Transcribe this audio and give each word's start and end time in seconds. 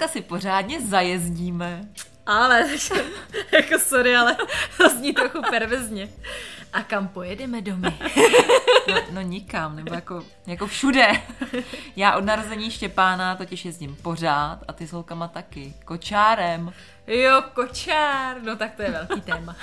Dneska 0.00 0.12
si 0.12 0.22
pořádně 0.22 0.80
zajezdíme. 0.80 1.84
Ale, 2.26 2.68
jako 3.52 3.78
sorry, 3.78 4.16
ale 4.16 4.36
to 4.76 4.88
zní 4.88 5.12
trochu 5.12 5.42
pervezně. 5.50 6.08
A 6.72 6.82
kam 6.82 7.08
pojedeme 7.08 7.60
domy? 7.60 7.98
No, 8.88 8.94
no 9.10 9.20
nikam, 9.20 9.76
nebo 9.76 9.94
jako, 9.94 10.24
jako 10.46 10.66
všude. 10.66 11.12
Já 11.96 12.16
od 12.16 12.24
narození 12.24 12.70
Štěpána 12.70 13.36
totiž 13.36 13.64
jezdím 13.64 13.96
pořád 13.96 14.58
a 14.68 14.72
ty 14.72 14.86
s 14.86 14.92
holkama 14.92 15.28
taky. 15.28 15.74
Kočárem. 15.84 16.72
Jo, 17.06 17.42
kočár, 17.54 18.42
no 18.42 18.56
tak 18.56 18.74
to 18.74 18.82
je 18.82 18.90
velký 18.90 19.20
téma. 19.20 19.56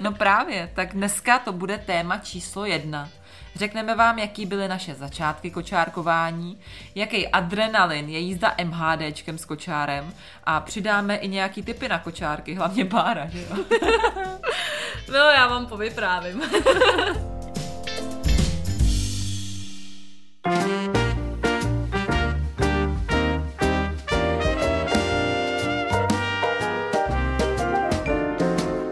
No 0.00 0.12
právě, 0.12 0.70
tak 0.74 0.92
dneska 0.92 1.38
to 1.38 1.52
bude 1.52 1.78
téma 1.78 2.18
číslo 2.18 2.64
jedna. 2.64 3.08
Řekneme 3.58 3.94
vám, 3.94 4.18
jaký 4.18 4.46
byly 4.46 4.68
naše 4.68 4.94
začátky 4.94 5.50
kočárkování, 5.50 6.58
jaký 6.94 7.28
adrenalin 7.28 8.08
je 8.08 8.18
jízda 8.18 8.54
MHDčkem 8.64 9.38
s 9.38 9.44
kočárem 9.44 10.14
a 10.44 10.60
přidáme 10.60 11.16
i 11.16 11.28
nějaký 11.28 11.62
typy 11.62 11.88
na 11.88 11.98
kočárky, 11.98 12.54
hlavně 12.54 12.84
Bára, 12.84 13.26
že 13.28 13.40
jo? 13.40 13.56
No, 15.12 15.18
já 15.18 15.46
vám 15.46 15.66
povyprávím. 15.66 16.42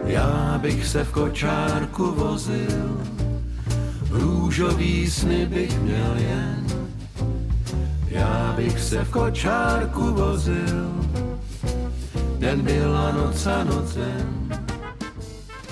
Já 0.05 0.57
bych 0.57 0.87
se 0.87 1.03
v 1.03 1.11
kočárku 1.11 2.11
vozil, 2.11 3.16
růžový 4.09 5.11
sny 5.11 5.45
bych 5.45 5.79
měl 5.79 6.15
jen. 6.17 6.67
Já 8.09 8.53
bych 8.57 8.79
se 8.79 9.03
v 9.03 9.11
kočárku 9.11 10.13
vozil, 10.13 11.05
den 12.39 12.61
byla 12.61 13.11
noc 13.11 13.45
a 13.45 13.63
nocem. 13.63 14.49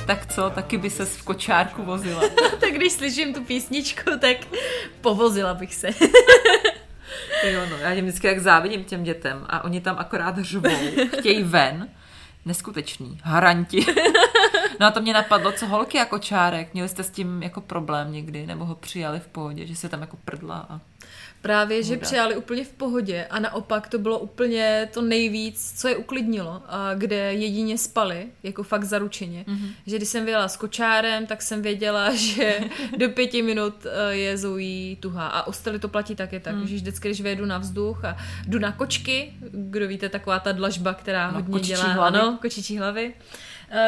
Tak 0.08 0.26
co, 0.34 0.50
taky 0.50 0.78
by 0.78 0.90
ses 0.90 1.16
v 1.16 1.24
kočárku 1.24 1.84
vozila. 1.84 2.22
tak 2.60 2.72
když 2.72 2.94
slyším 2.94 3.34
tu 3.34 3.44
písničku, 3.44 4.12
tak 4.22 4.38
povozila 5.02 5.54
bych 5.54 5.76
se. 5.76 5.88
jo, 7.44 7.62
no, 7.70 7.78
já 7.78 7.96
těm 7.96 8.06
vždycky 8.06 8.28
jak 8.28 8.40
závidím 8.40 8.84
těm 8.84 9.04
dětem 9.04 9.46
a 9.50 9.64
oni 9.64 9.82
tam 9.82 9.96
akorát 10.00 10.38
řvou, 10.38 10.70
chtějí 11.20 11.44
ven. 11.44 11.90
Neskutečný, 12.46 13.20
haranti. 13.24 13.86
No 14.80 14.88
a 14.88 14.92
to 14.92 15.02
mě 15.02 15.14
napadlo, 15.14 15.52
co 15.52 15.68
holky 15.68 15.98
jako 15.98 16.20
čárek, 16.20 16.74
měli 16.74 16.90
jste 16.90 17.04
s 17.04 17.10
tím 17.10 17.44
jako 17.44 17.62
problém 17.62 18.12
někdy, 18.12 18.46
nebo 18.48 18.66
ho 18.66 18.76
přijali 18.76 19.20
v 19.20 19.28
pohodě, 19.28 19.68
že 19.68 19.76
se 19.76 19.90
tam 19.90 20.02
jako 20.02 20.18
prdla 20.26 20.66
a... 20.70 20.80
Právě, 21.46 21.84
že 21.84 21.98
přijali 21.98 22.36
úplně 22.36 22.64
v 22.64 22.72
pohodě 22.72 23.28
a 23.30 23.40
naopak 23.40 23.90
to 23.90 23.98
bylo 23.98 24.20
úplně 24.20 24.90
to 24.94 25.02
nejvíc, 25.02 25.74
co 25.82 25.88
je 25.88 25.96
uklidnilo 25.96 26.62
a 26.68 26.94
kde 26.94 27.16
jedině 27.16 27.78
spali, 27.78 28.28
jako 28.44 28.64
fakt 28.64 28.84
zaručeně. 28.84 29.46
Mm-hmm. 29.48 29.70
Že 29.88 29.98
když 29.98 30.10
jsem 30.10 30.26
vyjela 30.26 30.48
s 30.48 30.58
kočárem, 30.58 31.26
tak 31.26 31.42
jsem 31.42 31.62
věděla, 31.62 32.16
že 32.16 32.60
do 32.98 33.10
pěti 33.10 33.42
minut 33.42 33.86
eh, 33.86 34.16
je 34.16 34.38
Zoe 34.38 34.96
tuhá. 35.00 35.28
A 35.28 35.48
ostali 35.48 35.80
to 35.80 35.88
platí 35.88 36.16
taky 36.16 36.40
tak, 36.40 36.56
mm. 36.56 36.68
že 36.68 36.76
vždycky, 36.76 37.08
když 37.08 37.22
vyjedu 37.22 37.46
na 37.46 37.58
vzduch 37.58 38.06
a 38.06 38.18
jdu 38.48 38.60
na 38.60 38.72
kočky, 38.72 39.34
kdo 39.52 39.88
víte, 39.88 40.10
taková 40.10 40.40
ta 40.40 40.52
dlažba, 40.52 40.94
která 40.94 41.32
no, 41.32 41.44
hodně 41.44 41.68
dělá, 41.68 41.84
hlavy. 41.84 42.20
ano, 42.20 42.38
kočičí 42.42 42.78
hlavy, 42.78 43.14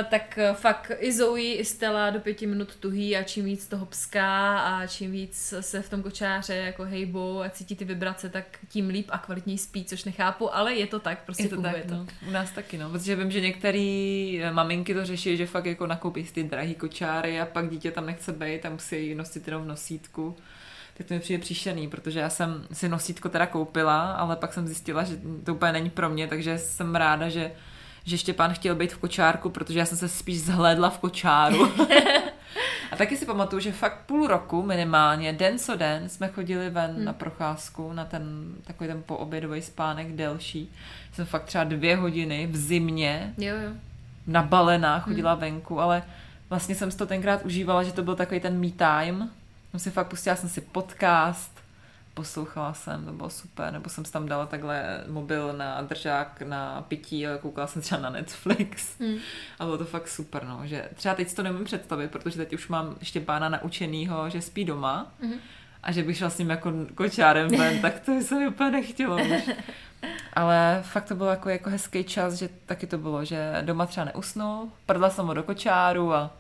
tak 0.04 0.38
eh, 0.38 0.54
fakt 0.54 0.92
i 1.00 1.14
Zoe, 1.14 1.54
i 1.54 1.66
Stella 1.66 2.10
do 2.10 2.20
pěti 2.20 2.48
minut 2.48 2.76
tuhý 2.76 3.18
a 3.18 3.24
čím 3.24 3.46
víc 3.46 3.68
toho 3.68 3.86
pská 3.86 4.60
a 4.60 4.88
čím 4.88 5.12
víc 5.12 5.54
se 5.60 5.82
v 5.82 5.90
tom 5.90 6.04
kočáře 6.04 6.56
jako 6.56 6.84
hejbou 6.84 7.42
a 7.42 7.50
cítí 7.50 7.76
ty 7.76 7.86
vibrace, 7.86 8.30
tak 8.30 8.46
tím 8.70 8.90
líp 8.90 9.10
a 9.10 9.18
kvalitněji 9.18 9.58
spí, 9.58 9.86
což 9.86 10.04
nechápu, 10.04 10.56
ale 10.56 10.74
je 10.74 10.88
to 10.88 11.00
tak, 11.00 11.24
prostě 11.24 11.44
je 11.44 11.50
to 11.50 11.62
tak, 11.62 11.86
to. 11.86 11.94
No. 11.94 12.08
U 12.28 12.32
nás 12.32 12.52
taky, 12.52 12.78
no, 12.78 12.90
protože 12.90 13.16
vím, 13.16 13.32
že 13.32 13.42
některé 13.42 13.80
eh, 14.42 14.52
maminky 14.52 14.94
to 14.94 15.06
řeší, 15.06 15.38
že 15.38 15.46
fakt 15.46 15.66
jako 15.66 15.88
nakoupí 15.88 16.24
ty 16.24 16.44
drahý 16.44 16.76
kočáry 16.76 17.40
a 17.42 17.46
pak 17.46 17.70
dítě 17.70 17.92
tam 17.92 18.06
nechce 18.06 18.32
být 18.32 18.66
a 18.66 18.70
musí 18.70 19.16
nosit 19.16 19.48
jenom 19.48 19.64
v 19.64 19.68
nosítku 19.68 20.38
tak 20.98 21.08
to 21.08 21.14
mi 21.14 21.20
přijde 21.20 21.42
příšerný, 21.42 21.88
protože 21.88 22.20
já 22.20 22.30
jsem 22.30 22.68
si 22.74 22.90
nosítko 22.90 23.30
teda 23.30 23.46
koupila, 23.46 24.12
ale 24.12 24.36
pak 24.36 24.54
jsem 24.54 24.68
zjistila, 24.68 25.04
že 25.04 25.20
to 25.44 25.54
úplně 25.54 25.72
není 25.72 25.90
pro 25.90 26.10
mě, 26.10 26.28
takže 26.28 26.58
jsem 26.58 26.96
ráda, 26.96 27.30
že 27.30 27.52
že 28.08 28.18
Štěpán 28.18 28.54
chtěl 28.54 28.76
být 28.76 28.94
v 28.94 28.98
kočárku, 28.98 29.50
protože 29.50 29.80
já 29.80 29.86
jsem 29.86 29.98
se 29.98 30.08
spíš 30.08 30.42
zhlédla 30.42 30.90
v 30.90 31.00
kočáru. 31.00 31.72
a 32.92 32.96
taky 32.96 33.18
si 33.18 33.26
pamatuju, 33.26 33.60
že 33.60 33.72
fakt 33.72 34.06
půl 34.06 34.28
roku 34.28 34.64
minimálně, 34.64 35.34
den 35.34 35.60
co 35.60 35.76
den, 35.76 36.10
jsme 36.10 36.28
chodili 36.28 36.70
ven 36.70 36.92
hmm. 36.92 37.06
na 37.06 37.14
procházku, 37.14 37.94
na 37.94 38.06
ten 38.06 38.54
takový 38.64 38.88
ten 38.88 39.04
poobědový 39.04 39.62
spánek 39.62 40.12
delší. 40.12 40.72
Jsem 41.14 41.26
fakt 41.26 41.44
třeba 41.44 41.64
dvě 41.64 41.96
hodiny 41.96 42.48
v 42.48 42.58
zimě 42.58 43.34
jo, 43.38 43.56
jo. 43.56 43.72
nabalená 44.28 45.00
chodila 45.00 45.32
hmm. 45.32 45.42
venku, 45.42 45.80
ale 45.80 46.04
vlastně 46.50 46.76
jsem 46.76 46.92
si 46.92 46.98
to 46.98 47.06
tenkrát 47.06 47.46
užívala, 47.46 47.84
že 47.84 47.92
to 47.92 48.04
byl 48.04 48.16
takový 48.16 48.40
ten 48.40 48.60
me 48.60 48.72
time. 48.72 49.30
Jsem 49.72 49.80
si 49.80 49.92
fakt 49.92 50.08
pustila 50.08 50.36
jsem 50.36 50.50
si 50.50 50.62
podcast, 50.62 51.52
poslouchala 52.18 52.74
jsem, 52.74 53.06
to 53.06 53.12
bylo 53.12 53.30
super, 53.30 53.74
nebo 53.74 53.90
jsem 53.90 54.06
si 54.06 54.12
tam 54.12 54.28
dala 54.28 54.46
takhle 54.46 55.04
mobil 55.08 55.54
na 55.54 55.82
držák 55.82 56.42
na 56.42 56.82
pití 56.82 57.28
a 57.28 57.38
koukala 57.38 57.68
jsem 57.68 57.82
třeba 57.82 58.02
na 58.02 58.10
Netflix 58.10 59.00
hmm. 59.00 59.18
a 59.60 59.66
bylo 59.66 59.78
to 59.78 59.86
fakt 59.86 60.08
super, 60.08 60.44
no, 60.44 60.62
že 60.64 60.90
třeba 60.96 61.16
teď 61.16 61.30
si 61.30 61.36
to 61.36 61.44
nemůžu 61.44 61.64
představit, 61.64 62.12
protože 62.12 62.38
teď 62.38 62.54
už 62.54 62.68
mám 62.68 62.96
ještě 63.00 63.22
pána 63.22 63.50
naučenýho, 63.50 64.30
že 64.30 64.42
spí 64.42 64.66
doma 64.66 65.12
hmm. 65.22 65.34
a 65.84 65.92
že 65.92 66.04
bych 66.04 66.18
šla 66.18 66.30
s 66.30 66.38
ním 66.38 66.50
jako 66.50 66.74
kočárem 66.96 67.50
ven, 67.50 67.82
tak 67.82 68.00
to 68.00 68.22
se 68.22 68.36
mi 68.36 68.48
úplně 68.48 68.72
nechtělo 68.72 69.16
už. 69.16 69.50
Ale 70.34 70.84
fakt 70.86 71.08
to 71.08 71.16
bylo 71.16 71.30
jako, 71.30 71.50
jako 71.50 71.70
hezký 71.70 72.04
čas, 72.04 72.34
že 72.34 72.50
taky 72.66 72.88
to 72.88 72.98
bylo, 72.98 73.26
že 73.26 73.58
doma 73.62 73.86
třeba 73.86 74.06
neusnul, 74.06 74.72
prdla 74.86 75.10
jsem 75.10 75.28
ho 75.28 75.34
do 75.34 75.44
kočáru 75.44 76.14
a 76.14 76.32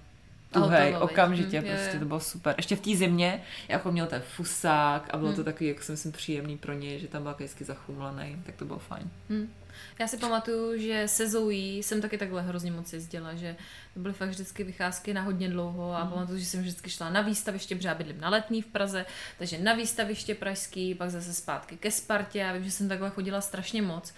tuhej, 0.51 0.95
okamžitě, 0.99 1.59
hmm, 1.59 1.69
prostě 1.69 1.95
je. 1.95 1.99
to 1.99 2.05
bylo 2.05 2.19
super. 2.19 2.55
Ještě 2.57 2.75
v 2.75 2.81
té 2.81 2.95
zimě, 2.95 3.43
jako 3.67 3.91
měl 3.91 4.07
ten 4.07 4.21
fusák 4.21 5.09
a 5.13 5.17
bylo 5.17 5.29
hmm. 5.29 5.35
to 5.35 5.43
takový, 5.43 5.67
jako 5.67 5.81
si 5.81 5.91
myslím, 5.91 6.11
příjemný 6.11 6.57
pro 6.57 6.73
ně, 6.73 6.99
že 6.99 7.07
tam 7.07 7.23
byl 7.23 7.35
hezky 7.39 7.63
zachumlený, 7.63 8.41
tak 8.45 8.55
to 8.55 8.65
bylo 8.65 8.79
fajn. 8.79 9.09
Hmm. 9.29 9.53
Já 9.99 10.07
si 10.07 10.17
pamatuju, 10.17 10.79
že 10.81 11.07
se 11.07 11.29
Zoe 11.29 11.55
jsem 11.55 12.01
taky 12.01 12.17
takhle 12.17 12.41
hrozně 12.41 12.71
moc 12.71 12.93
jezdila, 12.93 13.35
že 13.35 13.55
to 13.93 13.99
byly 13.99 14.13
fakt 14.13 14.29
vždycky 14.29 14.63
vycházky 14.63 15.13
na 15.13 15.21
hodně 15.21 15.49
dlouho 15.49 15.95
a 15.95 16.03
mm. 16.03 16.09
pamatuju, 16.09 16.39
že 16.39 16.45
jsem 16.45 16.61
vždycky 16.61 16.89
šla 16.89 17.09
na 17.09 17.21
výstaviště, 17.21 17.75
protože 17.75 17.87
já 17.87 17.95
bydlím 17.95 18.21
na 18.21 18.29
letní 18.29 18.61
v 18.61 18.65
Praze, 18.67 19.05
takže 19.37 19.57
na 19.57 19.73
výstaviště 19.73 20.35
pražský, 20.35 20.95
pak 20.95 21.09
zase 21.09 21.33
zpátky 21.33 21.77
ke 21.77 21.91
Spartě 21.91 22.45
a 22.45 22.53
vím, 22.53 22.63
že 22.63 22.71
jsem 22.71 22.89
takhle 22.89 23.09
chodila 23.09 23.41
strašně 23.41 23.81
moc. 23.81 24.13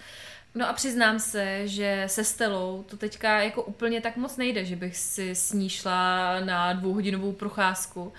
No 0.54 0.68
a 0.68 0.72
přiznám 0.72 1.18
se, 1.18 1.68
že 1.68 2.04
se 2.06 2.24
Stelou 2.24 2.82
to 2.82 2.96
teďka 2.96 3.40
jako 3.40 3.62
úplně 3.62 4.00
tak 4.00 4.16
moc 4.16 4.36
nejde, 4.36 4.64
že 4.64 4.76
bych 4.76 4.96
si 4.96 5.30
s 5.30 5.52
ní 5.52 5.68
šla 5.68 6.40
na 6.40 6.72
dvouhodinovou 6.72 7.32
procházku, 7.32 8.02
uh, 8.02 8.12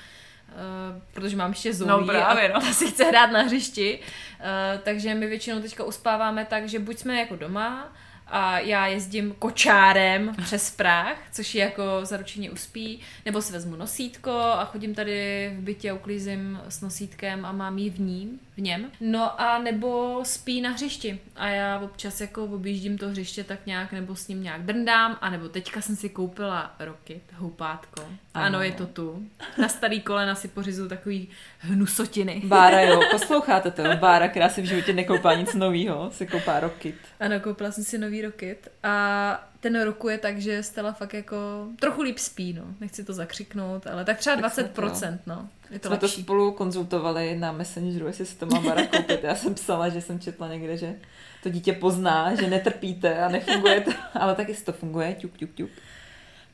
protože 1.14 1.36
mám 1.36 1.50
ještě 1.50 1.74
Zoe 1.74 1.90
no, 1.90 2.06
právě, 2.06 2.50
no. 2.50 2.56
a 2.56 2.60
ta 2.60 2.74
si 2.74 2.88
chce 2.88 3.04
hrát 3.04 3.32
na 3.32 3.42
hřišti, 3.42 4.00
uh, 4.00 4.46
takže 4.84 5.16
my 5.16 5.28
většinou 5.28 5.62
teďka 5.62 5.84
uspáváme 5.84 6.46
tak, 6.46 6.70
že 6.70 6.80
buď 6.80 6.98
jsme 6.98 7.20
jako 7.20 7.36
doma, 7.36 7.94
a 8.32 8.60
já 8.60 8.88
jezdím 8.88 9.36
kočárem 9.40 10.36
přes 10.44 10.72
Prah, 10.72 11.18
což 11.32 11.56
je 11.56 11.64
jako 11.64 11.84
zaručeně 12.04 12.52
uspí, 12.52 13.00
nebo 13.26 13.42
si 13.42 13.54
vezmu 13.54 13.76
nosítko 13.76 14.32
a 14.32 14.66
chodím 14.66 14.96
tady 14.96 15.52
v 15.58 15.62
bytě 15.62 15.92
a 15.92 15.94
uklízím 15.94 16.62
s 16.70 16.82
nosítkem 16.82 17.46
a 17.46 17.52
mám 17.52 17.78
ji 17.78 17.90
v 17.90 18.00
ním, 18.00 18.40
v 18.62 18.64
něm. 18.64 18.92
No 19.02 19.42
a 19.42 19.60
nebo 19.60 20.20
spí 20.24 20.62
na 20.62 20.70
hřišti 20.70 21.20
a 21.36 21.48
já 21.48 21.80
občas 21.80 22.22
jako 22.22 22.46
objíždím 22.46 22.98
to 22.98 23.10
hřiště 23.10 23.44
tak 23.44 23.66
nějak, 23.66 23.92
nebo 23.92 24.16
s 24.16 24.28
ním 24.28 24.44
nějak 24.44 24.62
drndám, 24.62 25.18
a 25.22 25.30
nebo 25.30 25.50
teďka 25.50 25.82
jsem 25.82 25.96
si 25.96 26.10
koupila 26.10 26.76
roky, 26.80 27.22
houpátko. 27.36 28.02
Ano, 28.02 28.46
ano 28.46 28.62
je 28.62 28.72
to 28.72 28.86
tu. 28.86 29.28
Na 29.58 29.68
starý 29.68 30.02
kolena 30.02 30.36
si 30.36 30.48
pořizu 30.48 30.90
takový 30.90 31.30
hnusotiny. 31.60 32.42
Bára, 32.46 32.82
jo, 32.82 33.02
posloucháte 33.12 33.72
to, 33.72 33.84
Bára, 34.00 34.28
která 34.28 34.50
si 34.50 34.62
v 34.62 34.66
životě 34.66 34.94
nekoupá 34.94 35.34
nic 35.34 35.54
nového, 35.54 36.12
si 36.12 36.28
koupá 36.28 36.60
roky. 36.60 36.94
Ano, 37.20 37.40
koupila 37.40 37.72
jsem 37.72 37.84
si 37.84 37.98
nový 37.98 38.22
Rocket 38.22 38.72
a 38.84 39.51
ten 39.62 39.82
rokuje 39.82 40.18
tak, 40.18 40.42
že 40.42 40.64
Stella 40.64 40.92
fakt 40.94 41.14
jako 41.14 41.68
trochu 41.80 42.02
líp 42.02 42.18
spí, 42.20 42.54
no. 42.54 42.64
Nechci 42.80 43.04
to 43.04 43.14
zakřiknout, 43.14 43.88
ale 43.88 44.06
tak 44.06 44.18
třeba 44.18 44.36
Tak 44.36 44.54
snad 44.54 44.66
20%, 44.78 45.20
no. 45.26 45.50
Je 45.72 45.80
to 45.80 45.88
Jsme 45.88 45.98
to 45.98 46.06
lepší. 46.06 46.22
spolu 46.22 46.52
konzultovali 46.52 47.38
na 47.40 47.52
Messengeru, 47.52 48.08
jestli 48.08 48.26
se 48.26 48.38
to 48.38 48.46
má 48.46 48.60
Bara 48.60 48.88
koupit. 48.88 49.24
Já 49.24 49.36
jsem 49.36 49.54
psala, 49.54 49.90
že 49.90 50.02
jsem 50.02 50.20
četla 50.20 50.48
někde, 50.48 50.78
že 50.78 50.96
to 51.44 51.50
dítě 51.50 51.74
pozná, 51.74 52.36
že 52.36 52.48
netrpíte 52.50 53.20
a 53.20 53.30
nefunguje 53.30 53.82
to. 53.82 53.92
Ale 54.20 54.36
tak 54.36 54.50
jestli 54.50 54.66
to 54.66 54.74
funguje, 54.74 55.14
ťuk, 55.14 55.38
ťuk, 55.38 55.50
ťuk. 55.56 55.70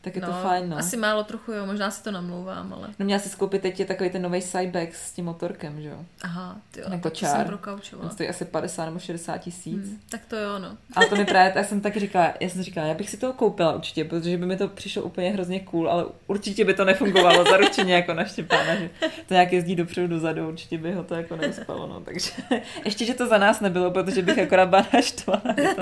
Tak 0.02 0.16
je 0.16 0.22
to 0.22 0.32
fajn, 0.32 0.70
no. 0.70 0.78
Asi 0.78 0.98
málo 0.98 1.24
trochu, 1.24 1.52
jo, 1.52 1.66
možná 1.66 1.92
si 1.92 2.04
to 2.04 2.12
namlouvám, 2.12 2.74
ale... 2.74 2.88
No 3.00 3.06
měla 3.06 3.20
si 3.22 3.30
skoupit 3.30 3.62
teď 3.62 3.80
je 3.80 3.86
takový 3.86 4.10
ten 4.10 4.22
nový 4.22 4.42
Cybex 4.42 5.08
s 5.08 5.12
tím 5.12 5.26
motorkem, 5.26 5.82
že 5.82 5.90
jo? 5.90 6.06
Aha, 6.22 6.58
ty 6.72 6.80
jo, 6.80 6.88
Jako 6.92 7.10
čár. 7.10 7.36
jsem 7.38 7.46
prokaučovala. 7.48 8.10
stojí 8.10 8.30
asi 8.30 8.46
50 8.46 8.86
nebo 8.86 9.00
60 9.00 9.38
tisíc. 9.38 9.74
Hmm, 9.88 10.00
tak 10.10 10.22
to 10.26 10.36
jo, 10.36 10.60
no. 10.60 10.78
A 10.96 11.06
to 11.06 11.16
mi 11.16 11.26
právě, 11.34 11.52
tak 11.52 11.66
jsem 11.66 11.82
taky 11.82 12.00
říkala, 12.00 12.34
já 12.40 12.50
jsem 12.50 12.62
říkala, 12.64 12.88
já 12.88 12.94
bych 12.94 13.10
si 13.10 13.18
to 13.18 13.34
koupila 13.34 13.76
určitě, 13.76 14.04
protože 14.06 14.38
by 14.38 14.46
mi 14.46 14.58
to 14.58 14.68
přišlo 14.68 15.02
úplně 15.04 15.30
hrozně 15.32 15.60
cool, 15.60 15.90
ale 15.90 16.06
určitě 16.28 16.66
by 16.66 16.74
to 16.74 16.86
nefungovalo 16.86 17.44
zaručeně 17.44 17.94
jako 17.96 18.14
na 18.14 18.26
Štěpána, 18.26 18.76
že 18.76 18.90
to 19.28 19.34
nějak 19.34 19.54
jezdí 19.54 19.76
dopředu, 19.76 20.08
dozadu, 20.08 20.48
určitě 20.48 20.78
by 20.78 20.92
ho 20.94 21.04
to 21.04 21.16
jako 21.16 21.36
neuspalo, 21.36 21.88
no, 21.88 22.00
takže 22.02 22.32
ještě, 22.86 23.06
že 23.06 23.14
to 23.14 23.28
za 23.28 23.38
nás 23.38 23.60
nebylo, 23.60 23.92
protože 23.92 24.22
bych 24.22 24.40
akorát 24.40 24.70
byla 24.70 24.86
naštvala, 24.94 25.42
že 25.58 25.68
to, 25.76 25.82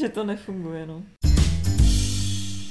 že 0.00 0.08
to 0.08 0.24
nefunguje, 0.24 0.86
no. 0.86 1.02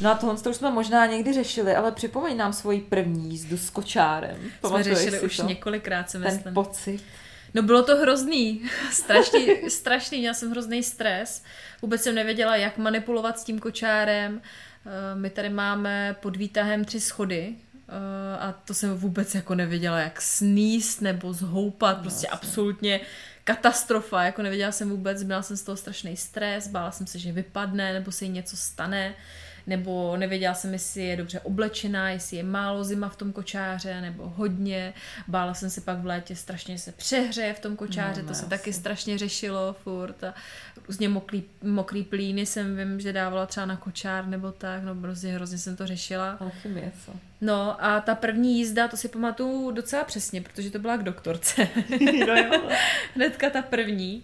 No 0.01 0.11
a 0.11 0.15
tohle 0.15 0.37
to 0.37 0.49
už 0.49 0.55
jsme 0.55 0.71
možná 0.71 1.05
někdy 1.05 1.33
řešili, 1.33 1.75
ale 1.75 1.91
připomeň 1.91 2.37
nám 2.37 2.53
svoji 2.53 2.81
první 2.81 3.29
jízdu 3.31 3.57
s 3.57 3.69
kočárem. 3.69 4.35
Jsme 4.39 4.49
Pamatuješ 4.61 4.97
řešili 4.97 5.19
si 5.19 5.25
už 5.25 5.37
to? 5.37 5.43
několikrát, 5.47 6.09
si 6.11 6.17
Ten 6.19 6.33
myslím. 6.33 6.53
pocit. 6.53 7.03
No 7.53 7.61
bylo 7.61 7.83
to 7.83 7.95
hrozný, 7.97 8.61
strašný, 8.91 9.69
strašný, 9.69 10.19
měla 10.19 10.33
jsem 10.33 10.51
hrozný 10.51 10.83
stres. 10.83 11.43
Vůbec 11.81 12.01
jsem 12.03 12.15
nevěděla, 12.15 12.55
jak 12.55 12.77
manipulovat 12.77 13.39
s 13.39 13.43
tím 13.43 13.59
kočárem. 13.59 14.41
Eh, 14.85 15.15
My 15.15 15.29
tady 15.29 15.49
máme 15.49 16.15
pod 16.21 16.35
výtahem 16.35 16.85
tři 16.85 16.99
schody 16.99 17.55
eh, 17.89 18.37
a 18.39 18.51
to 18.65 18.73
jsem 18.73 18.93
vůbec 18.97 19.35
jako 19.35 19.55
nevěděla, 19.55 19.99
jak 19.99 20.21
sníst 20.21 21.01
nebo 21.01 21.33
zhoupat, 21.33 21.97
prostě 22.01 22.27
absolutně 22.27 22.99
katastrofa, 23.43 24.23
jako 24.23 24.41
nevěděla 24.41 24.71
jsem 24.71 24.89
vůbec, 24.89 25.23
měla 25.23 25.41
jsem 25.41 25.57
z 25.57 25.61
toho 25.63 25.75
strašný 25.77 26.17
stres, 26.17 26.67
bála 26.67 26.91
jsem 26.91 27.07
se, 27.07 27.19
že 27.19 27.31
vypadne 27.31 27.93
nebo 27.93 28.11
se 28.11 28.25
jí 28.25 28.31
něco 28.31 28.57
stane, 28.57 29.13
nebo 29.67 30.17
nevěděla 30.17 30.53
jsem, 30.53 30.73
jestli 30.73 31.03
je 31.03 31.15
dobře 31.17 31.39
oblečená, 31.39 32.09
jestli 32.09 32.37
je 32.37 32.43
málo 32.43 32.83
zima 32.83 33.09
v 33.09 33.15
tom 33.15 33.33
kočáře, 33.33 34.01
nebo 34.01 34.33
hodně. 34.35 34.93
Bála 35.27 35.53
jsem 35.53 35.69
se 35.69 35.81
pak 35.81 35.97
v 35.99 36.05
létě 36.05 36.35
strašně 36.35 36.77
se 36.77 36.91
přehřeje 36.91 37.53
v 37.53 37.59
tom 37.59 37.75
kočáře, 37.75 38.21
No, 38.21 38.27
to 38.27 38.29
no, 38.29 38.35
se 38.35 38.41
asi. 38.41 38.49
taky 38.49 38.73
strašně 38.73 39.17
řešilo 39.17 39.75
furt 39.83 40.23
a 40.23 40.33
různě 40.87 41.09
mokrý, 41.09 41.43
mokrý 41.63 42.03
plíny 42.03 42.45
jsem 42.45 42.77
vím, 42.77 42.99
že 42.99 43.13
dávala 43.13 43.45
třeba 43.45 43.65
na 43.65 43.77
kočár 43.77 44.27
nebo 44.27 44.51
tak, 44.51 44.83
no 44.83 44.95
prostě 44.95 45.27
hrozně 45.27 45.57
jsem 45.57 45.75
to 45.75 45.87
řešila. 45.87 46.31
Alchymie, 46.39 46.91
co? 47.05 47.11
No 47.41 47.83
a 47.85 48.01
ta 48.01 48.15
první 48.15 48.57
jízda, 48.57 48.87
to 48.87 48.97
si 48.97 49.07
pamatuju 49.07 49.71
docela 49.71 50.03
přesně, 50.03 50.41
protože 50.41 50.69
to 50.71 50.79
byla 50.79 50.97
k 50.97 51.03
doktorce. 51.03 51.67
no 52.27 52.35
jo. 52.35 52.69
Hnedka 53.15 53.49
ta 53.49 53.61
první. 53.61 54.23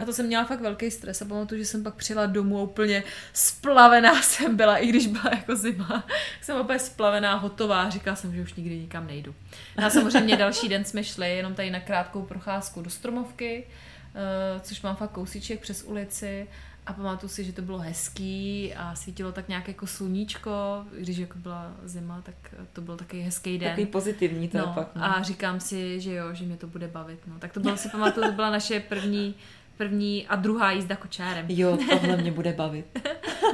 A 0.00 0.04
to 0.04 0.12
jsem 0.12 0.26
měla 0.26 0.44
fakt 0.44 0.60
velký 0.60 0.90
stres 0.90 1.22
a 1.22 1.24
pamatuju, 1.24 1.58
že 1.62 1.66
jsem 1.66 1.82
pak 1.82 1.94
přijela 1.94 2.26
domů 2.26 2.58
a 2.58 2.62
úplně 2.62 3.02
splavená 3.32 4.22
jsem 4.22 4.56
byla, 4.56 4.76
i 4.76 4.86
když 4.86 5.06
byla 5.06 5.30
jako 5.30 5.56
zima. 5.56 6.04
Jsem 6.40 6.60
úplně 6.60 6.78
splavená, 6.78 7.34
hotová, 7.34 7.90
říkala 7.90 8.16
jsem, 8.16 8.34
že 8.34 8.42
už 8.42 8.54
nikdy 8.54 8.78
nikam 8.78 9.06
nejdu. 9.06 9.34
No 9.78 9.86
a 9.86 9.90
samozřejmě 9.90 10.36
další 10.36 10.68
den 10.68 10.84
jsme 10.84 11.04
šli 11.04 11.36
jenom 11.36 11.54
tady 11.54 11.70
na 11.70 11.80
krátkou 11.80 12.22
procházku 12.22 12.82
do 12.82 12.90
Stromovky, 12.90 13.66
eh, 14.14 14.60
což 14.60 14.82
mám 14.82 14.96
fakt 14.96 15.10
kousíček 15.10 15.60
přes 15.60 15.82
ulici 15.82 16.48
a 16.86 16.92
pamatuju 16.92 17.30
si, 17.30 17.44
že 17.44 17.52
to 17.52 17.62
bylo 17.62 17.78
hezký 17.78 18.74
a 18.76 18.94
svítilo 18.94 19.32
tak 19.32 19.48
nějak 19.48 19.68
jako 19.68 19.86
sluníčko, 19.86 20.84
i 20.96 21.02
když 21.02 21.16
jako 21.18 21.38
byla 21.38 21.72
zima, 21.84 22.22
tak 22.22 22.34
to 22.72 22.80
byl 22.80 22.96
takový 22.96 23.22
hezký 23.22 23.58
den. 23.58 23.68
Takový 23.68 23.86
pozitivní 23.86 24.48
to 24.48 24.58
No, 24.58 24.72
pak. 24.74 24.94
No. 24.94 25.04
a 25.04 25.22
říkám 25.22 25.60
si, 25.60 26.00
že 26.00 26.14
jo, 26.14 26.34
že 26.34 26.44
mě 26.44 26.56
to 26.56 26.66
bude 26.66 26.88
bavit. 26.88 27.20
No. 27.26 27.38
Tak 27.38 27.52
to 27.52 27.60
bylo, 27.60 27.76
si 27.76 27.88
pamatuju, 27.88 28.26
to 28.26 28.32
byla 28.32 28.50
naše 28.50 28.80
první, 28.80 29.34
první 29.80 30.26
a 30.26 30.36
druhá 30.36 30.72
jízda 30.72 30.96
kočárem. 30.96 31.46
Jo, 31.48 31.78
tohle 31.90 32.16
mě 32.22 32.32
bude 32.32 32.52
bavit. 32.52 32.86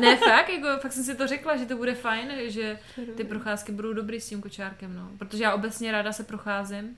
Ne, 0.01 0.17
fakt, 0.17 0.49
jako, 0.49 0.81
fakt 0.81 0.93
jsem 0.93 1.05
si 1.05 1.15
to 1.15 1.27
řekla, 1.27 1.57
že 1.57 1.67
to 1.67 1.77
bude 1.77 1.95
fajn, 1.95 2.31
že 2.47 2.79
ty 3.17 3.25
procházky 3.25 3.73
budou 3.73 3.93
dobrý 3.93 4.21
s 4.21 4.29
tím 4.29 4.41
kočárkem, 4.41 4.95
no. 4.95 5.11
Protože 5.19 5.45
já 5.45 5.55
obecně 5.55 5.93
ráda 5.93 6.13
se 6.13 6.25
procházím. 6.25 6.97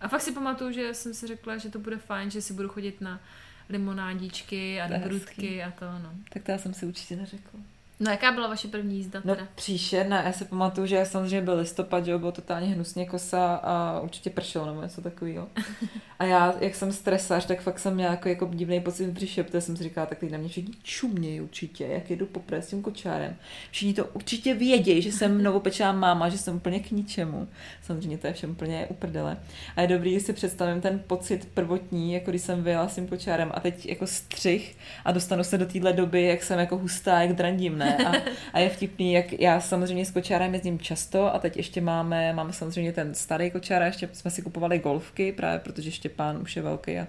A 0.00 0.08
fakt 0.08 0.20
si 0.20 0.32
pamatuju, 0.32 0.72
že 0.72 0.94
jsem 0.94 1.14
si 1.14 1.26
řekla, 1.26 1.56
že 1.56 1.70
to 1.70 1.78
bude 1.78 1.98
fajn, 1.98 2.30
že 2.30 2.42
si 2.42 2.54
budu 2.54 2.68
chodit 2.68 3.00
na 3.00 3.20
limonádičky 3.68 4.80
a 4.80 4.98
brudky 4.98 5.62
a 5.62 5.70
to, 5.70 5.84
no. 5.84 6.10
Tak 6.32 6.42
to 6.42 6.50
já 6.50 6.58
jsem 6.58 6.74
si 6.74 6.86
určitě 6.86 7.16
neřekla. 7.16 7.60
No 8.00 8.10
jaká 8.10 8.32
byla 8.32 8.48
vaše 8.48 8.68
první 8.68 8.96
jízda 8.96 9.20
No 9.24 9.34
teda? 9.34 9.48
příšerná, 9.54 10.22
já 10.22 10.32
si 10.32 10.44
pamatuju, 10.44 10.86
že 10.86 11.04
samozřejmě 11.04 11.40
byl 11.40 11.58
listopad, 11.58 12.04
že 12.04 12.10
jo, 12.10 12.18
bylo 12.18 12.32
totálně 12.32 12.66
hnusně 12.66 13.06
kosa 13.06 13.54
a 13.54 14.00
určitě 14.00 14.30
pršelo 14.30 14.66
nebo 14.66 14.82
něco 14.82 15.00
takového. 15.02 15.48
A 16.18 16.24
já, 16.24 16.54
jak 16.60 16.74
jsem 16.74 16.92
stresař, 16.92 17.46
tak 17.46 17.60
fakt 17.60 17.78
jsem 17.78 17.94
měla 17.94 18.10
jako, 18.10 18.28
jako 18.28 18.50
divný 18.54 18.80
pocit 18.80 19.14
přišel, 19.14 19.44
protože 19.44 19.60
jsem 19.60 19.76
si 19.76 19.82
říkala, 19.82 20.06
tak 20.06 20.18
teď 20.18 20.30
na 20.30 20.38
mě 20.38 20.48
všichni 20.48 20.74
čumějí 20.82 21.40
určitě, 21.40 21.86
jak 21.86 22.10
jedu 22.10 22.26
poprvé 22.26 22.62
s 22.62 22.68
tím 22.68 22.82
kočárem. 22.82 23.36
Všichni 23.70 23.94
to 23.94 24.04
určitě 24.04 24.54
vědějí, 24.54 25.02
že 25.02 25.12
jsem 25.12 25.42
novopečená 25.42 25.92
máma, 25.92 26.28
že 26.28 26.38
jsem 26.38 26.56
úplně 26.56 26.80
k 26.80 26.90
ničemu. 26.90 27.48
Samozřejmě 27.82 28.18
to 28.18 28.26
je 28.26 28.32
všem 28.32 28.50
úplně 28.50 28.86
uprdele. 28.90 29.36
A 29.76 29.80
je 29.80 29.86
dobrý, 29.86 30.20
si 30.20 30.32
představím 30.32 30.80
ten 30.80 30.98
pocit 31.06 31.48
prvotní, 31.54 32.12
jako 32.12 32.30
když 32.30 32.42
jsem 32.42 32.62
vyjela 32.62 32.88
s 32.88 32.94
tím 32.94 33.08
kočárem 33.08 33.50
a 33.54 33.60
teď 33.60 33.86
jako 33.86 34.06
střih 34.06 34.76
a 35.04 35.12
dostanu 35.12 35.44
se 35.44 35.58
do 35.58 35.66
téhle 35.66 35.92
doby, 35.92 36.22
jak 36.22 36.42
jsem 36.42 36.58
jako 36.58 36.78
hustá, 36.78 37.20
jak 37.22 37.32
drandím, 37.32 37.78
ne? 37.78 37.83
A, 38.06 38.12
a 38.52 38.58
je 38.58 38.68
vtipný, 38.68 39.12
jak 39.12 39.40
já 39.40 39.60
samozřejmě 39.60 40.04
s 40.06 40.10
kočárem 40.10 40.54
jezdím 40.54 40.78
často 40.78 41.34
a 41.34 41.38
teď 41.38 41.56
ještě 41.56 41.80
máme, 41.80 42.32
máme 42.32 42.52
samozřejmě 42.52 42.92
ten 42.92 43.14
starý 43.14 43.50
kočár 43.50 43.82
a 43.82 43.86
ještě 43.86 44.08
jsme 44.12 44.30
si 44.30 44.42
kupovali 44.42 44.78
golfky, 44.78 45.32
právě 45.32 45.58
protože 45.58 45.90
Štěpán 45.90 46.38
už 46.42 46.56
je 46.56 46.62
velký 46.62 46.98
a 46.98 47.06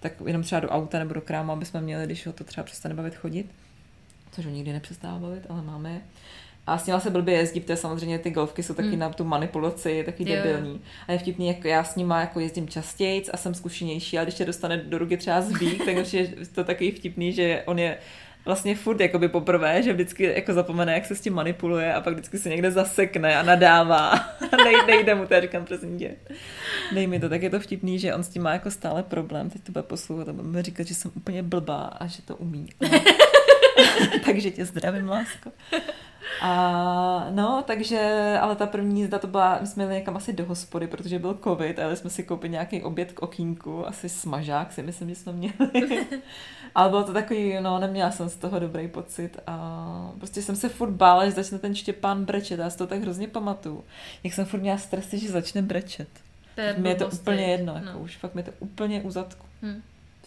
tak 0.00 0.12
jenom 0.26 0.42
třeba 0.42 0.60
do 0.60 0.68
auta 0.68 0.98
nebo 0.98 1.14
do 1.14 1.20
krámu, 1.20 1.52
aby 1.52 1.64
jsme 1.64 1.80
měli, 1.80 2.06
když 2.06 2.26
ho 2.26 2.32
to 2.32 2.44
třeba 2.44 2.64
přestane 2.64 2.94
bavit 2.94 3.14
chodit, 3.14 3.46
což 4.32 4.44
ho 4.44 4.50
nikdy 4.50 4.72
nepřestává 4.72 5.18
bavit, 5.18 5.42
ale 5.48 5.62
máme 5.62 5.90
je. 5.92 6.00
A 6.66 6.78
s 6.78 6.86
ním 6.86 7.00
se 7.00 7.10
blbě 7.10 7.34
jezdí, 7.34 7.60
protože 7.60 7.76
samozřejmě 7.76 8.18
ty 8.18 8.30
golfky 8.30 8.62
jsou 8.62 8.74
taky 8.74 8.88
Hmm. 8.88 8.98
na 8.98 9.08
tu 9.10 9.24
manipulaci, 9.24 10.02
taky 10.06 10.30
Jo, 10.30 10.36
jo. 10.36 10.42
debilní. 10.42 10.80
A 11.08 11.12
je 11.12 11.18
vtipný, 11.18 11.48
jak 11.48 11.64
já 11.64 11.84
s 11.84 11.96
ním 11.96 12.10
jako 12.10 12.40
jezdím 12.40 12.68
častěji 12.68 13.24
a 13.32 13.36
jsem 13.36 13.54
zkušenější, 13.54 14.18
ale 14.18 14.24
když 14.24 14.34
tě 14.34 14.44
dostane 14.44 14.76
do 14.76 14.98
ruky 14.98 15.16
třeba 15.16 15.40
zbík, 15.40 15.84
tak 15.84 16.12
je 16.12 16.28
to 16.54 16.64
takový 16.64 16.90
vtipný, 16.90 17.32
že 17.32 17.62
on 17.66 17.78
je 17.78 17.98
vlastně 18.44 18.76
furt 18.76 19.00
jakoby 19.00 19.28
poprvé, 19.28 19.82
že 19.82 19.92
vždycky 19.92 20.24
jako 20.24 20.52
zapomene, 20.52 20.94
jak 20.94 21.06
se 21.06 21.14
s 21.14 21.20
tím 21.20 21.34
manipuluje 21.34 21.94
a 21.94 22.00
pak 22.00 22.14
vždycky 22.14 22.38
se 22.38 22.48
někde 22.48 22.70
zasekne 22.70 23.36
a 23.36 23.42
nadává 23.42 24.08
a 24.08 24.56
nej, 24.64 24.76
nejde 24.86 25.14
mu 25.14 25.26
to, 25.26 25.34
já 25.34 25.40
říkám 25.40 25.64
prosím 25.64 25.98
tě. 25.98 26.16
Dej 26.94 27.06
mi 27.06 27.20
to, 27.20 27.28
tak 27.28 27.42
je 27.42 27.50
to 27.50 27.60
vtipný, 27.60 27.98
že 27.98 28.14
on 28.14 28.22
s 28.22 28.28
tím 28.28 28.42
má 28.42 28.52
jako 28.52 28.70
stále 28.70 29.02
problém, 29.02 29.50
teď 29.50 29.62
to 29.62 29.72
bude 29.72 29.82
poslouchat 29.82 30.28
a 30.28 30.32
bude 30.32 30.48
mi 30.48 30.62
říkat, 30.62 30.86
že 30.86 30.94
jsem 30.94 31.10
úplně 31.14 31.42
blbá 31.42 31.82
a 31.82 32.06
že 32.06 32.22
to 32.22 32.36
umí. 32.36 32.68
takže 34.24 34.50
tě 34.50 34.64
zdravím, 34.64 35.08
lásko. 35.08 35.52
A 36.42 37.26
no, 37.30 37.64
takže, 37.66 38.34
ale 38.40 38.56
ta 38.56 38.66
první 38.66 39.00
jízda 39.00 39.18
to 39.18 39.26
byla, 39.26 39.58
my 39.60 39.66
jsme 39.66 39.82
jeli 39.82 39.94
někam 39.94 40.16
asi 40.16 40.32
do 40.32 40.44
hospody, 40.44 40.86
protože 40.86 41.18
byl 41.18 41.38
covid 41.44 41.78
a 41.78 41.82
jeli 41.82 41.96
jsme 41.96 42.10
si 42.10 42.22
koupit 42.22 42.48
nějaký 42.48 42.82
oběd 42.82 43.12
k 43.12 43.22
okýnku, 43.22 43.88
asi 43.88 44.08
smažák 44.08 44.72
si 44.72 44.82
myslím, 44.82 45.08
že 45.08 45.14
jsme 45.14 45.32
měli. 45.32 46.06
ale 46.74 46.88
bylo 46.90 47.04
to 47.04 47.12
takový, 47.12 47.56
no, 47.60 47.78
neměla 47.78 48.10
jsem 48.10 48.28
z 48.28 48.36
toho 48.36 48.58
dobrý 48.58 48.88
pocit 48.88 49.38
a 49.46 50.12
prostě 50.18 50.42
jsem 50.42 50.56
se 50.56 50.68
furt 50.68 50.90
bála, 50.90 51.24
že 51.24 51.30
začne 51.32 51.58
ten 51.58 51.74
Štěpán 51.74 52.24
brečet, 52.24 52.60
já 52.60 52.70
si 52.70 52.78
to 52.78 52.86
tak 52.86 53.00
hrozně 53.00 53.28
pamatuju. 53.28 53.84
Jak 54.24 54.34
jsem 54.34 54.44
furt 54.44 54.60
měla 54.60 54.78
stresy, 54.78 55.18
že 55.18 55.28
začne 55.28 55.62
brečet. 55.62 56.08
To 56.54 56.60
je 56.60 56.74
Mně 56.78 56.90
je 56.90 56.94
to 56.96 57.08
úplně 57.08 57.42
jedno, 57.44 57.74
jako 57.74 57.92
No. 57.92 57.98
už 57.98 58.16
fakt 58.16 58.34
mi 58.34 58.42
to 58.42 58.50
úplně 58.58 59.02
u 59.02 59.10
zadku. 59.10 59.46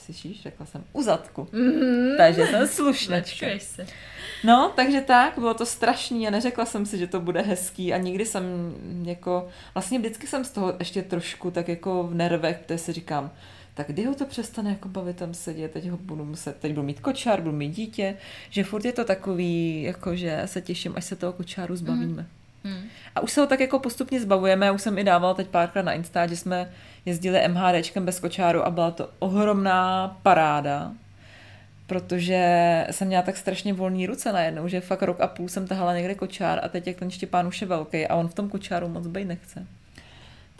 Slyšíš? 0.05 0.41
Řekla 0.41 0.65
jsem 0.65 0.83
u 0.93 1.01
zadku. 1.03 1.47
Mhm. 1.51 2.17
Takže 2.17 2.47
jsem 2.47 2.67
slušnačka. 2.67 3.45
Se. 3.59 3.85
No, 4.43 4.73
takže 4.75 5.01
tak, 5.01 5.39
bylo 5.39 5.53
to 5.53 5.65
strašný 5.65 6.27
a 6.27 6.31
neřekla 6.31 6.65
jsem 6.65 6.85
si, 6.85 6.97
že 6.97 7.07
to 7.07 7.19
bude 7.19 7.41
hezký 7.41 7.93
a 7.93 7.97
nikdy 7.97 8.25
jsem 8.25 8.43
jako, 9.03 9.47
vlastně 9.73 9.99
vždycky 9.99 10.27
jsem 10.27 10.45
z 10.45 10.49
toho 10.49 10.73
ještě 10.79 11.01
trošku 11.01 11.51
tak 11.51 11.67
jako 11.67 12.03
v 12.03 12.13
nervech, 12.13 12.59
protože 12.59 12.77
si 12.77 12.93
říkám, 12.93 13.31
tak 13.73 13.87
kdy 13.87 14.03
ho 14.03 14.15
to 14.15 14.25
přestane 14.25 14.69
jako 14.69 14.89
bavit 14.89 15.17
tam 15.17 15.33
sedět, 15.33 15.71
teď 15.71 15.89
ho 15.89 15.97
budu 15.97 16.25
muset, 16.25 16.55
teď 16.57 16.71
budu 16.71 16.83
mít 16.83 16.99
kočár, 16.99 17.41
budu 17.41 17.55
mít 17.55 17.75
dítě, 17.75 18.17
že 18.49 18.63
furt 18.63 18.85
je 18.85 18.93
to 18.93 19.03
takový, 19.03 19.81
jako 19.81 20.15
že 20.15 20.41
se 20.45 20.61
těším, 20.61 20.93
až 20.95 21.05
se 21.05 21.15
toho 21.15 21.33
kočáru 21.33 21.75
zbavíme. 21.75 22.27
Hm. 22.63 22.89
A 23.15 23.21
už 23.21 23.31
se 23.31 23.41
ho 23.41 23.47
tak 23.47 23.59
jako 23.59 23.79
postupně 23.79 24.21
zbavujeme, 24.21 24.65
já 24.65 24.71
už 24.71 24.81
jsem 24.81 24.97
i 24.97 25.03
dávala 25.03 25.33
teď 25.33 25.47
párkrát 25.47 25.81
na 25.81 25.93
Insta, 25.93 26.27
že 26.27 26.37
jsme 26.37 26.71
jezdili 27.05 27.47
MHDčkem 27.47 28.05
bez 28.05 28.19
kočáru 28.19 28.65
a 28.65 28.69
byla 28.69 28.91
to 28.91 29.09
ohromná 29.19 30.07
paráda, 30.23 30.91
protože 31.87 32.87
jsem 32.91 33.07
měla 33.07 33.23
tak 33.23 33.37
strašně 33.37 33.73
volný 33.73 34.07
ruce 34.07 34.31
najednou, 34.31 34.67
že 34.67 34.81
fakt 34.81 35.01
rok 35.01 35.21
a 35.21 35.27
půl 35.27 35.49
jsem 35.49 35.67
tahala 35.67 35.95
někde 35.95 36.15
kočár 36.15 36.59
a 36.63 36.67
teď 36.67 36.87
jak 36.87 36.95
ten 36.97 37.11
Štěpán 37.11 37.47
už 37.47 37.61
je 37.61 37.67
velký 37.67 38.07
a 38.07 38.15
on 38.15 38.27
v 38.27 38.33
tom 38.33 38.49
kočáru 38.49 38.87
moc 38.87 39.07
být 39.07 39.25
nechce. 39.25 39.67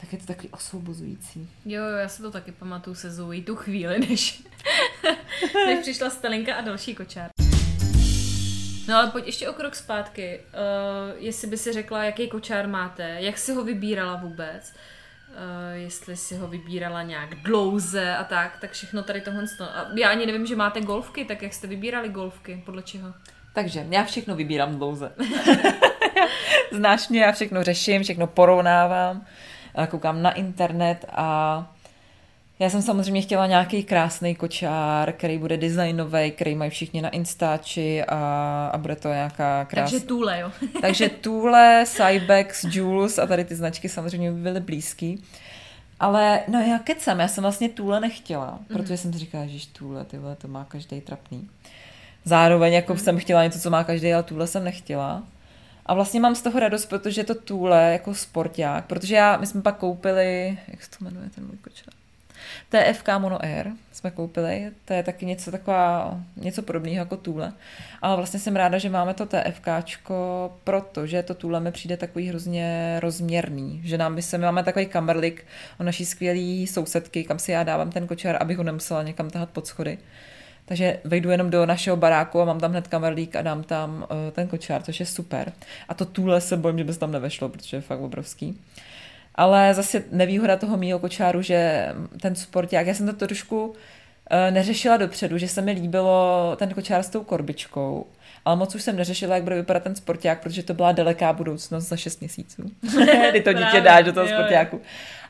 Tak 0.02 0.14
je 0.14 0.20
to 0.20 0.26
takový 0.26 0.50
osvobozující. 0.50 1.50
Jo, 1.66 1.84
jo, 1.84 1.98
já 1.98 2.08
se 2.08 2.22
to 2.22 2.32
taky 2.32 2.52
pamatuju 2.52 2.96
se 2.96 3.12
Zoe 3.12 3.42
tu 3.42 3.56
chvíli, 3.56 4.00
než, 4.00 4.44
než 5.66 5.80
přišla 5.82 6.10
Stelinka 6.10 6.56
a 6.56 6.62
další 6.62 6.96
kočár. 6.96 7.30
No 8.88 8.98
ale 8.98 9.12
pojď 9.12 9.26
ještě 9.26 9.50
o 9.50 9.54
krok 9.54 9.76
zpátky. 9.76 10.40
Uh, 10.40 11.24
jestli 11.24 11.48
by 11.48 11.58
si 11.58 11.74
řekla, 11.74 12.04
jaký 12.04 12.28
kočár 12.28 12.68
máte, 12.68 13.16
jak 13.20 13.38
si 13.38 13.54
ho 13.54 13.64
vybírala 13.64 14.16
vůbec, 14.16 14.74
uh, 15.30 15.36
jestli 15.74 16.18
si 16.18 16.36
ho 16.36 16.48
vybírala 16.48 17.04
nějak 17.04 17.36
dlouze 17.36 18.16
a 18.16 18.24
tak, 18.24 18.58
tak 18.62 18.72
všechno 18.72 19.04
tady 19.04 19.22
tohle. 19.22 19.44
A 19.62 19.88
já 19.96 20.10
ani 20.10 20.26
nevím, 20.26 20.46
že 20.46 20.56
máte 20.56 20.82
golfky, 20.82 21.26
tak 21.26 21.42
jak 21.42 21.54
jste 21.54 21.68
vybírali 21.68 22.10
golfky, 22.10 22.64
podle 22.66 22.82
čeho? 22.82 23.14
Takže 23.54 23.86
já 23.90 24.04
všechno 24.04 24.36
vybírám 24.36 24.78
dlouze. 24.78 25.12
Znáš 26.72 27.10
mě, 27.10 27.22
já 27.22 27.32
všechno 27.32 27.64
řeším, 27.64 28.04
všechno 28.04 28.28
porovnávám, 28.28 29.26
eh, 29.78 29.88
koukám 29.88 30.22
na 30.22 30.32
internet 30.32 31.06
a 31.12 31.76
já 32.62 32.70
jsem 32.70 32.82
samozřejmě 32.82 33.22
chtěla 33.22 33.48
nějaký 33.48 33.84
krásný 33.84 34.36
kočár, 34.36 35.12
který 35.12 35.38
bude 35.38 35.58
designový, 35.58 36.32
který 36.32 36.56
mají 36.56 36.72
všichni 36.72 37.02
na 37.02 37.10
Instači 37.10 38.04
a, 38.04 38.70
a 38.74 38.78
bude 38.78 38.96
to 38.96 39.08
nějaká 39.10 39.66
krásná. 39.66 39.92
Takže 39.92 40.06
Tule, 40.08 40.40
jo. 40.40 40.52
Takže 40.82 41.10
Tule, 41.10 41.84
Cybex, 41.88 42.64
Jules 42.70 43.20
a 43.20 43.26
tady 43.28 43.46
ty 43.46 43.56
značky 43.56 43.90
samozřejmě 43.90 44.32
by 44.32 44.42
byly 44.42 44.60
blízký. 44.60 45.24
Ale 46.00 46.40
no 46.48 46.60
já 46.60 46.80
kecam, 46.80 47.20
já 47.20 47.28
jsem 47.28 47.42
vlastně 47.42 47.70
Tule 47.70 48.00
nechtěla, 48.00 48.52
Mhm. 48.52 48.66
protože 48.78 48.98
jsem 48.98 49.14
si 49.14 49.20
říkala, 49.20 49.46
že 49.48 49.68
Tule, 49.80 50.06
ty 50.06 50.18
vole, 50.18 50.36
to 50.36 50.48
má 50.48 50.66
každý 50.66 51.02
trapný. 51.02 51.50
Zároveň 52.26 52.74
jako 52.74 52.98
jsem 52.98 53.20
chtěla 53.20 53.44
něco, 53.44 53.60
co 53.60 53.70
má 53.70 53.84
každý, 53.84 54.14
ale 54.14 54.24
Tule 54.24 54.48
jsem 54.48 54.64
nechtěla. 54.64 55.24
A 55.86 55.94
vlastně 55.94 56.20
mám 56.20 56.36
z 56.36 56.42
toho 56.42 56.60
radost, 56.60 56.86
protože 56.86 57.24
to 57.24 57.36
Tule 57.36 57.92
jako 57.92 58.14
sporták, 58.16 58.86
protože 58.86 59.16
já, 59.16 59.38
my 59.38 59.48
jsme 59.48 59.62
pak 59.62 59.78
koupili, 59.78 60.58
jak 60.68 60.84
se 60.84 60.90
to 60.90 61.06
jmenuje 61.06 61.30
ten 61.36 61.46
můj 61.48 61.58
kočár? 61.58 61.94
TFK 62.70 63.10
Mono 63.18 63.44
Air 63.44 63.68
jsme 63.92 64.12
koupili, 64.12 64.72
to 64.86 64.94
je 64.94 65.04
taky 65.04 65.26
něco 65.26 65.52
taková, 65.52 66.20
něco 66.36 66.62
podobného 66.62 66.98
jako 66.98 67.18
Tule. 67.18 67.54
Ale 68.02 68.16
vlastně 68.16 68.40
jsem 68.40 68.56
ráda, 68.56 68.78
že 68.78 68.90
máme 68.90 69.14
to 69.14 69.26
TFKčko, 69.26 70.52
protože 70.64 71.24
to 71.24 71.34
Tule 71.34 71.60
mi 71.60 71.72
přijde 71.72 71.98
takový 71.98 72.28
hrozně 72.28 72.98
rozměrný, 73.00 73.82
že 73.84 73.98
nám 73.98 74.16
by 74.16 74.22
se, 74.22 74.38
my 74.38 74.46
máme 74.46 74.64
takový 74.64 74.86
kamerlik 74.86 75.46
o 75.80 75.84
naší 75.84 76.06
skvělý 76.06 76.68
sousedky, 76.68 77.24
kam 77.24 77.40
si 77.40 77.52
já 77.52 77.64
dávám 77.64 77.92
ten 77.92 78.08
kočár, 78.08 78.38
abych 78.40 78.58
ho 78.58 78.64
nemusela 78.64 79.04
někam 79.04 79.30
tahat 79.30 79.50
pod 79.50 79.68
schody. 79.68 79.98
Takže 80.66 81.00
vejdu 81.04 81.30
jenom 81.30 81.50
do 81.50 81.66
našeho 81.66 81.98
baráku 81.98 82.42
a 82.42 82.46
mám 82.46 82.60
tam 82.60 82.72
hned 82.72 82.88
kamerlík 82.88 83.36
a 83.36 83.42
dám 83.42 83.64
tam 83.64 83.98
uh, 83.98 84.32
ten 84.32 84.48
kočár, 84.48 84.84
což 84.84 85.00
je 85.00 85.06
super. 85.06 85.54
A 85.90 85.94
to 85.94 86.06
Tule 86.06 86.42
se 86.42 86.58
bojím, 86.58 86.78
že 86.78 86.84
by 86.84 86.94
se 86.94 87.00
tam 87.00 87.12
nevešlo, 87.12 87.50
protože 87.50 87.78
je 87.78 87.82
fakt 87.82 88.00
obrovský. 88.00 88.62
Ale 89.36 89.74
zase 89.74 90.04
nevýhoda 90.12 90.58
toho 90.58 90.78
mýho 90.78 91.00
kočáru, 91.00 91.42
že 91.42 91.90
ten 92.22 92.36
sporták, 92.36 92.88
já 92.88 92.94
jsem 92.94 93.08
to 93.08 93.14
trošku 93.14 93.74
eh, 94.32 94.52
neřešila 94.52 94.98
dopředu, 94.98 95.38
že 95.38 95.48
se 95.48 95.62
mi 95.62 95.72
líbilo 95.72 96.56
ten 96.60 96.74
kočár 96.74 97.04
s 97.04 97.10
tou 97.10 97.24
korbičkou, 97.24 98.08
ale 98.46 98.56
moc 98.56 98.76
už 98.76 98.84
jsem 98.84 98.96
neřešila, 98.96 99.36
jak 99.36 99.44
bude 99.44 99.56
vypadat 99.56 99.84
ten 99.84 99.96
sporták, 99.96 100.44
protože 100.44 100.64
to 100.64 100.74
byla 100.74 100.92
daleká 100.92 101.34
budoucnost 101.34 101.88
za 101.88 101.98
6 101.98 102.20
měsíců. 102.20 102.64
Kdy 103.30 103.42
to 103.42 103.54
dítě 103.54 103.82
dáš 103.82 104.06
do 104.06 104.14
toho 104.14 104.28
sportáku. 104.28 104.82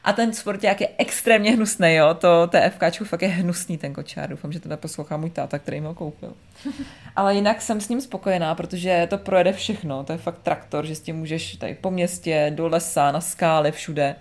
A 0.04 0.14
ten 0.14 0.34
sporták 0.34 0.82
je 0.82 0.90
extrémně 0.98 1.52
hnusný, 1.52 1.94
jo. 1.94 2.14
To 2.14 2.48
TFKčku 2.48 3.06
fakt 3.06 3.22
je 3.22 3.28
hnusný 3.28 3.78
ten 3.78 3.94
kočár. 3.94 4.30
Doufám, 4.30 4.52
že 4.52 4.60
to 4.60 4.78
poslouchá 4.78 5.18
můj 5.18 5.30
táta, 5.30 5.60
který 5.60 5.82
mi 5.82 5.88
ho 5.88 5.94
koupil. 5.94 6.34
Ale 7.16 7.36
jinak 7.36 7.62
jsem 7.62 7.82
s 7.82 7.90
ním 7.90 8.02
spokojená, 8.02 8.56
protože 8.56 9.08
to 9.10 9.18
projede 9.18 9.54
všechno. 9.54 10.04
To 10.04 10.12
je 10.12 10.18
fakt 10.18 10.38
traktor, 10.44 10.86
že 10.86 10.96
s 10.96 11.00
tím 11.00 11.16
můžeš 11.16 11.56
tady 11.56 11.74
po 11.82 11.92
městě, 11.92 12.52
do 12.56 12.68
lesa, 12.68 13.12
na 13.12 13.22
skály, 13.22 13.72
všude. 13.72 14.16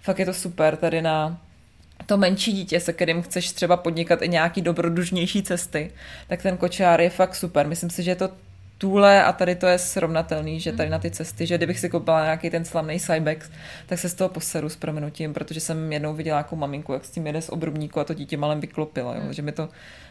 Fakt 0.00 0.18
je 0.18 0.26
to 0.26 0.34
super 0.34 0.76
tady 0.76 1.02
na 1.02 1.38
to 2.06 2.16
menší 2.16 2.52
dítě, 2.52 2.80
se 2.80 2.92
kterým 2.92 3.22
chceš 3.22 3.52
třeba 3.52 3.76
podnikat 3.76 4.22
i 4.22 4.28
nějaký 4.28 4.62
dobrodružnější 4.62 5.42
cesty, 5.42 5.90
tak 6.28 6.42
ten 6.42 6.56
kočár 6.56 7.00
je 7.00 7.10
fakt 7.10 7.34
super. 7.34 7.66
Myslím 7.66 7.90
si, 7.90 8.02
že 8.02 8.10
je 8.10 8.16
to 8.16 8.30
Tule 8.78 9.24
a 9.24 9.32
tady 9.32 9.54
to 9.54 9.66
je 9.66 9.78
srovnatelný, 9.78 10.60
že 10.60 10.72
tady 10.72 10.90
na 10.90 10.98
ty 10.98 11.10
cesty, 11.10 11.46
že 11.46 11.56
kdybych 11.56 11.80
si 11.80 11.88
koupila 11.88 12.24
nějaký 12.24 12.50
ten 12.50 12.64
slavný 12.64 13.00
Cybex, 13.00 13.50
tak 13.86 13.98
se 13.98 14.08
z 14.08 14.14
toho 14.14 14.28
poseru 14.28 14.68
s 14.68 14.76
prominutím, 14.76 15.34
protože 15.34 15.60
jsem 15.60 15.92
jednou 15.92 16.14
viděla 16.14 16.38
jako 16.38 16.56
maminku, 16.56 16.92
jak 16.92 17.04
s 17.04 17.10
tím 17.10 17.26
jede 17.26 17.42
z 17.42 17.48
obrubníku 17.48 18.00
a 18.00 18.04
to 18.04 18.14
dítě 18.14 18.36
malem 18.36 18.60
vyklopila, 18.60 19.16
jo? 19.16 19.22
že 19.32 19.42
mi 19.42 19.52
to 19.52 19.68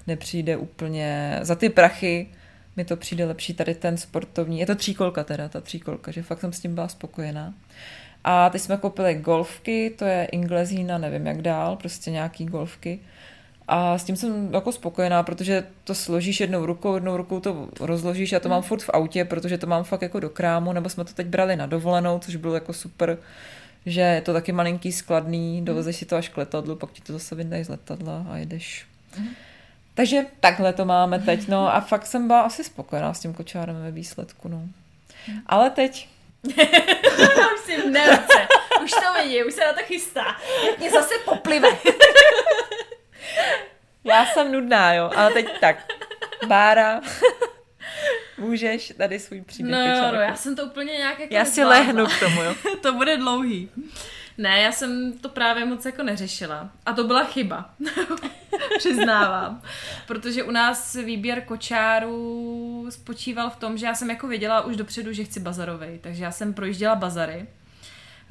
nepřijde 0.07 0.57
úplně, 0.57 1.39
za 1.41 1.55
ty 1.55 1.69
prachy 1.69 2.27
mi 2.75 2.85
to 2.85 2.97
přijde 2.97 3.25
lepší 3.25 3.53
tady 3.53 3.75
ten 3.75 3.97
sportovní, 3.97 4.59
je 4.59 4.65
to 4.65 4.75
tříkolka 4.75 5.23
teda, 5.23 5.49
ta 5.49 5.61
tříkolka, 5.61 6.11
že 6.11 6.23
fakt 6.23 6.39
jsem 6.39 6.53
s 6.53 6.59
tím 6.59 6.75
byla 6.75 6.87
spokojená. 6.87 7.53
A 8.23 8.49
teď 8.49 8.61
jsme 8.61 8.77
koupili 8.77 9.15
golfky, 9.15 9.93
to 9.97 10.05
je 10.05 10.25
Inglezína, 10.31 10.97
nevím 10.97 11.27
jak 11.27 11.41
dál, 11.41 11.75
prostě 11.75 12.11
nějaký 12.11 12.45
golfky. 12.45 12.99
A 13.67 13.97
s 13.97 14.03
tím 14.03 14.15
jsem 14.15 14.53
jako 14.53 14.71
spokojená, 14.71 15.23
protože 15.23 15.63
to 15.83 15.95
složíš 15.95 16.39
jednou 16.39 16.65
rukou, 16.65 16.95
jednou 16.95 17.17
rukou 17.17 17.39
to 17.39 17.69
rozložíš, 17.79 18.31
já 18.31 18.39
to 18.39 18.49
mám 18.49 18.61
furt 18.61 18.83
v 18.83 18.89
autě, 18.89 19.25
protože 19.25 19.57
to 19.57 19.67
mám 19.67 19.83
fakt 19.83 20.01
jako 20.01 20.19
do 20.19 20.29
krámu, 20.29 20.73
nebo 20.73 20.89
jsme 20.89 21.05
to 21.05 21.13
teď 21.13 21.27
brali 21.27 21.55
na 21.55 21.65
dovolenou, 21.65 22.19
což 22.19 22.35
bylo 22.35 22.53
jako 22.53 22.73
super, 22.73 23.17
že 23.85 24.01
je 24.01 24.21
to 24.21 24.33
taky 24.33 24.51
malinký, 24.51 24.91
skladný, 24.91 25.65
dovezeš 25.65 25.95
si 25.95 26.05
to 26.05 26.15
až 26.15 26.29
k 26.29 26.37
letadlu, 26.37 26.75
pak 26.75 26.91
ti 26.91 27.01
to 27.01 27.13
zase 27.13 27.35
vyndají 27.35 27.63
z 27.63 27.69
letadla 27.69 28.25
a 28.29 28.37
jedeš. 28.37 28.85
Takže 29.93 30.25
takhle 30.39 30.73
to 30.73 30.85
máme 30.85 31.19
teď, 31.19 31.47
no 31.47 31.75
a 31.75 31.81
fakt 31.81 32.05
jsem 32.05 32.27
byla 32.27 32.41
asi 32.41 32.63
spokojená 32.63 33.13
s 33.13 33.19
tím 33.19 33.33
kočárem 33.33 33.75
ve 33.81 33.91
výsledku, 33.91 34.47
no. 34.47 34.61
Ale 35.45 35.69
teď 35.69 36.09
už 37.53 37.59
si 37.65 37.81
v 37.81 37.85
nerce. 37.85 38.47
Už 38.83 38.91
to 38.91 39.21
vidí, 39.21 39.43
už 39.43 39.53
se 39.53 39.65
na 39.65 39.73
to 39.73 39.79
chystá. 39.83 40.37
Mě 40.77 40.91
zase 40.91 41.13
poplive. 41.25 41.69
Já 44.03 44.25
jsem 44.25 44.51
nudná, 44.51 44.93
jo, 44.93 45.11
ale 45.15 45.31
teď 45.31 45.59
tak. 45.59 45.93
Bára, 46.47 47.01
můžeš 48.37 48.93
tady 48.97 49.19
svůj 49.19 49.41
příběh 49.41 49.75
No 49.75 49.95
jo, 49.95 50.11
no, 50.13 50.21
já 50.21 50.35
jsem 50.35 50.55
to 50.55 50.65
úplně 50.65 50.93
nějak 50.93 51.19
jako 51.19 51.33
já 51.33 51.45
si 51.45 51.63
lehnu 51.63 52.05
k 52.07 52.19
tomu, 52.19 52.41
jo. 52.41 52.55
to 52.81 52.93
bude 52.93 53.17
dlouhý. 53.17 53.69
Ne, 54.37 54.61
já 54.61 54.71
jsem 54.71 55.13
to 55.21 55.29
právě 55.29 55.65
moc 55.65 55.85
jako 55.85 56.03
neřešila. 56.03 56.69
A 56.85 56.93
to 56.93 57.03
byla 57.03 57.23
chyba. 57.23 57.69
Přiznávám. 58.77 59.61
Protože 60.07 60.43
u 60.43 60.51
nás 60.51 60.95
výběr 60.95 61.41
kočárů 61.41 62.85
spočíval 62.89 63.49
v 63.49 63.55
tom, 63.55 63.77
že 63.77 63.85
já 63.85 63.95
jsem 63.95 64.09
jako 64.09 64.27
věděla 64.27 64.61
už 64.61 64.75
dopředu, 64.75 65.13
že 65.13 65.23
chci 65.23 65.39
bazarovej. 65.39 65.99
Takže 65.99 66.23
já 66.23 66.31
jsem 66.31 66.53
projížděla 66.53 66.95
bazary. 66.95 67.47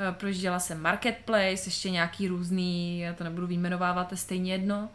Eh, 0.09 0.13
Projížděla 0.13 0.59
jsem 0.59 0.81
Marketplace, 0.81 1.67
ještě 1.67 1.91
nějaký 1.91 2.29
různý, 2.29 3.01
já 3.01 3.13
to 3.13 3.25
nebudu 3.25 3.47
vyjmenovávat, 3.47 4.11
je 4.11 4.17
stejně 4.17 4.53
jedno. 4.53 4.89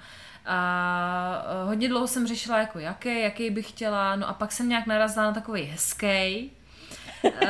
A 0.46 1.46
eh, 1.46 1.68
hodně 1.68 1.90
dlouho 1.90 2.08
jsem 2.08 2.28
řešila, 2.28 2.60
jako 2.60 2.80
jaký, 2.80 3.22
jaký 3.22 3.50
bych 3.50 3.70
chtěla, 3.70 4.16
no 4.16 4.30
a 4.30 4.34
pak 4.34 4.52
jsem 4.52 4.70
nějak 4.70 4.86
narazila 4.88 5.26
na 5.26 5.34
takový 5.34 5.62
hezký, 5.62 6.52
Uh, 7.42 7.48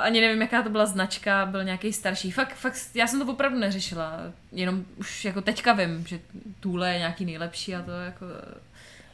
ani 0.00 0.20
nevím, 0.20 0.40
jaká 0.42 0.62
to 0.62 0.70
byla 0.70 0.86
značka, 0.86 1.46
byl 1.46 1.64
nějaký 1.64 1.92
starší. 1.92 2.30
Fakt, 2.30 2.54
fakt, 2.54 2.78
já 2.94 3.06
jsem 3.06 3.26
to 3.26 3.32
opravdu 3.32 3.58
neřešila. 3.58 4.12
Jenom 4.52 4.84
už 4.96 5.24
jako 5.24 5.40
teďka 5.40 5.72
vím, 5.72 6.06
že 6.06 6.20
Tule 6.60 6.92
je 6.92 6.98
nějaký 6.98 7.24
nejlepší 7.24 7.74
a 7.74 7.82
to 7.82 7.90
jako 7.90 8.26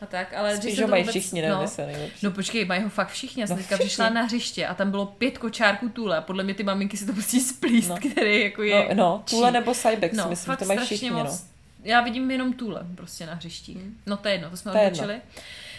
a 0.01 0.07
tak, 0.07 0.35
ale 0.35 0.57
Spíš 0.57 0.75
že 0.77 0.83
ho 0.83 0.87
to 0.87 0.91
mají 0.91 1.03
vůbec- 1.03 1.13
všichni, 1.17 1.43
nejlepší. 1.43 1.83
No 2.23 2.31
počkej, 2.31 2.65
mají 2.65 2.83
ho 2.83 2.89
fakt 2.89 3.09
všichni. 3.09 3.41
Já 3.41 3.47
jsem 3.47 3.57
No 3.57 3.63
teďka 3.63 3.75
všichni. 3.77 3.89
přišla 3.89 4.09
na 4.09 4.23
hřiště 4.23 4.67
a 4.67 4.75
tam 4.75 4.91
bylo 4.91 5.07
pět 5.07 5.39
kočárků 5.39 5.89
Tule. 5.89 6.21
Podle 6.21 6.45
mě 6.45 6.55
ty 6.55 6.63
maminky 6.63 6.97
si 6.97 7.07
to 7.07 7.13
musí 7.13 7.41
splíst, 7.41 7.89
No. 7.89 7.97
který 8.13 8.41
jako 8.43 8.63
je... 8.63 8.89
No, 8.89 8.95
no 8.95 9.23
Tule 9.31 9.51
nebo 9.51 9.75
Cybex, 9.75 10.17
no, 10.17 10.29
myslím, 10.29 10.47
fakt 10.47 10.59
to 10.59 10.65
mají 10.65 10.79
strašně 10.79 10.97
všichni, 10.97 11.11
moc. 11.11 11.43
no. 11.43 11.49
Já 11.85 12.01
vidím 12.01 12.31
jenom 12.31 12.53
Tule 12.53 12.87
prostě 12.95 13.27
na 13.27 13.35
hřištích. 13.35 13.79
No 14.07 14.17
to 14.17 14.29
je 14.29 14.35
jedno, 14.35 14.51
to 14.51 14.57
jsme 14.57 14.73
To 14.73 14.79
odbočili. 14.83 15.21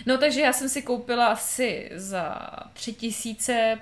No 0.06 0.18
takže 0.18 0.42
já 0.42 0.54
jsem 0.54 0.70
si 0.70 0.82
koupila 0.82 1.26
asi 1.28 1.92
za 1.96 2.36
tři 2.74 2.94
tisíce 2.94 3.78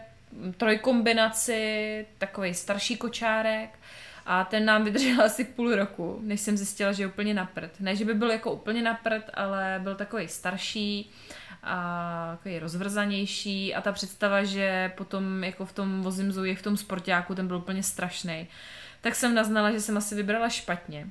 trojkombinaci, 0.58 2.06
takový 2.18 2.54
starší 2.54 2.98
kočárek 2.98 3.80
a 4.26 4.44
ten 4.44 4.66
nám 4.66 4.84
vydržel 4.84 5.22
asi 5.26 5.44
půl 5.44 5.76
roku, 5.76 6.20
než 6.24 6.42
jsem 6.42 6.58
zjistila, 6.58 6.92
že 6.92 7.04
je 7.04 7.08
úplně 7.08 7.34
na 7.34 7.46
prd. 7.46 7.80
Ne, 7.80 7.96
že 7.96 8.06
by 8.06 8.14
byl 8.14 8.32
jako 8.32 8.52
úplně 8.52 8.82
na 8.82 8.94
prd, 8.94 9.30
ale 9.34 9.80
byl 9.84 9.96
takový 9.96 10.28
starší 10.28 11.12
a 11.64 12.36
takový 12.38 12.60
rozvrzanější 12.60 13.76
a 13.76 13.82
ta 13.82 13.92
představa, 13.92 14.44
že 14.44 14.92
potom 14.98 15.44
jako 15.44 15.66
v 15.66 15.74
tom 15.74 16.02
vozím 16.02 16.32
Zoe, 16.32 16.56
v 16.56 16.62
tom 16.62 16.78
sportáku, 16.78 17.36
ten 17.36 17.48
byl 17.48 17.58
úplně 17.58 17.84
strašný. 17.84 18.48
Tak 19.02 19.16
jsem 19.16 19.36
naznala, 19.36 19.72
že 19.72 19.82
jsem 19.82 19.98
asi 19.98 20.16
vybrala 20.16 20.50
špatně. 20.50 21.10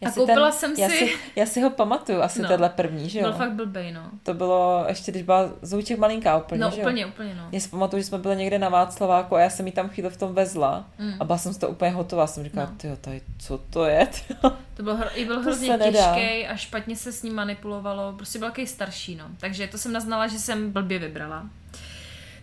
Já 0.00 0.08
A 0.08 0.12
si 0.12 0.20
koupila 0.20 0.50
ten, 0.50 0.58
jsem 0.58 0.74
já 0.78 0.88
si- 0.88 0.96
si... 0.96 1.12
Já 1.36 1.46
si 1.46 1.60
ho 1.60 1.70
pamatuju, 1.70 2.20
asi 2.22 2.42
No. 2.42 2.48
tenhle 2.48 2.68
první, 2.68 3.08
že 3.08 3.18
jo? 3.18 3.24
Byl 3.24 3.32
fakt 3.32 3.52
blbej, 3.52 3.92
no. 3.92 4.02
To 4.22 4.34
bylo 4.34 4.84
ještě, 4.88 5.10
když 5.12 5.22
byla 5.22 5.50
Zouček 5.62 5.98
malinká 5.98 6.36
úplně, 6.38 6.60
No 6.60 6.70
že 6.70 6.76
jo? 6.80 6.82
úplně, 6.86 7.06
úplně, 7.06 7.34
no. 7.34 7.48
Já 7.52 7.60
si 7.60 7.68
pamatuju, 7.68 8.02
že 8.02 8.06
jsme 8.08 8.18
byli 8.18 8.36
někde 8.36 8.58
na 8.58 8.68
Václaváku 8.68 9.36
a 9.36 9.40
já 9.40 9.50
jsem 9.50 9.66
jí 9.66 9.72
tam 9.72 9.88
chvíli 9.88 10.10
v 10.10 10.16
tom 10.16 10.34
vezla 10.34 10.84
Mm. 10.98 11.12
a 11.20 11.24
byla 11.24 11.38
jsem 11.38 11.52
z 11.52 11.58
toho 11.58 11.72
úplně 11.72 11.90
hotová. 11.90 12.26
Jsem 12.26 12.44
říkala, 12.44 12.66
No. 12.70 12.76
tyjo, 12.76 12.96
tady, 12.96 13.20
co 13.38 13.58
to 13.58 13.84
je? 13.84 14.06
tyjo? 14.06 14.52
To 14.76 14.82
byl, 14.82 14.96
hro, 14.96 15.08
i 15.18 15.24
byl 15.24 15.40
hrozně 15.40 15.78
těžký 15.78 16.46
a 16.46 16.56
špatně 16.56 16.96
se 16.96 17.12
s 17.12 17.22
ním 17.22 17.34
manipulovalo. 17.34 18.12
Prostě 18.12 18.38
byl 18.38 18.52
starší, 18.64 19.14
no. 19.16 19.24
Takže 19.40 19.66
to 19.66 19.78
jsem 19.78 19.92
naznala, 19.92 20.26
že 20.26 20.38
jsem 20.38 20.72
blbě 20.72 20.98
vybrala. 20.98 21.46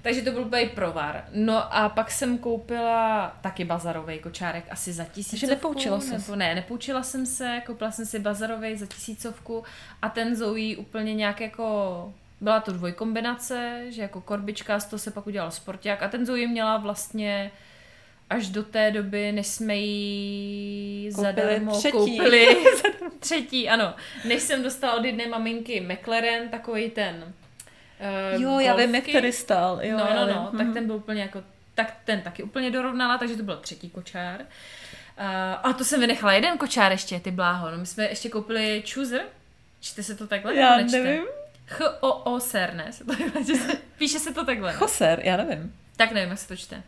Takže 0.05 0.21
to 0.21 0.31
byl 0.31 0.41
úplně 0.41 0.65
provar. 0.65 1.25
No 1.31 1.75
a 1.75 1.89
pak 1.89 2.11
jsem 2.11 2.37
koupila 2.37 3.27
taky 3.41 3.65
bazarový 3.65 4.19
kočárek 4.19 4.63
asi 4.69 4.93
za 4.93 5.03
tisícovku. 5.03 5.55
nepoučila 5.55 5.99
ses. 5.99 6.27
Nebo 6.27 6.35
ne, 6.35 6.55
nepoučila 6.55 7.03
jsem 7.03 7.25
se, 7.25 7.61
koupila 7.65 7.91
jsem 7.91 8.05
si 8.05 8.19
bazarový 8.19 8.75
za 8.75 8.85
tisícovku 8.85 9.63
a 10.01 10.09
ten 10.09 10.35
Zoe 10.35 10.77
úplně 10.77 11.13
nějak 11.13 11.41
jako 11.41 12.13
byla 12.41 12.59
to 12.59 12.73
dvojkombinace, 12.73 13.83
že 13.89 14.01
jako 14.01 14.21
korbička, 14.21 14.79
z 14.79 14.85
toho 14.85 14.99
se 14.99 15.11
pak 15.11 15.27
udělal 15.27 15.51
sporták 15.51 16.03
a 16.03 16.07
ten 16.07 16.25
Zoe 16.25 16.47
měla 16.47 16.77
vlastně 16.77 17.51
až 18.29 18.49
do 18.49 18.63
té 18.63 18.91
doby, 18.91 19.31
než 19.31 19.47
jsme 19.47 19.75
jí 19.75 21.09
Koupili 21.15 21.33
zadarmo 21.33 21.77
třetí. 21.77 21.91
koupili 21.91 22.47
třetí, 23.19 23.69
ano. 23.69 23.93
Než 24.27 24.41
jsem 24.41 24.63
dostala 24.63 24.93
od 24.93 25.05
jedné 25.05 25.27
maminky 25.27 25.81
McLaren, 25.81 26.49
takový 26.49 26.89
ten 26.89 27.33
uh, 28.35 28.41
Jo, 28.41 28.59
já 28.59 28.75
vím, 28.75 28.95
jak 28.95 29.03
golfky. 29.03 29.13
tady 29.13 29.31
stál. 29.31 29.79
Jo, 29.81 29.97
no, 29.97 30.15
no, 30.15 30.25
no, 30.33 30.57
tak 30.57 30.73
ten 30.73 30.87
byl 30.87 30.95
úplně 30.95 31.21
jako, 31.21 31.43
tak 31.75 31.93
ten 32.05 32.21
taky 32.21 32.43
úplně 32.43 32.71
dorovnala, 32.71 33.17
takže 33.17 33.35
to 33.35 33.43
byl 33.43 33.57
třetí 33.57 33.89
kočár. 33.89 34.39
Uh, 34.41 35.25
a 35.63 35.73
to 35.77 35.83
jsem 35.83 35.99
vynechala 35.99 36.33
jeden 36.33 36.57
kočár 36.57 36.91
ještě, 36.91 37.19
ty 37.19 37.31
bláho. 37.31 37.71
No, 37.71 37.77
my 37.77 37.85
jsme 37.85 38.03
ještě 38.03 38.29
koupili 38.29 38.83
Chooser. 38.93 39.21
Čte 39.81 40.03
se 40.03 40.15
to 40.15 40.27
takhle? 40.27 40.55
Já 40.55 40.77
nečte? 40.77 40.99
nevím. 41.03 41.23
H-O-O-S-E-R, 41.67 42.73
ne? 42.73 42.91
Se 42.91 43.03
to 43.03 43.13
Píše 43.97 44.19
se 44.19 44.33
to 44.33 44.45
takhle. 44.45 44.73
Choser, 44.73 45.21
já 45.23 45.37
nevím. 45.37 45.75
Tak 45.95 46.11
nevím, 46.11 46.29
jak 46.29 46.39
se 46.39 46.47
to 46.47 46.55
čte. 46.55 46.83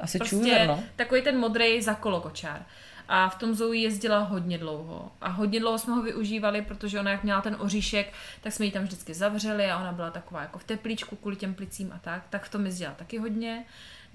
Asi 0.00 0.18
Prostě 0.18 0.36
čůzer, 0.36 0.66
no. 0.66 0.82
takový 0.96 1.22
ten 1.22 1.38
modrý 1.38 1.82
za 1.82 1.94
kolo 1.94 2.20
kočár. 2.20 2.62
A 3.08 3.28
v 3.28 3.38
tom 3.38 3.54
Zoe 3.54 3.78
jezdila 3.78 4.18
hodně 4.18 4.58
dlouho. 4.58 5.12
A 5.20 5.28
hodně 5.28 5.60
dlouho 5.60 5.78
jsme 5.78 5.94
ho 5.94 6.02
využívali, 6.02 6.62
protože 6.62 7.00
ona 7.00 7.10
jak 7.10 7.24
měla 7.24 7.40
ten 7.40 7.56
oříšek, 7.58 8.12
tak 8.40 8.52
jsme 8.52 8.64
ji 8.64 8.72
tam 8.72 8.82
vždycky 8.82 9.14
zavřeli 9.14 9.70
a 9.70 9.78
ona 9.78 9.92
byla 9.92 10.10
taková 10.10 10.40
jako 10.40 10.58
v 10.58 10.64
teplíčku 10.64 11.16
kvůli 11.16 11.36
těm 11.36 11.54
plicím 11.54 11.92
a 11.92 11.98
tak. 11.98 12.22
Tak 12.30 12.44
v 12.44 12.50
tom 12.50 12.66
jezdila 12.66 12.92
taky 12.92 13.18
hodně. 13.18 13.64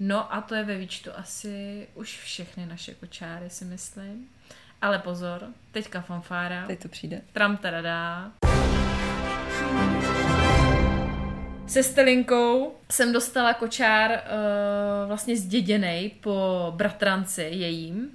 No 0.00 0.34
a 0.34 0.40
to 0.40 0.54
je 0.54 0.64
ve 0.64 0.76
výčtu 0.76 1.10
asi 1.16 1.86
už 1.94 2.20
všechny 2.20 2.66
naše 2.66 2.94
kočáry, 2.94 3.50
si 3.50 3.64
myslím. 3.64 4.28
Ale 4.82 4.98
pozor, 4.98 5.42
teďka 5.72 6.00
fanfára. 6.00 6.66
Teď 6.66 6.82
to 6.82 6.88
přijde. 6.88 7.20
Tram 7.32 7.56
tadadá. 7.56 8.32
Se 11.66 11.82
Stelinkou 11.82 12.74
jsem 12.90 13.12
dostala 13.12 13.54
kočár 13.54 14.10
uh, 14.10 15.08
vlastně 15.08 15.36
zděděnej 15.36 16.10
po 16.10 16.72
bratranci 16.76 17.42
jejím, 17.42 18.10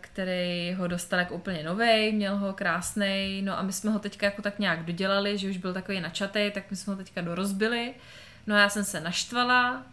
který 0.00 0.74
ho 0.74 0.86
dostal 0.86 1.18
jako 1.18 1.34
úplně 1.34 1.62
novej, 1.62 2.12
měl 2.12 2.36
ho 2.36 2.52
krásnej, 2.52 3.42
no 3.42 3.58
a 3.58 3.62
my 3.62 3.72
jsme 3.72 3.90
ho 3.90 3.98
teďka 3.98 4.26
jako 4.26 4.42
tak 4.42 4.58
nějak 4.58 4.84
dodělali, 4.84 5.38
že 5.38 5.50
už 5.50 5.56
byl 5.56 5.72
takový 5.72 6.00
načatej, 6.00 6.50
tak 6.50 6.70
my 6.70 6.76
jsme 6.76 6.92
ho 6.92 6.96
teďka 6.96 7.20
dorozbili. 7.20 7.94
No 8.46 8.54
a 8.54 8.58
já 8.58 8.68
jsem 8.68 8.84
se 8.84 9.00
naštvala 9.00 9.86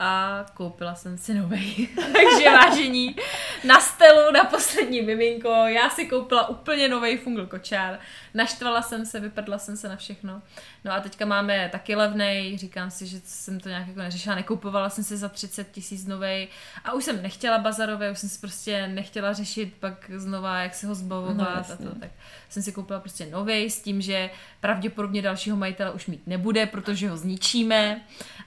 a 0.00 0.44
koupila 0.54 0.94
jsem 0.94 1.18
si 1.18 1.34
novej. 1.34 1.88
Takže 1.96 2.50
vážení, 2.50 3.16
na 3.64 3.80
stelu 3.80 4.32
na 4.32 4.44
poslední 4.44 5.02
miminko, 5.02 5.48
já 5.48 5.90
si 5.90 6.06
koupila 6.06 6.48
úplně 6.48 6.88
nový 6.88 7.16
fungl 7.16 7.46
kočár. 7.46 7.98
Naštvala 8.34 8.82
jsem 8.82 9.06
se, 9.06 9.20
vypadla 9.20 9.58
jsem 9.58 9.76
se 9.76 9.88
na 9.88 9.96
všechno. 9.96 10.42
No 10.84 10.92
a 10.92 11.00
teďka 11.00 11.24
máme 11.26 11.68
taky 11.72 11.94
levnej, 11.96 12.58
říkám 12.58 12.90
si, 12.90 13.06
že 13.06 13.20
jsem 13.24 13.60
to 13.60 13.68
nějak 13.68 13.88
jako 13.88 14.00
neřešila, 14.00 14.34
nekoupovala 14.34 14.90
jsem 14.90 15.04
si 15.04 15.16
za 15.16 15.28
30 15.28 15.70
tisíc 15.70 16.06
novej 16.06 16.48
a 16.84 16.92
už 16.92 17.04
jsem 17.04 17.22
nechtěla 17.22 17.58
bazarové, 17.58 18.10
už 18.10 18.18
jsem 18.18 18.28
si 18.28 18.38
prostě 18.38 18.86
nechtěla 18.88 19.32
řešit 19.32 19.74
pak 19.80 20.10
znova, 20.16 20.58
jak 20.58 20.74
se 20.74 20.86
ho 20.86 20.90
No, 20.90 20.94
zbavovat 20.94 21.48
a 21.48 21.58
jasně. 21.58 21.86
to, 21.86 21.94
tak 21.94 22.10
jsem 22.48 22.62
si 22.62 22.72
koupila 22.72 23.00
prostě 23.00 23.26
novej 23.26 23.70
s 23.70 23.82
tím, 23.82 24.00
že 24.00 24.30
pravděpodobně 24.60 25.22
dalšího 25.22 25.56
majitele 25.56 25.90
už 25.92 26.06
mít 26.06 26.26
nebude, 26.26 26.66
protože 26.66 27.10
ho 27.10 27.16
zničíme 27.16 28.00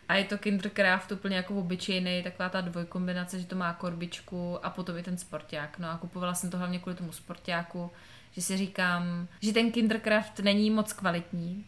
a 0.10 0.15
je 0.15 0.24
to 0.24 0.38
Kindercraft 0.38 1.12
úplně 1.12 1.36
jako 1.36 1.55
obyčejný, 1.55 2.24
taková 2.24 2.50
ta 2.50 2.62
dvojkombinace, 2.62 3.39
že 3.39 3.46
to 3.46 3.55
má 3.55 3.74
korbičku 3.74 4.65
a 4.65 4.70
potom 4.70 4.98
i 4.98 5.03
ten 5.03 5.17
sporták. 5.17 5.79
No 5.79 5.89
a 5.89 5.98
kupovala 5.98 6.34
jsem 6.34 6.50
to 6.50 6.58
hlavně 6.58 6.79
kvůli 6.79 6.96
tomu 6.96 7.12
sportáku, 7.12 7.91
že 8.31 8.41
si 8.41 8.58
říkám, 8.58 9.27
že 9.41 9.53
ten 9.53 9.72
Kindercraft 9.72 10.39
není 10.39 10.70
moc 10.70 10.93
kvalitní, 10.93 11.65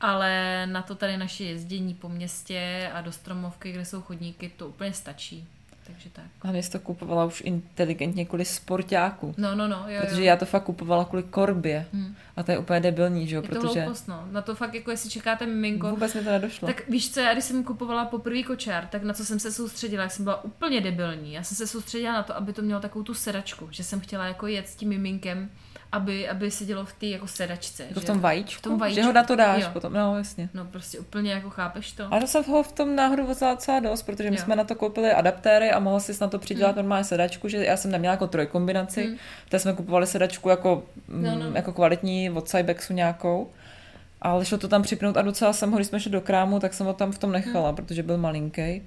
ale 0.00 0.66
na 0.66 0.82
to 0.82 0.94
tady 0.94 1.16
naše 1.16 1.44
jezdění 1.44 1.94
po 1.94 2.08
městě 2.08 2.90
a 2.94 3.00
do 3.00 3.12
stromovky, 3.12 3.72
kde 3.72 3.84
jsou 3.84 4.02
chodníky, 4.02 4.52
to 4.56 4.68
úplně 4.68 4.92
stačí. 4.92 5.48
Takže 5.86 6.10
tak. 6.10 6.24
Hlavně 6.42 6.62
jsi 6.62 6.70
to 6.70 6.78
kupovala 6.78 7.24
už 7.24 7.42
inteligentně 7.44 8.24
kvůli 8.24 8.44
sportáku. 8.44 9.34
No, 9.36 9.54
no, 9.54 9.68
no, 9.68 9.84
jo, 9.88 10.00
Protože 10.00 10.20
jo. 10.20 10.26
já 10.26 10.36
to 10.36 10.46
fakt 10.46 10.62
kupovala 10.62 11.04
kvůli 11.04 11.22
korbě. 11.22 11.86
Hmm. 11.92 12.16
A 12.36 12.42
to 12.42 12.50
je 12.50 12.58
úplně 12.58 12.80
debilní, 12.80 13.28
že 13.28 13.36
jo? 13.36 13.42
Je 13.42 13.48
to 13.48 13.54
Protože 13.54 13.80
hloupost, 13.80 14.08
no. 14.08 14.28
Na 14.30 14.42
to 14.42 14.54
fakt, 14.54 14.74
jako 14.74 14.90
jestli 14.90 15.10
čekáte 15.10 15.46
miminko, 15.46 15.90
vůbec 15.90 16.14
mi 16.14 16.24
to 16.24 16.30
nedošlo. 16.30 16.68
Tak 16.68 16.88
víš 16.88 17.10
co, 17.12 17.20
já 17.20 17.32
když 17.32 17.44
jsem 17.44 17.64
kupovala 17.64 18.04
poprvé 18.04 18.42
kočár, 18.42 18.86
tak 18.86 19.02
na 19.02 19.14
co 19.14 19.24
jsem 19.24 19.38
se 19.38 19.52
soustředila, 19.52 20.02
jak 20.02 20.12
jsem 20.12 20.24
byla 20.24 20.44
úplně 20.44 20.80
debilní. 20.80 21.32
Já 21.32 21.42
jsem 21.42 21.56
se 21.56 21.66
soustředila 21.66 22.12
na 22.12 22.22
to, 22.22 22.36
aby 22.36 22.52
to 22.52 22.62
mělo 22.62 22.80
takovou 22.80 23.02
tu 23.02 23.14
sedačku, 23.14 23.68
že 23.70 23.84
jsem 23.84 24.00
chtěla 24.00 24.26
jako 24.26 24.46
jet 24.46 24.68
s 24.68 24.76
tím 24.76 24.88
miminkem, 24.88 25.50
aby, 25.94 26.28
aby 26.28 26.50
sedělo 26.50 26.84
v 26.84 26.92
té 26.92 27.06
jako 27.06 27.26
sedačce. 27.26 27.82
Jako 27.88 28.00
v 28.00 28.02
že- 28.02 28.06
tom 28.06 28.20
vajíčku? 28.20 28.58
v 28.58 28.62
tom 28.62 28.78
vajíčku. 28.78 29.00
Že 29.00 29.06
ho 29.06 29.12
na 29.12 29.22
to 29.24 29.36
dáš 29.36 29.62
Jo. 29.62 29.68
potom, 29.72 29.92
no 29.92 30.18
jasně. 30.18 30.48
No 30.54 30.64
prostě 30.64 30.98
úplně 30.98 31.32
jako 31.32 31.50
chápeš 31.50 31.92
to. 31.92 32.08
To 32.20 32.26
jsem 32.26 32.44
ho 32.44 32.62
v 32.62 32.72
tom 32.72 32.96
náhodou 32.96 33.26
vzala 33.26 33.54
docela 33.54 33.80
dost, 33.80 34.02
protože 34.02 34.30
my 34.30 34.36
Jo. 34.36 34.42
jsme 34.42 34.56
na 34.56 34.64
to 34.64 34.74
koupili 34.74 35.12
adaptéry 35.12 35.70
a 35.70 35.78
mohla 35.78 36.00
si 36.00 36.12
na 36.20 36.28
to 36.28 36.38
přidělat 36.38 36.76
normálně 36.76 37.04
sedačku, 37.04 37.48
že 37.48 37.64
já 37.64 37.76
jsem 37.76 37.90
neměla 37.90 38.12
jako 38.12 38.26
trojkombinaci, 38.26 39.06
Mm. 39.06 39.16
tak 39.48 39.60
jsme 39.60 39.72
kupovali 39.72 40.06
sedačku 40.06 40.48
jako, 40.48 40.82
No, 41.08 41.30
no. 41.38 41.50
mm, 41.50 41.56
jako 41.56 41.72
kvalitní 41.72 42.30
od 42.30 42.48
Cybexu 42.48 42.92
nějakou. 42.92 43.50
Ale 44.22 44.44
šlo 44.44 44.58
to 44.58 44.68
tam 44.68 44.82
připnout 44.82 45.16
a 45.16 45.22
docela 45.22 45.52
jsem 45.52 45.70
ho, 45.70 45.76
když 45.76 45.86
jsme 45.88 46.00
šli 46.00 46.10
do 46.10 46.20
krámu, 46.20 46.60
tak 46.60 46.74
jsem 46.74 46.86
ho 46.86 46.92
tam 46.94 47.12
v 47.12 47.18
tom 47.18 47.32
nechala, 47.32 47.72
protože 47.72 48.02
byl 48.02 48.18
malinký. 48.18 48.82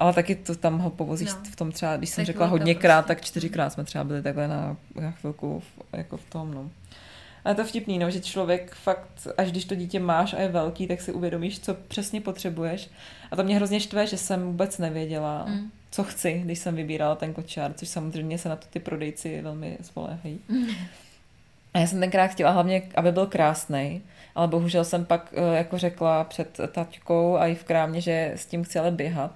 Ale 0.00 0.12
taky 0.12 0.34
to 0.34 0.54
tam 0.54 0.78
ho 0.78 0.90
povozíš. 0.90 1.28
No. 1.30 1.38
v 1.52 1.56
tom 1.56 1.72
třeba, 1.72 1.96
když 1.96 2.10
jsem 2.10 2.22
Tak 2.22 2.26
řekla 2.26 2.46
hodněkrát, 2.46 3.04
prostě. 3.06 3.20
tak 3.20 3.24
čtyřikrát 3.26 3.70
jsme 3.72 3.84
třeba 3.84 4.04
byli 4.04 4.22
takhle 4.22 4.48
na, 4.48 4.76
na 5.00 5.10
chvilku 5.10 5.60
v, 5.60 5.96
jako 5.96 6.16
v 6.16 6.24
tom, 6.30 6.54
no. 6.54 6.70
Ale 7.44 7.54
to 7.54 7.64
vtipný, 7.64 7.98
no, 7.98 8.10
že 8.10 8.20
člověk 8.20 8.74
fakt, 8.74 9.28
až 9.38 9.50
když 9.50 9.64
to 9.64 9.74
dítě 9.74 10.00
máš 10.00 10.34
a 10.34 10.40
je 10.40 10.48
velký, 10.48 10.86
tak 10.86 11.00
si 11.00 11.12
uvědomíš, 11.12 11.60
co 11.60 11.74
přesně 11.74 12.20
potřebuješ. 12.20 12.90
A 13.30 13.36
to 13.36 13.44
mě 13.44 13.56
hrozně 13.56 13.80
štve, 13.80 14.06
že 14.06 14.16
jsem 14.16 14.42
vůbec 14.42 14.78
nevěděla, 14.78 15.44
Mm. 15.48 15.70
co 15.90 16.04
chci, 16.04 16.40
když 16.44 16.58
jsem 16.58 16.76
vybírala 16.76 17.14
ten 17.14 17.32
kočár, 17.32 17.72
což 17.72 17.88
samozřejmě 17.88 18.38
se 18.38 18.48
na 18.48 18.56
to 18.56 18.66
ty 18.70 18.80
prodejci 18.80 19.42
velmi 19.42 19.78
spoléhají. 19.82 20.38
A 21.74 21.78
já 21.78 21.86
jsem 21.86 22.00
tenkrát 22.00 22.26
chtěla 22.28 22.50
hlavně, 22.50 22.82
aby 22.94 23.12
byl 23.12 23.26
krásný, 23.26 24.02
ale 24.34 24.48
bohužel 24.48 24.84
jsem 24.84 25.04
pak 25.04 25.34
eh, 25.36 25.56
jako 25.56 25.78
řekla 25.78 26.24
před 26.24 26.60
taťkou 26.72 27.36
a 27.36 27.46
i 27.46 27.54
v 27.54 27.64
krámě, 27.64 28.00
že 28.00 28.32
s 28.36 28.46
tím 28.46 28.64
chci 28.64 28.78
ale 28.78 28.90
běhat, 28.90 29.32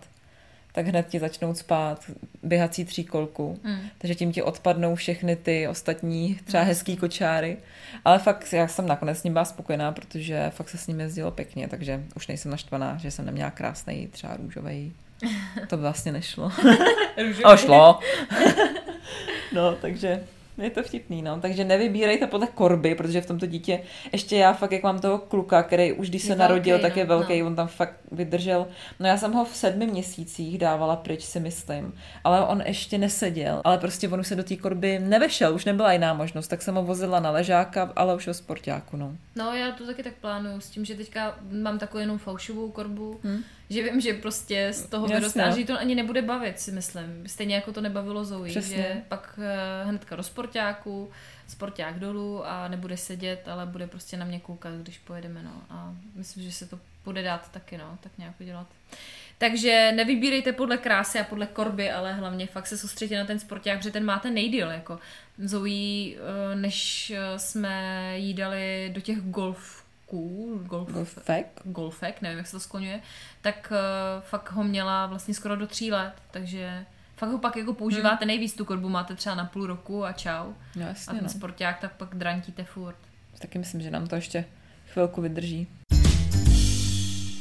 tak 0.74 0.86
hned 0.86 1.06
ti 1.08 1.18
začnou 1.18 1.54
spát 1.54 2.10
běhací 2.42 2.84
tříkolku. 2.84 3.60
Mm. 3.64 3.78
Takže 3.98 4.14
tím 4.14 4.32
ti 4.32 4.42
odpadnou 4.42 4.94
všechny 4.94 5.36
ty 5.36 5.68
ostatní 5.68 6.38
třeba 6.44 6.62
hezký 6.62 6.96
kočáry. 6.96 7.56
Ale 8.04 8.18
fakt 8.18 8.52
já 8.52 8.68
jsem 8.68 8.86
nakonec 8.86 9.18
s 9.18 9.22
ním 9.22 9.32
byla 9.32 9.44
spokojená, 9.44 9.92
protože 9.92 10.50
fakt 10.50 10.68
se 10.68 10.78
s 10.78 10.86
ním 10.86 11.00
jezdilo 11.00 11.30
pěkně, 11.30 11.68
takže 11.68 12.04
už 12.16 12.26
nejsem 12.26 12.50
naštvaná, 12.50 12.96
že 12.96 13.10
jsem 13.10 13.26
neměla 13.26 13.50
krásný 13.50 14.06
třeba 14.06 14.36
růžový. 14.36 14.92
To 15.68 15.78
vlastně 15.78 16.12
nešlo. 16.12 16.52
A 17.44 17.56
šlo. 17.56 18.00
no, 19.52 19.72
takže 19.72 20.24
je 20.58 20.70
to 20.70 20.82
vtipný, 20.82 21.22
no. 21.22 21.40
Takže 21.40 21.64
nevybírejte 21.64 22.26
podle 22.26 22.46
korby, 22.46 22.94
protože 22.94 23.20
v 23.20 23.26
tomto 23.26 23.46
dítě, 23.46 23.80
ještě 24.12 24.36
já 24.36 24.52
fakt, 24.52 24.72
jak 24.72 24.82
mám 24.82 24.98
toho 24.98 25.18
kluka, 25.18 25.62
který 25.62 25.92
už 25.92 26.08
když 26.08 26.24
Je 26.24 26.28
se 26.28 26.36
narodil, 26.36 26.78
velký, 26.78 26.82
tak 26.82 26.96
je 26.96 27.04
no, 27.04 27.08
velký, 27.08 27.40
no. 27.40 27.46
on 27.46 27.56
tam 27.56 27.68
fakt 27.68 28.00
vydržel. 28.12 28.66
No 29.00 29.06
já 29.06 29.16
jsem 29.16 29.32
ho 29.32 29.44
v 29.44 29.56
sedmi 29.56 29.86
měsících 29.86 30.58
dávala 30.58 30.96
pryč, 30.96 31.22
si 31.22 31.40
myslím, 31.40 31.94
ale 32.24 32.46
on 32.46 32.62
ještě 32.66 32.98
neseděl, 32.98 33.60
ale 33.64 33.78
prostě 33.78 34.08
on 34.08 34.20
už 34.20 34.26
se 34.26 34.36
do 34.36 34.44
té 34.44 34.56
korby 34.56 34.98
nevešel, 34.98 35.54
už 35.54 35.64
nebyla 35.64 35.92
jiná 35.92 36.14
možnost, 36.14 36.48
tak 36.48 36.62
jsem 36.62 36.74
ho 36.74 36.82
vozila 36.82 37.20
na 37.20 37.30
ležáka, 37.30 37.92
ale 37.96 38.14
už 38.14 38.26
o 38.26 38.34
sportáku, 38.34 38.96
no. 38.96 39.16
No 39.36 39.54
já 39.54 39.72
to 39.72 39.86
taky 39.86 40.02
tak 40.02 40.14
plánuju 40.20 40.60
s 40.60 40.70
tím, 40.70 40.84
že 40.84 40.94
teďka 40.94 41.38
mám 41.50 41.78
takovou 41.78 42.00
jenom 42.00 42.18
faušovou 42.18 42.70
korbu, 42.70 43.20
Hm. 43.24 43.42
Že 43.70 43.82
vím, 43.82 44.00
že 44.00 44.14
prostě 44.14 44.72
z 44.72 44.86
toho 44.86 45.06
vyroste 45.06 45.44
a 45.44 45.56
že 45.56 45.64
to 45.64 45.78
ani 45.78 45.94
nebude 45.94 46.22
bavit, 46.22 46.60
si 46.60 46.72
myslím. 46.72 47.24
Stejně 47.26 47.54
jako 47.54 47.72
to 47.72 47.80
nebavilo 47.80 48.24
Zoe, 48.24 48.50
Přesně. 48.50 48.76
že 48.76 49.02
pak 49.08 49.38
eh, 49.42 49.84
hnedka 49.88 50.16
do 50.16 50.22
sportáku, 50.22 51.10
sporták 51.48 51.98
dolů 51.98 52.46
a 52.46 52.68
nebude 52.68 52.96
sedět, 52.96 53.48
ale 53.48 53.66
bude 53.66 53.86
prostě 53.86 54.16
na 54.16 54.24
mě 54.24 54.40
koukat, 54.40 54.72
když 54.74 54.98
pojedeme, 54.98 55.42
no. 55.42 55.62
A 55.70 55.94
myslím, 56.14 56.42
že 56.44 56.52
se 56.52 56.66
to 56.66 56.78
bude 57.04 57.22
dát 57.22 57.50
taky, 57.50 57.78
no, 57.78 57.98
tak 58.00 58.12
nějak 58.18 58.40
udělat. 58.40 58.66
Takže 59.38 59.92
nevybírejte 59.96 60.52
podle 60.52 60.76
krásy 60.76 61.18
a 61.18 61.24
podle 61.24 61.46
korby, 61.46 61.90
ale 61.90 62.12
hlavně 62.12 62.46
fakt 62.46 62.66
se 62.66 62.78
soustředit 62.78 63.16
na 63.16 63.24
ten 63.24 63.38
sporták, 63.38 63.78
protože 63.78 63.90
ten 63.90 64.04
máte 64.04 64.30
nejdýl, 64.30 64.70
jako 64.70 64.98
Zoe, 65.38 65.70
eh, 65.70 66.54
než 66.54 67.10
eh, 67.10 67.38
jsme 67.38 68.12
jí 68.18 68.34
dali 68.34 68.90
do 68.94 69.00
těch 69.00 69.20
golfků, 70.64 70.92
golf, 70.92 71.18
Fek? 71.22 71.46
golfek, 71.64 72.22
nevím, 72.22 72.38
jak 72.38 72.46
se 72.46 72.52
to 72.52 72.60
skloňuje, 72.60 73.00
tak 73.42 73.72
uh, 73.72 74.22
fakt 74.22 74.52
ho 74.52 74.64
měla 74.64 75.06
vlastně 75.06 75.34
skoro 75.34 75.56
do 75.56 75.66
tří 75.66 75.92
let, 75.92 76.12
takže 76.30 76.86
fakt 77.16 77.30
ho 77.30 77.38
pak 77.38 77.56
jako 77.56 77.74
používáte 77.74 78.24
nejvíc, 78.24 78.54
tu 78.54 78.64
korbu 78.64 78.88
máte 78.88 79.14
třeba 79.14 79.34
na 79.34 79.44
půl 79.44 79.66
roku 79.66 80.04
a 80.04 80.12
čau. 80.12 80.52
No 80.76 80.84
A 80.84 80.88
jasně, 80.88 81.14
ten 81.14 81.22
no. 81.22 81.28
sporták 81.28 81.80
tak 81.80 81.92
pak 81.92 82.14
drantíte 82.14 82.64
furt. 82.64 82.96
Taky 83.38 83.58
myslím, 83.58 83.80
že 83.80 83.90
nám 83.90 84.06
to 84.06 84.14
ještě 84.14 84.44
chvilku 84.92 85.22
vydrží. 85.22 85.68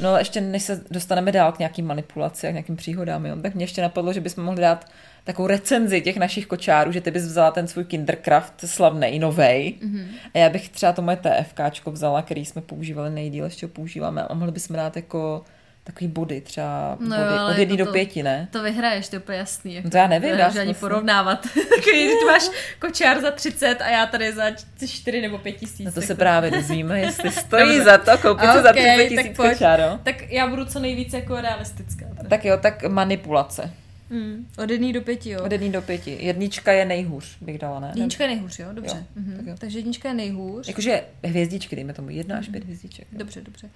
No 0.02 0.10
ale 0.10 0.22
ještě 0.22 0.42
než 0.42 0.64
se 0.64 0.84
dostaneme 0.92 1.32
dál 1.32 1.52
k 1.52 1.60
nějakým 1.60 1.88
manipulaci 1.88 2.48
a 2.48 2.50
k 2.50 2.54
nějakým 2.54 2.76
příhodám, 2.76 3.26
jo, 3.26 3.36
tak 3.42 3.56
mě 3.56 3.64
ještě 3.64 3.82
napadlo, 3.82 4.14
že 4.14 4.22
bychom 4.22 4.44
mohli 4.44 4.62
dát 4.62 4.86
takovou 5.24 5.48
recenzi 5.48 6.02
těch 6.02 6.18
našich 6.18 6.48
kočárů, 6.48 6.92
že 6.92 7.02
ty 7.02 7.12
bys 7.12 7.24
vzala 7.24 7.52
ten 7.52 7.68
svůj 7.68 7.84
Kindercraft 7.86 8.54
slavný, 8.66 9.20
novej. 9.20 9.76
Mm-hmm. 9.86 10.06
A 10.34 10.38
já 10.38 10.50
bych 10.50 10.70
třeba 10.70 10.94
to 10.94 11.02
moje 11.02 11.18
TFKčko 11.18 11.92
vzala, 11.92 12.22
který 12.22 12.46
jsme 12.46 12.62
používali 12.62 13.10
nejdíl, 13.10 13.46
ještě 13.46 13.66
ho 13.66 13.70
používáme 13.70 14.24
a 14.24 14.34
mohli 14.34 14.52
bychom 14.52 14.76
dát 14.76 14.96
jako 14.96 15.44
takový 15.84 16.08
body, 16.08 16.42
třeba 16.42 16.98
No 17.00 17.18
body, 17.18 17.54
od 17.54 17.58
jedné 17.58 17.76
jako 17.76 17.86
do 17.86 17.92
pěti, 17.92 18.24
ne? 18.24 18.48
To 18.52 18.64
vyhraješ, 18.64 19.10
to 19.10 19.16
je 19.16 19.20
úplně 19.20 19.38
jasný. 19.38 19.74
Jako, 19.74 19.86
No 19.88 19.92
to 19.92 19.98
já 19.98 20.08
nevím, 20.08 20.30
já 20.36 20.52
ani 20.62 20.74
porovnávat. 20.74 21.46
Když 21.80 22.12
máš 22.28 22.44
kočár 22.80 23.22
za 23.22 23.32
30 23.32 23.76
a 23.82 23.90
já 23.90 24.06
tady 24.06 24.34
za 24.34 24.44
4 24.88 25.22
nebo 25.22 25.38
5 25.38 25.52
tisíc. 25.52 25.86
No 25.86 25.92
to 25.92 26.00
tak 26.00 26.08
se 26.08 26.16
právě 26.16 26.52
dozvíme, 26.52 27.00
jestli 27.00 27.32
stojí 27.42 27.64
Dobře. 27.78 27.84
za 27.84 27.98
to 27.98 28.18
koupit 28.18 28.52
si 28.52 28.62
za 28.62 28.70
Ok, 28.70 28.76
30 28.76 29.16
tak 29.16 29.26
tisíc 29.26 29.38
kočár? 29.38 30.00
Tak 30.04 30.32
já 30.32 30.48
budu 30.48 30.66
co 30.66 30.80
nejvíc 30.80 31.14
jako 31.14 31.42
realistická. 31.42 32.06
teda. 32.18 32.30
Tak 32.30 32.46
jo, 32.46 32.58
tak 32.58 32.84
manipulace. 32.84 33.74
Hmm. 34.14 34.48
Od 34.58 34.70
jedný 34.70 34.94
do 34.94 35.02
pěti, 35.02 35.30
jo. 35.30 35.44
Od 35.44 35.52
jedné 35.52 35.70
do 35.70 35.82
pěti. 35.82 36.18
Jednička 36.22 36.72
je 36.72 36.86
nejhůř, 36.86 37.38
bych 37.42 37.58
dala, 37.60 37.80
ne? 37.80 37.88
Jednička 37.96 38.24
je 38.24 38.30
nejhůř, 38.30 38.60
jo? 38.60 38.68
Dobře. 38.74 38.96
Jo, 38.98 39.04
Mhm. 39.16 39.38
tak 39.38 39.46
jo. 39.46 39.56
Takže 39.60 39.80
jednička 39.80 40.08
je 40.10 40.14
nejhůř. 40.16 40.68
Jakože 40.68 41.04
hvězdičky, 41.24 41.76
dejme 41.76 41.94
tomu 41.94 42.10
jedna 42.10 42.38
až 42.38 42.48
pět 42.50 42.64
hvězdiček. 42.64 43.08
jo. 43.12 43.18
Dobře, 43.20 43.42
dobře. 43.42 43.70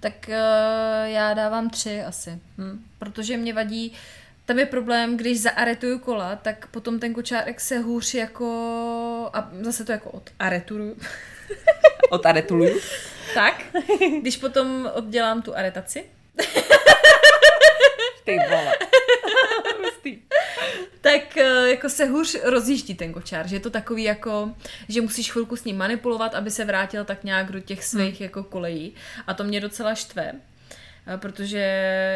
Tak 0.00 0.12
uh, 0.28 0.34
já 1.04 1.34
dávám 1.34 1.70
tři 1.70 2.02
asi. 2.02 2.38
Hm. 2.58 2.84
Protože 2.98 3.36
mě 3.36 3.52
vadí, 3.52 3.92
tam 4.46 4.58
je 4.58 4.66
problém, 4.66 5.16
když 5.16 5.40
zaaretuju 5.40 5.98
kola, 5.98 6.36
tak 6.36 6.66
potom 6.66 6.98
ten 6.98 7.14
kočárek 7.14 7.60
se 7.60 7.78
hůř 7.78 8.14
jako, 8.14 8.46
a 9.32 9.50
zase 9.60 9.84
to 9.84 9.92
jako 9.92 10.10
od 10.10 10.30
aretuju, 10.38 10.96
Od 12.10 12.26
aretuluju. 12.26 12.80
tak, 13.34 13.62
když 14.20 14.36
potom 14.36 14.90
oddělám 14.94 15.42
tu 15.42 15.56
aretaci, 15.56 16.04
Ty 18.24 18.36
vole. 18.50 18.72
Hustý. 20.04 20.22
tak 21.00 21.36
eh, 21.36 21.70
jako 21.70 21.88
se 21.88 22.04
hůř 22.04 22.36
rozjíždí 22.42 22.94
ten 22.94 23.12
kočár, 23.12 23.48
že 23.48 23.56
je 23.56 23.60
to 23.60 23.70
takový 23.70 24.02
jako, 24.02 24.54
že 24.88 25.00
musíš 25.00 25.32
chvilku 25.32 25.56
s 25.56 25.64
ním 25.64 25.76
manipulovat, 25.76 26.34
aby 26.34 26.50
se 26.50 26.64
vrátil 26.64 27.04
tak 27.04 27.24
nějak 27.24 27.52
do 27.52 27.60
těch 27.60 27.84
svých 27.84 28.20
jako 28.20 28.44
kolejí 28.44 28.94
a 29.26 29.34
to 29.34 29.44
mě 29.44 29.60
docela 29.60 29.94
štve, 29.94 30.32
eh, 31.06 31.18
protože 31.18 31.58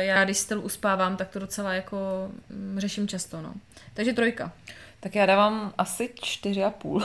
já 0.06 0.24
když 0.24 0.38
styl 0.38 0.60
uspávám, 0.60 1.16
tak 1.16 1.28
to 1.28 1.38
docela 1.38 1.74
jako 1.74 2.30
mm, 2.50 2.80
řeším 2.80 3.08
často, 3.08 3.42
no. 3.42 3.54
Takže 3.94 4.12
trojka. 4.12 4.52
Tak 5.00 5.14
já 5.14 5.26
dávám 5.26 5.72
asi 5.78 6.10
čtyři 6.14 6.64
a 6.64 6.70
půl. 6.70 7.02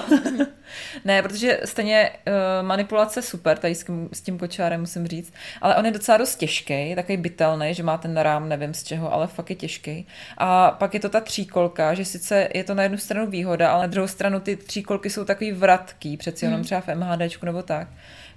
ne, 1.05 1.21
protože 1.21 1.59
stejně 1.65 2.09
uh, 2.11 2.67
manipulace 2.67 3.21
super, 3.21 3.57
tady 3.57 3.75
s 3.75 3.83
tím, 3.83 4.09
s 4.13 4.21
tím 4.21 4.39
kočárem 4.39 4.79
musím 4.79 5.07
říct, 5.07 5.33
ale 5.61 5.75
on 5.75 5.85
je 5.85 5.91
docela 5.91 6.17
dost 6.17 6.35
těžký, 6.35 6.95
takový 6.95 7.17
bytelný, 7.17 7.73
že 7.73 7.83
má 7.83 7.97
ten 7.97 8.17
rám, 8.17 8.49
nevím 8.49 8.73
z 8.73 8.83
čeho, 8.83 9.13
ale 9.13 9.27
fakt 9.27 9.49
je 9.49 9.55
těžký. 9.55 10.07
A 10.37 10.71
pak 10.71 10.93
je 10.93 10.99
to 10.99 11.09
ta 11.09 11.19
tříkolka, 11.19 11.93
že 11.93 12.05
sice 12.05 12.49
je 12.53 12.63
to 12.63 12.73
na 12.73 12.83
jednu 12.83 12.97
stranu 12.97 13.27
výhoda, 13.27 13.71
ale 13.71 13.81
na 13.81 13.87
druhou 13.87 14.07
stranu 14.07 14.39
ty 14.39 14.55
tříkolky 14.55 15.09
jsou 15.09 15.25
takový 15.25 15.51
vratký, 15.51 16.17
přeci 16.17 16.45
jenom 16.45 16.63
třeba 16.63 16.81
v 16.81 16.87
MHDčku 16.87 17.45
nebo 17.45 17.63
tak 17.63 17.87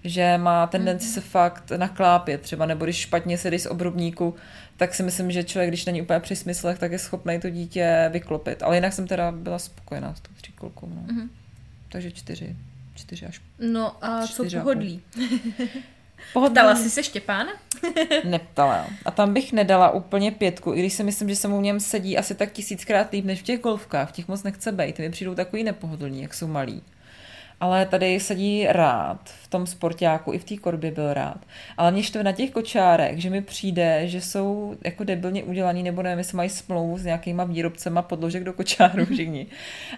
že 0.05 0.39
má 0.39 0.67
tendenci 0.67 1.09
se 1.09 1.21
fakt 1.21 1.71
naklápět 1.77 2.41
třeba, 2.41 2.67
nebo 2.67 2.85
když 2.85 2.97
špatně 2.97 3.39
sedí 3.39 3.59
z 3.59 3.67
obrubníku, 3.67 4.35
tak 4.77 4.95
si 4.95 5.03
myslím, 5.03 5.31
že 5.31 5.45
člověk, 5.45 5.71
když 5.71 5.85
není 5.85 6.03
úplně 6.03 6.21
při 6.21 6.37
smyslech, 6.37 6.79
tak 6.79 6.93
je 6.93 6.99
schopný 6.99 7.41
to 7.41 7.51
dítě 7.51 8.11
vyklopit. 8.13 8.63
Ale 8.63 8.77
jinak 8.77 8.93
jsem 8.93 9.07
teda 9.07 9.33
byla 9.33 9.59
spokojená 9.59 10.15
s 10.15 10.21
tou 10.21 10.33
tříkolkou. 10.37 10.89
No. 10.95 11.15
Mm-hmm. 11.15 11.29
Takže 11.89 12.11
čtyři. 12.11 12.57
Čtyři 12.95 13.27
až. 13.27 13.41
No 13.59 14.05
a 14.05 14.27
co 14.27 14.45
pohodlí? 14.45 15.03
Pohodlí. 16.33 16.55
Ptala 16.55 16.77
jsi 16.77 16.91
se 16.91 17.03
Štěpána? 17.03 17.53
Neptala. 18.25 18.87
A 19.05 19.11
tam 19.11 19.35
bych 19.35 19.53
nedala 19.53 19.91
úplně 19.91 20.33
pětku, 20.33 20.75
i 20.75 20.79
když 20.79 20.93
si 20.93 21.05
myslím, 21.05 21.29
že 21.29 21.37
se 21.37 21.49
mu 21.49 21.59
v 21.59 21.63
něm 21.63 21.81
sedí 21.81 22.19
asi 22.19 22.35
tak 22.35 22.53
tisíckrát 22.53 23.13
líp 23.13 23.25
než 23.25 23.41
v 23.41 23.43
těch 23.43 23.61
golfkách. 23.61 24.09
V 24.09 24.13
těch 24.13 24.29
moc 24.29 24.43
nechce 24.43 24.73
být. 24.73 24.95
Ty 24.95 25.03
mi 25.03 25.11
přijdou 25.11 25.35
takový 25.35 25.65
nepohodlní, 25.65 26.23
jak 26.23 26.35
jsou 26.35 26.47
malí. 26.47 26.83
Ale 27.61 27.87
tady 27.87 28.21
sedí 28.21 28.67
rád, 28.69 29.31
v 29.43 29.49
tom 29.49 29.67
sportáku, 29.67 30.33
i 30.33 30.39
v 30.39 30.45
té 30.45 30.57
korbě 30.57 30.91
byl 30.91 31.15
rád. 31.15 31.39
Ale 31.77 31.91
mě 31.91 32.03
štve 32.03 32.23
na 32.23 32.33
těch 32.33 32.51
kočárech, 32.51 33.23
že 33.23 33.31
mi 33.31 33.43
přijde, 33.43 34.09
že 34.09 34.21
jsou 34.21 34.77
jako 34.85 35.05
debilně 35.05 35.45
udělaný, 35.45 35.83
nebo 35.83 36.03
nevím, 36.03 36.19
jestli 36.19 36.37
mají 36.37 36.51
smlouvu 36.51 36.99
s 36.99 37.05
nějakýma 37.05 37.45
výrobcema 37.45 38.03
podložek 38.03 38.45
do 38.45 38.53
kočáru 38.53 39.05
všichni. 39.13 39.47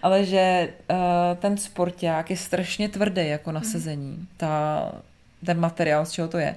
Ale 0.03 0.25
že 0.25 0.68
uh, 0.90 0.97
ten 1.37 1.57
sporták 1.57 2.31
je 2.31 2.37
strašně 2.37 2.88
tvrdý 2.88 3.29
jako 3.29 3.53
na 3.53 3.62
sezení. 3.62 4.27
Ta, 4.37 4.92
ten 5.44 5.61
materiál, 5.61 6.07
z 6.07 6.11
čeho 6.12 6.29
to 6.29 6.38
je. 6.38 6.57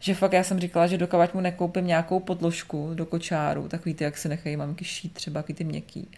Že 0.00 0.14
fakt 0.14 0.32
já 0.32 0.42
jsem 0.42 0.60
říkala, 0.60 0.86
že 0.86 0.98
dokavať 0.98 1.34
mu 1.34 1.40
nekoupím 1.40 1.86
nějakou 1.86 2.20
podložku 2.20 2.90
do 2.94 3.06
kočáru, 3.06 3.68
takový 3.68 3.94
ty, 3.94 4.04
jak 4.04 4.18
si 4.18 4.28
nechají 4.28 4.56
mamky 4.56 4.84
šít, 4.84 5.12
třeba 5.14 5.42
takový 5.42 5.54
ty 5.54 5.64
měkký, 5.64 6.08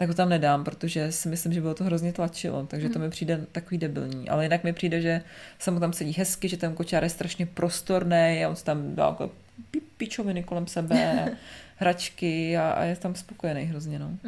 tak 0.00 0.08
ho 0.08 0.14
tam 0.14 0.28
nedám, 0.28 0.64
protože 0.64 1.12
si 1.12 1.28
myslím, 1.28 1.52
že 1.52 1.60
bylo 1.60 1.74
to 1.74 1.84
hrozně 1.84 2.12
tlačilo, 2.12 2.66
takže 2.66 2.88
to 2.88 2.98
mi 2.98 3.10
přijde 3.10 3.46
takový 3.52 3.78
debilní. 3.78 4.28
Ale 4.28 4.44
jinak 4.44 4.64
mi 4.64 4.72
přijde, 4.72 5.00
že 5.00 5.22
se 5.58 5.70
mu 5.70 5.80
tam 5.80 5.92
sedí 5.92 6.12
hezky, 6.12 6.48
že 6.48 6.56
ten 6.56 6.74
kočár 6.74 7.04
je 7.04 7.10
strašně 7.10 7.46
prostorný 7.46 8.44
a 8.44 8.48
on 8.48 8.56
si 8.56 8.64
tam 8.64 8.94
dá 8.94 9.06
jako 9.06 9.30
pi- 9.70 9.82
pičoviny 9.96 10.42
kolem 10.42 10.66
sebe, 10.66 11.28
hračky 11.76 12.56
a, 12.56 12.70
a 12.70 12.84
je 12.84 12.96
tam 12.96 13.14
spokojený 13.14 13.62
hrozně, 13.64 13.98
no. 13.98 14.18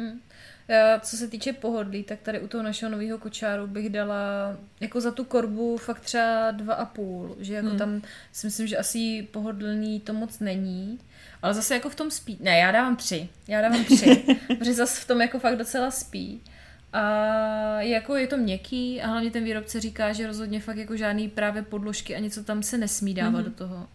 Já, 0.67 0.99
co 0.99 1.17
se 1.17 1.27
týče 1.27 1.53
pohodlí, 1.53 2.03
tak 2.03 2.19
tady 2.19 2.39
u 2.39 2.47
toho 2.47 2.63
našeho 2.63 2.91
nového 2.91 3.17
kočáru 3.17 3.67
bych 3.67 3.89
dala 3.89 4.57
jako 4.79 5.01
za 5.01 5.11
tu 5.11 5.23
korbu 5.23 5.77
fakt 5.77 5.99
třeba 5.99 6.51
dva 6.51 6.73
a 6.73 6.85
půl, 6.85 7.35
že 7.39 7.53
jako 7.53 7.69
hmm. 7.69 7.77
tam 7.77 8.01
si 8.31 8.47
myslím, 8.47 8.67
že 8.67 8.77
asi 8.77 9.27
pohodlný 9.31 9.99
to 9.99 10.13
moc 10.13 10.39
není, 10.39 10.99
ale 11.43 11.53
zase 11.53 11.73
jako 11.73 11.89
v 11.89 11.95
tom 11.95 12.11
spí. 12.11 12.37
Ne, 12.41 12.57
já 12.57 12.71
dávám 12.71 12.95
tři, 12.95 13.29
já 13.47 13.61
dávám 13.61 13.85
tři, 13.85 14.23
protože 14.47 14.73
zase 14.73 15.01
v 15.01 15.07
tom 15.07 15.21
jako 15.21 15.39
fakt 15.39 15.57
docela 15.57 15.91
spí. 15.91 16.41
A 16.93 17.01
jako 17.81 18.15
je 18.15 18.27
to 18.27 18.37
měkký 18.37 19.01
a 19.01 19.07
hlavně 19.07 19.31
ten 19.31 19.43
výrobce 19.43 19.79
říká, 19.79 20.13
že 20.13 20.27
rozhodně 20.27 20.59
fakt 20.59 20.77
jako 20.77 20.97
žádný 20.97 21.29
právě 21.29 21.61
podložky 21.61 22.15
a 22.15 22.19
něco 22.19 22.43
tam 22.43 22.63
se 22.63 22.77
nesmí 22.77 23.13
dávat 23.13 23.41
mm-hmm. 23.41 23.43
do 23.43 23.51
toho. 23.51 23.87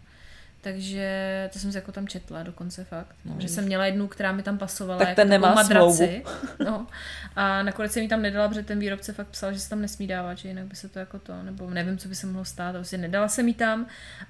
Takže 0.61 1.49
to 1.53 1.59
jsem 1.59 1.71
si 1.71 1.77
jako 1.77 1.91
tam 1.91 2.07
četla 2.07 2.43
dokonce 2.43 2.83
fakt. 2.83 3.15
No, 3.25 3.35
že 3.39 3.47
jsem 3.47 3.65
měla 3.65 3.85
jednu, 3.85 4.07
která 4.07 4.31
mi 4.31 4.43
tam 4.43 4.57
pasovala. 4.57 4.99
Tak 4.99 5.07
jako 5.07 5.21
ten 5.21 5.29
nemá 5.29 5.53
madraci. 5.53 6.23
No. 6.65 6.87
A 7.35 7.63
nakonec 7.63 7.91
jsem 7.91 8.03
ji 8.03 8.09
tam 8.09 8.21
nedala, 8.21 8.47
protože 8.47 8.63
ten 8.63 8.79
výrobce 8.79 9.13
fakt 9.13 9.27
psal, 9.27 9.53
že 9.53 9.59
se 9.59 9.69
tam 9.69 9.81
nesmí 9.81 10.07
dávat, 10.07 10.37
že 10.37 10.47
jinak 10.47 10.65
by 10.65 10.75
se 10.75 10.89
to 10.89 10.99
jako 10.99 11.19
to, 11.19 11.43
nebo 11.43 11.69
nevím, 11.69 11.97
co 11.97 12.07
by 12.07 12.15
se 12.15 12.27
mohlo 12.27 12.45
stát, 12.45 12.75
prostě 12.75 12.97
nedala 12.97 13.27
jsem 13.27 13.47
ji 13.47 13.53
tam. 13.53 13.85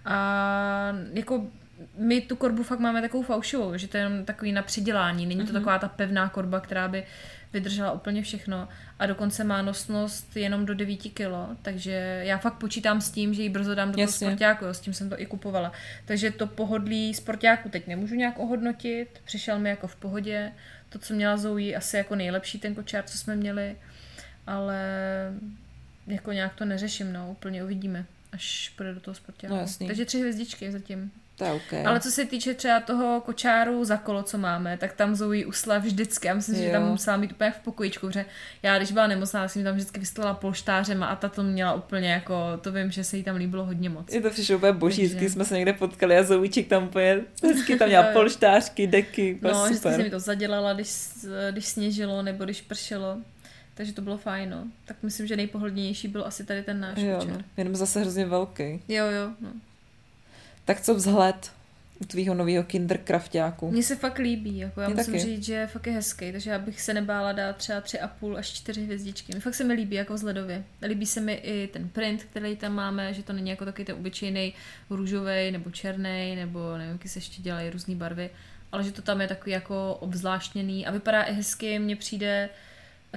A 0.06 0.96
jako 1.14 1.48
my 1.98 2.22
tu 2.22 2.36
korbu 2.36 2.64
fakt 2.64 2.80
máme 2.80 3.02
takovou 3.02 3.24
faušovou, 3.24 3.78
že 3.78 3.88
to 3.88 3.98
je 3.98 4.04
jenom 4.04 4.26
takový 4.26 4.52
na 4.52 4.62
přidělání, 4.62 5.26
není 5.26 5.46
to 5.46 5.54
taková 5.54 5.80
ta 5.80 5.88
pevná 5.88 6.30
korba, 6.30 6.60
která 6.60 6.88
by 6.88 7.04
vydržela 7.54 7.92
úplně 7.92 8.24
všechno 8.24 8.68
a 9.00 9.06
dokonce 9.06 9.44
má 9.44 9.62
nosnost 9.62 10.38
jenom 10.38 10.66
do 10.66 10.76
9 10.76 10.98
kg, 10.98 11.60
takže 11.62 12.22
já 12.24 12.38
fakt 12.38 12.54
počítám 12.54 13.02
s 13.02 13.12
tím, 13.12 13.34
že 13.34 13.42
ji 13.42 13.50
brzo 13.50 13.76
dám 13.76 13.92
do 13.92 13.98
toho 13.98 14.08
sportáku, 14.08 14.66
jo, 14.66 14.74
s 14.74 14.80
tím 14.80 14.94
jsem 14.94 15.10
to 15.10 15.22
i 15.22 15.26
kupovala. 15.26 15.72
Takže 16.06 16.32
to 16.32 16.48
pohodlí 16.48 17.14
sportáku 17.14 17.70
teď 17.70 17.88
nemůžu 17.88 18.16
nějak 18.16 18.40
ohodnotit, 18.40 19.22
přišel 19.26 19.60
mi 19.60 19.70
jako 19.70 19.88
v 19.88 19.96
pohodě, 19.96 20.52
to, 20.90 21.00
co 21.00 21.14
měla 21.14 21.38
Zoe, 21.38 21.76
asi 21.76 21.98
jako 21.98 22.16
nejlepší 22.16 22.60
ten 22.60 22.76
kočár, 22.76 23.04
co 23.04 23.18
jsme 23.18 23.36
měli, 23.36 23.76
ale 24.48 24.78
jako 26.08 26.32
nějak 26.32 26.56
to 26.56 26.66
neřeším, 26.66 27.14
no, 27.14 27.32
úplně 27.32 27.64
uvidíme, 27.64 28.06
až 28.32 28.74
půjde 28.78 28.94
do 28.94 29.00
toho 29.00 29.16
sportáku. 29.16 29.54
No, 29.54 29.60
jasný. 29.60 29.88
Takže 29.88 30.06
tři 30.06 30.20
hvězdičky 30.20 30.72
zatím. 30.72 31.12
To 31.40 31.46
je 31.46 31.52
OK. 31.52 31.74
Ale 31.86 32.00
co 32.00 32.12
se 32.12 32.26
týče 32.26 32.54
třeba 32.54 32.80
toho 32.80 33.22
kočáru 33.26 33.86
za 33.86 33.98
kolo, 33.98 34.24
co 34.24 34.38
máme, 34.38 34.78
tak 34.78 34.94
tam 34.94 35.16
Zoe 35.16 35.46
usla 35.46 35.78
vždycky. 35.78 36.28
Já 36.28 36.34
myslím, 36.34 36.56
že 36.56 36.66
Jo. 36.66 36.72
tam 36.72 36.88
musela 36.88 37.18
mít 37.18 37.32
úplně 37.32 37.52
v 37.52 37.60
pokojičku, 37.60 38.08
protože 38.08 38.26
já, 38.64 38.78
když 38.78 38.92
byla 38.92 39.08
nemocná, 39.08 39.48
jsem 39.48 39.64
tam 39.64 39.76
vždycky 39.76 40.00
vystala 40.00 40.34
polštářem 40.34 41.04
a 41.04 41.16
ta 41.16 41.30
to 41.30 41.44
měla 41.44 41.74
úplně 41.74 42.12
jako, 42.12 42.36
to 42.62 42.72
vím, 42.72 42.92
že 42.92 43.04
se 43.04 43.18
jí 43.18 43.24
tam 43.24 43.36
líbilo 43.36 43.66
hodně 43.66 43.90
moc. 43.90 44.14
Je 44.14 44.22
to 44.22 44.30
přišlo 44.30 44.56
úplně 44.58 44.72
boží, 44.74 44.96
Takže- 45.02 45.16
vždycky 45.16 45.30
jsme 45.34 45.46
se 45.46 45.56
někde 45.56 45.74
potkali 45.74 46.18
a 46.18 46.24
Zoučík 46.24 46.68
tam 46.68 46.84
úplně 46.84 47.20
hezky 47.44 47.76
tam 47.78 47.88
měla 47.88 48.04
polštářky, 48.14 48.88
deky, 48.88 49.40
No, 49.42 49.50
vždycky 49.50 49.76
super. 49.76 49.92
se 49.98 50.04
mi 50.04 50.10
to 50.10 50.20
zadělala, 50.20 50.74
když, 50.74 50.90
když 51.52 51.66
sněžilo 51.66 52.22
nebo 52.22 52.44
když 52.44 52.62
pršelo. 52.62 53.18
Takže 53.74 53.94
to 53.94 54.02
bylo 54.02 54.18
fajn, 54.18 54.50
no. 54.50 54.64
Tak 54.86 54.98
myslím, 55.04 55.28
že 55.28 55.36
nejpohodlnější 55.36 56.08
byl 56.08 56.26
asi 56.26 56.44
tady 56.46 56.64
ten 56.64 56.80
náš 56.80 56.98
Jo, 56.98 57.16
kočár. 57.20 57.34
no. 57.34 57.42
Jenom 57.58 57.76
zase 57.76 58.00
hrozně 58.00 58.26
velký. 58.26 58.64
Jo, 58.88 59.06
jo, 59.06 59.30
no. 59.42 59.50
Tak 60.70 60.82
co 60.82 60.96
vzhled 60.96 61.52
u 62.00 62.06
tvýho 62.06 62.34
nového 62.36 62.64
kinderkraftáku? 62.64 63.72
Mně 63.72 63.84
se 63.84 63.96
fakt 63.96 64.18
líbí, 64.18 64.58
jako 64.58 64.82
já 64.82 64.88
Mně 64.88 64.96
musím 64.96 65.14
taky. 65.14 65.26
říct, 65.26 65.44
že 65.46 65.68
fakt 65.68 65.88
je 65.88 65.94
hezký, 65.94 66.32
takže 66.32 66.50
já 66.50 66.60
bych 66.60 66.82
se 66.82 66.94
nebála 66.94 67.32
dát 67.32 67.56
třeba 67.56 67.82
tři 67.82 68.00
a 68.00 68.08
půl 68.08 68.38
až 68.38 68.50
čtyři 68.50 68.84
hvězdičky. 68.84 69.32
Mně 69.32 69.42
fakt 69.42 69.54
se 69.56 69.64
mi 69.64 69.74
líbí 69.74 69.96
jako 69.96 70.14
vzhledově. 70.14 70.64
Líbí 70.82 71.06
se 71.06 71.22
mi 71.22 71.34
i 71.34 71.68
ten 71.68 71.90
print, 71.90 72.24
který 72.24 72.56
tam 72.56 72.74
máme, 72.76 73.14
že 73.14 73.24
to 73.24 73.34
není 73.34 73.50
jako 73.50 73.66
taky 73.66 73.86
ten 73.86 73.96
obyčejný 73.96 74.54
růžový 74.90 75.52
nebo 75.52 75.72
černý, 75.72 76.36
nebo 76.36 76.78
nevím, 76.78 76.94
jaký 76.94 77.10
se 77.10 77.18
ještě 77.20 77.42
dělají 77.42 77.70
různé 77.70 77.96
barvy, 77.96 78.30
ale 78.72 78.84
že 78.84 78.92
to 78.92 79.02
tam 79.02 79.22
je 79.22 79.28
takový 79.28 79.52
jako 79.52 79.98
obzvláštněný 80.00 80.86
a 80.86 80.92
vypadá 80.92 81.24
i 81.24 81.34
hezky, 81.34 81.80
mně 81.80 81.96
přijde 81.96 82.50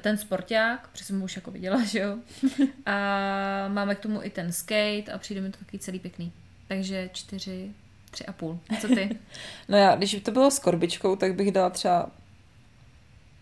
ten 0.01 0.19
sporták, 0.19 0.89
protože 0.89 1.05
jsem 1.05 1.19
ho 1.19 1.25
už 1.25 1.37
jako 1.37 1.51
viděla, 1.51 1.85
že 1.85 1.99
jo. 1.99 2.19
A 2.87 3.69
máme 3.69 3.95
k 3.95 4.01
tomu 4.01 4.23
i 4.23 4.31
ten 4.31 4.53
skate 4.53 5.13
a 5.15 5.19
přijde 5.19 5.41
mi 5.41 5.51
to 5.51 5.59
takový 5.59 5.79
celý 5.79 5.99
pěkný. 5.99 6.33
Takže 6.73 7.11
čtyři, 7.13 7.71
Tři 8.11 8.27
a 8.27 8.33
půl. 8.33 8.59
Co 8.81 8.89
ty? 8.89 9.17
No 9.69 9.79
já, 9.79 9.97
když 9.97 10.15
by 10.15 10.21
to 10.21 10.31
bylo 10.31 10.51
s 10.51 10.59
korbičkou, 10.59 11.17
tak 11.17 11.35
bych 11.35 11.53
dala 11.53 11.71
třeba 11.71 12.11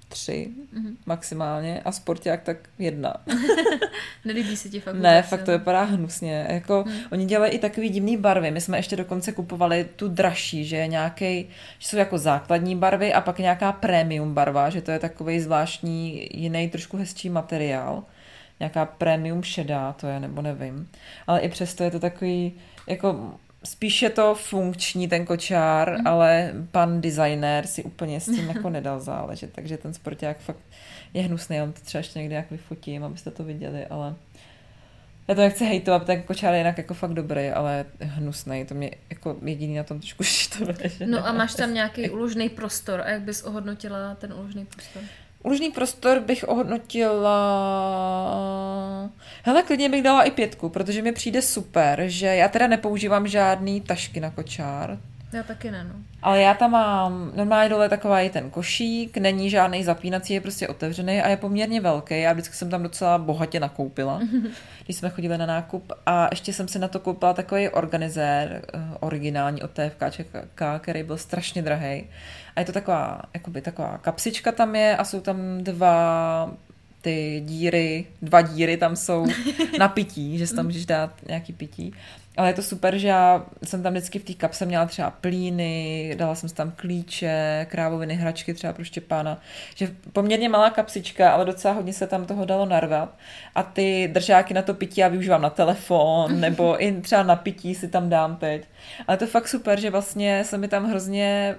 tři 0.09 0.49
Mhm. 0.73 0.97
maximálně 1.07 1.81
a 1.85 1.93
sporták 1.93 2.43
tak 2.43 2.57
jedna. 2.79 3.15
Nelíbí 4.25 4.57
se 4.57 4.69
ti 4.69 4.81
fakt 4.81 4.95
Ne, 4.95 5.15
vůbec, 5.17 5.31
fakt 5.31 5.43
to 5.43 5.51
vypadá 5.53 5.83
hnusně. 5.83 6.47
Jako, 6.51 6.83
Hmm. 6.87 7.01
Oni 7.13 7.27
dělají 7.27 7.53
i 7.53 7.59
takový 7.59 7.89
divný 7.89 8.17
barvy. 8.17 8.51
My 8.51 8.61
jsme 8.61 8.79
ještě 8.79 8.97
dokonce 8.97 9.33
kupovali 9.33 9.89
tu 9.97 10.09
dražší, 10.09 10.65
že 10.65 10.77
je 10.77 10.87
nějaký, 10.87 11.49
že 11.79 11.89
jsou 11.89 11.97
jako 11.97 12.19
základní 12.19 12.77
barvy 12.77 13.13
a 13.13 13.21
pak 13.21 13.39
nějaká 13.39 13.73
premium 13.73 14.35
barva, 14.35 14.71
že 14.71 14.83
to 14.83 14.91
je 14.91 14.99
takový 14.99 15.41
zvláštní, 15.41 16.29
jiný, 16.35 16.69
trošku 16.71 16.97
hezčí 16.97 17.31
materiál. 17.31 18.05
Nějaká 18.61 18.85
premium 18.87 19.43
šedá 19.43 19.93
to 19.93 20.07
je, 20.07 20.21
nebo 20.21 20.43
nevím. 20.43 20.89
Ale 21.27 21.41
i 21.41 21.49
přesto 21.49 21.85
je 21.85 21.91
to 21.91 22.01
takový, 22.01 22.53
jako 22.87 23.35
spíš 23.65 24.03
je 24.03 24.11
to 24.11 24.35
funkční 24.35 25.09
ten 25.09 25.27
kočár, 25.27 25.93
Mhm. 25.99 26.07
ale 26.07 26.53
pan 26.71 27.01
designér 27.01 27.67
si 27.67 27.83
úplně 27.83 28.21
s 28.21 28.25
tím 28.25 28.49
jako 28.49 28.71
nedal 28.71 29.01
záležet, 29.01 29.53
takže 29.53 29.77
ten 29.79 29.95
sporták 29.95 30.39
fakt 30.39 30.59
je 31.15 31.23
hnusný, 31.23 31.57
já 31.57 31.63
vám 31.65 31.73
to 31.73 31.81
třeba 31.81 31.99
ještě 32.01 32.19
někdy 32.19 32.35
jak 32.35 32.51
vyfotím, 32.51 33.05
abyste 33.05 33.31
to 33.31 33.45
viděli, 33.45 33.87
ale 33.87 34.15
já 35.29 35.35
to 35.35 35.41
nechci 35.41 35.65
hejtovat, 35.65 36.07
ten 36.07 36.23
kočár 36.23 36.53
je 36.55 36.59
jinak 36.61 36.79
jako 36.79 36.95
fakt 36.95 37.13
dobrý, 37.13 37.49
ale 37.51 37.85
hnusný, 38.01 38.65
to 38.65 38.75
mě 38.75 38.91
jako 39.11 39.37
jediný 39.45 39.75
na 39.77 39.83
tom 39.85 40.01
trošku 40.01 40.23
štve. 40.25 40.75
No 41.07 41.27
a 41.27 41.33
máš 41.33 41.55
tam 41.55 41.75
nějaký 41.75 42.11
úložný 42.11 42.49
prostor. 42.49 43.01
A 43.01 43.09
jak 43.11 43.23
bys 43.23 43.43
ohodnotila 43.43 44.15
ten 44.15 44.33
úložný 44.33 44.65
prostor? 44.67 45.03
Úložný 45.43 45.71
prostor 45.71 46.21
bych 46.21 46.49
ohodnotila... 46.49 47.31
Hele, 49.43 49.63
klidně 49.63 49.89
bych 49.89 50.03
dala 50.03 50.23
i 50.23 50.31
pětku, 50.31 50.69
protože 50.69 51.03
mi 51.03 51.13
přijde 51.13 51.43
super, 51.43 52.03
že 52.07 52.27
já 52.27 52.49
teda 52.49 52.67
nepoužívám 52.67 53.27
žádný 53.27 53.81
tašky 53.81 54.21
na 54.21 54.31
kočár, 54.31 54.99
Já 55.33 55.43
taky 55.43 55.71
ne, 55.71 55.85
no. 55.85 55.95
ale 56.23 56.41
já 56.41 56.55
tam 56.55 56.71
mám 56.71 57.33
normálně 57.37 57.69
dole 57.69 57.89
takový 57.89 58.31
ten 58.31 58.51
košík, 58.51 59.17
není 59.17 59.51
žádný 59.51 59.85
zapínací, 59.85 60.35
je 60.35 60.41
prostě 60.41 60.69
otevřený 60.69 61.21
a 61.21 61.29
je 61.29 61.37
poměrně 61.37 61.81
velký. 61.81 62.21
Já 62.21 62.33
vždycky 62.33 62.55
jsem 62.55 62.71
tam 62.71 62.83
docela 62.83 63.19
bohatě 63.19 63.61
nakoupila, 63.61 64.21
když 64.85 64.97
jsme 64.97 65.11
chodili 65.11 65.39
na 65.39 65.47
nákup. 65.47 65.93
A 66.07 66.29
ještě 66.31 66.53
jsem 66.53 66.69
si 66.69 66.79
na 66.79 66.89
to 66.89 66.99
koupila 66.99 67.33
takový 67.33 67.69
organizér, 67.69 68.63
eh, 68.75 68.79
originální 69.01 69.63
od 69.63 69.71
TFKČK, 69.71 70.63
který 70.79 71.03
byl 71.03 71.17
strašně 71.17 71.63
drahý. 71.63 72.07
A 72.57 72.61
je 72.61 72.67
to 72.67 72.73
taková, 72.73 73.23
jakoby 73.35 73.61
taková 73.61 73.99
kapsička 73.99 74.53
tam 74.53 74.77
je 74.77 74.97
a 74.97 75.05
jsou 75.05 75.21
tam 75.21 75.37
dva 75.65 76.51
ty 77.03 77.43
díry, 77.45 78.07
dva 78.23 78.43
díry 78.43 78.77
tam 78.77 78.97
jsou 78.97 79.27
na 79.79 79.89
pití, 79.89 80.39
že 80.39 80.47
si 80.47 80.55
tam 80.55 80.65
můžeš 80.65 80.87
dát 80.87 81.15
nějaký 81.29 81.53
pití. 81.53 81.93
Ale 82.41 82.49
je 82.49 82.55
to 82.55 82.63
super, 82.63 82.99
že 82.99 83.09
já 83.09 83.47
jsem 83.65 83.83
tam 83.83 83.93
vždycky 83.93 84.19
v 84.19 84.25
té 84.25 84.35
kapse 84.35 84.67
měla 84.67 84.87
třeba 84.87 85.11
plíny, 85.11 86.15
dala 86.19 86.35
jsem 86.35 86.49
si 86.49 86.55
tam 86.55 86.73
klíče, 86.77 87.67
krávoviny, 87.71 88.15
hračky 88.15 88.55
třeba 88.55 88.73
pro 88.73 88.85
Štěpána. 88.85 89.41
Že 89.75 89.91
poměrně 90.13 90.49
malá 90.49 90.71
kapsička, 90.71 91.31
ale 91.31 91.45
docela 91.45 91.75
hodně 91.75 91.93
se 91.93 92.07
tam 92.07 92.27
toho 92.27 92.45
dalo 92.45 92.67
narvat. 92.67 93.17
A 93.55 93.63
ty 93.63 94.11
držáky 94.13 94.55
na 94.55 94.63
to 94.63 94.75
pití 94.75 95.01
já 95.01 95.09
využívám 95.09 95.43
na 95.43 95.51
telefon, 95.51 96.41
nebo 96.41 96.85
i 96.85 97.01
třeba 97.01 97.23
na 97.23 97.37
pití 97.37 97.75
si 97.75 97.89
tam 97.89 98.09
dám 98.09 98.37
teď. 98.37 98.65
Ale 99.07 99.17
to 99.17 99.25
je 99.25 99.29
fakt 99.29 99.49
super, 99.49 99.81
že 99.81 99.91
vlastně 99.91 100.45
se 100.45 100.59
mi 100.59 100.69
tam 100.69 100.85
hrozně 100.85 101.57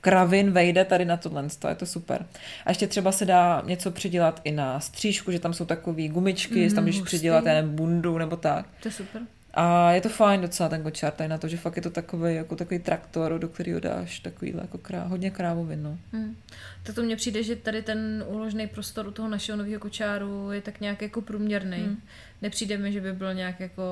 kravin 0.00 0.50
vejde 0.50 0.84
tady 0.84 1.04
na 1.04 1.16
tohle, 1.16 1.44
to 1.58 1.68
je 1.68 1.74
to 1.74 1.86
super. 1.86 2.26
A 2.66 2.70
ještě 2.70 2.86
třeba 2.86 3.12
se 3.12 3.24
dá 3.24 3.62
něco 3.66 3.90
přidělat 3.90 4.40
i 4.44 4.50
na 4.50 4.80
střížku, 4.80 5.32
že 5.32 5.38
tam 5.38 5.54
jsou 5.54 5.64
takové 5.64 6.08
gumičky, 6.08 6.68
mm, 6.68 6.74
tam 6.74 6.84
můžeš 6.84 7.00
hustý. 7.00 7.16
přidělat, 7.16 7.44
nevím, 7.44 7.76
bundu 7.76 8.18
nebo 8.18 8.36
tak. 8.36 8.66
To 8.82 8.88
je 8.88 8.92
super. 8.92 9.22
A 9.56 9.92
je 9.92 10.00
to 10.00 10.08
fajn 10.08 10.40
docela 10.40 10.68
ten 10.68 10.82
kočár 10.82 11.12
tady 11.12 11.28
na 11.28 11.38
to, 11.38 11.48
že 11.48 11.56
fakt 11.56 11.76
je 11.76 11.82
to 11.82 11.90
takový, 11.90 12.34
jako 12.34 12.56
takový 12.56 12.78
traktor, 12.78 13.38
do 13.38 13.48
kterého 13.48 13.80
dáš 13.80 14.20
takovýhle 14.20 14.62
jako 14.62 14.78
krá, 14.78 15.02
hodně 15.02 15.30
krávovin, 15.30 15.82
no. 15.82 15.98
Hmm. 16.12 16.36
Tak 16.82 16.94
to 16.94 17.02
mně 17.02 17.16
přijde, 17.16 17.42
že 17.42 17.56
tady 17.56 17.82
ten 17.82 18.24
úložný 18.26 18.66
prostor 18.66 19.06
u 19.06 19.10
toho 19.10 19.28
našeho 19.28 19.58
nového 19.58 19.80
kočáru 19.80 20.52
je 20.52 20.62
tak 20.62 20.80
nějak 20.80 21.02
jako 21.02 21.20
průměrný. 21.20 21.76
Hmm. 21.76 22.02
Nepřijde 22.42 22.78
mi, 22.78 22.92
že 22.92 23.00
by 23.00 23.12
byl 23.12 23.34
nějak 23.34 23.60
jako 23.60 23.82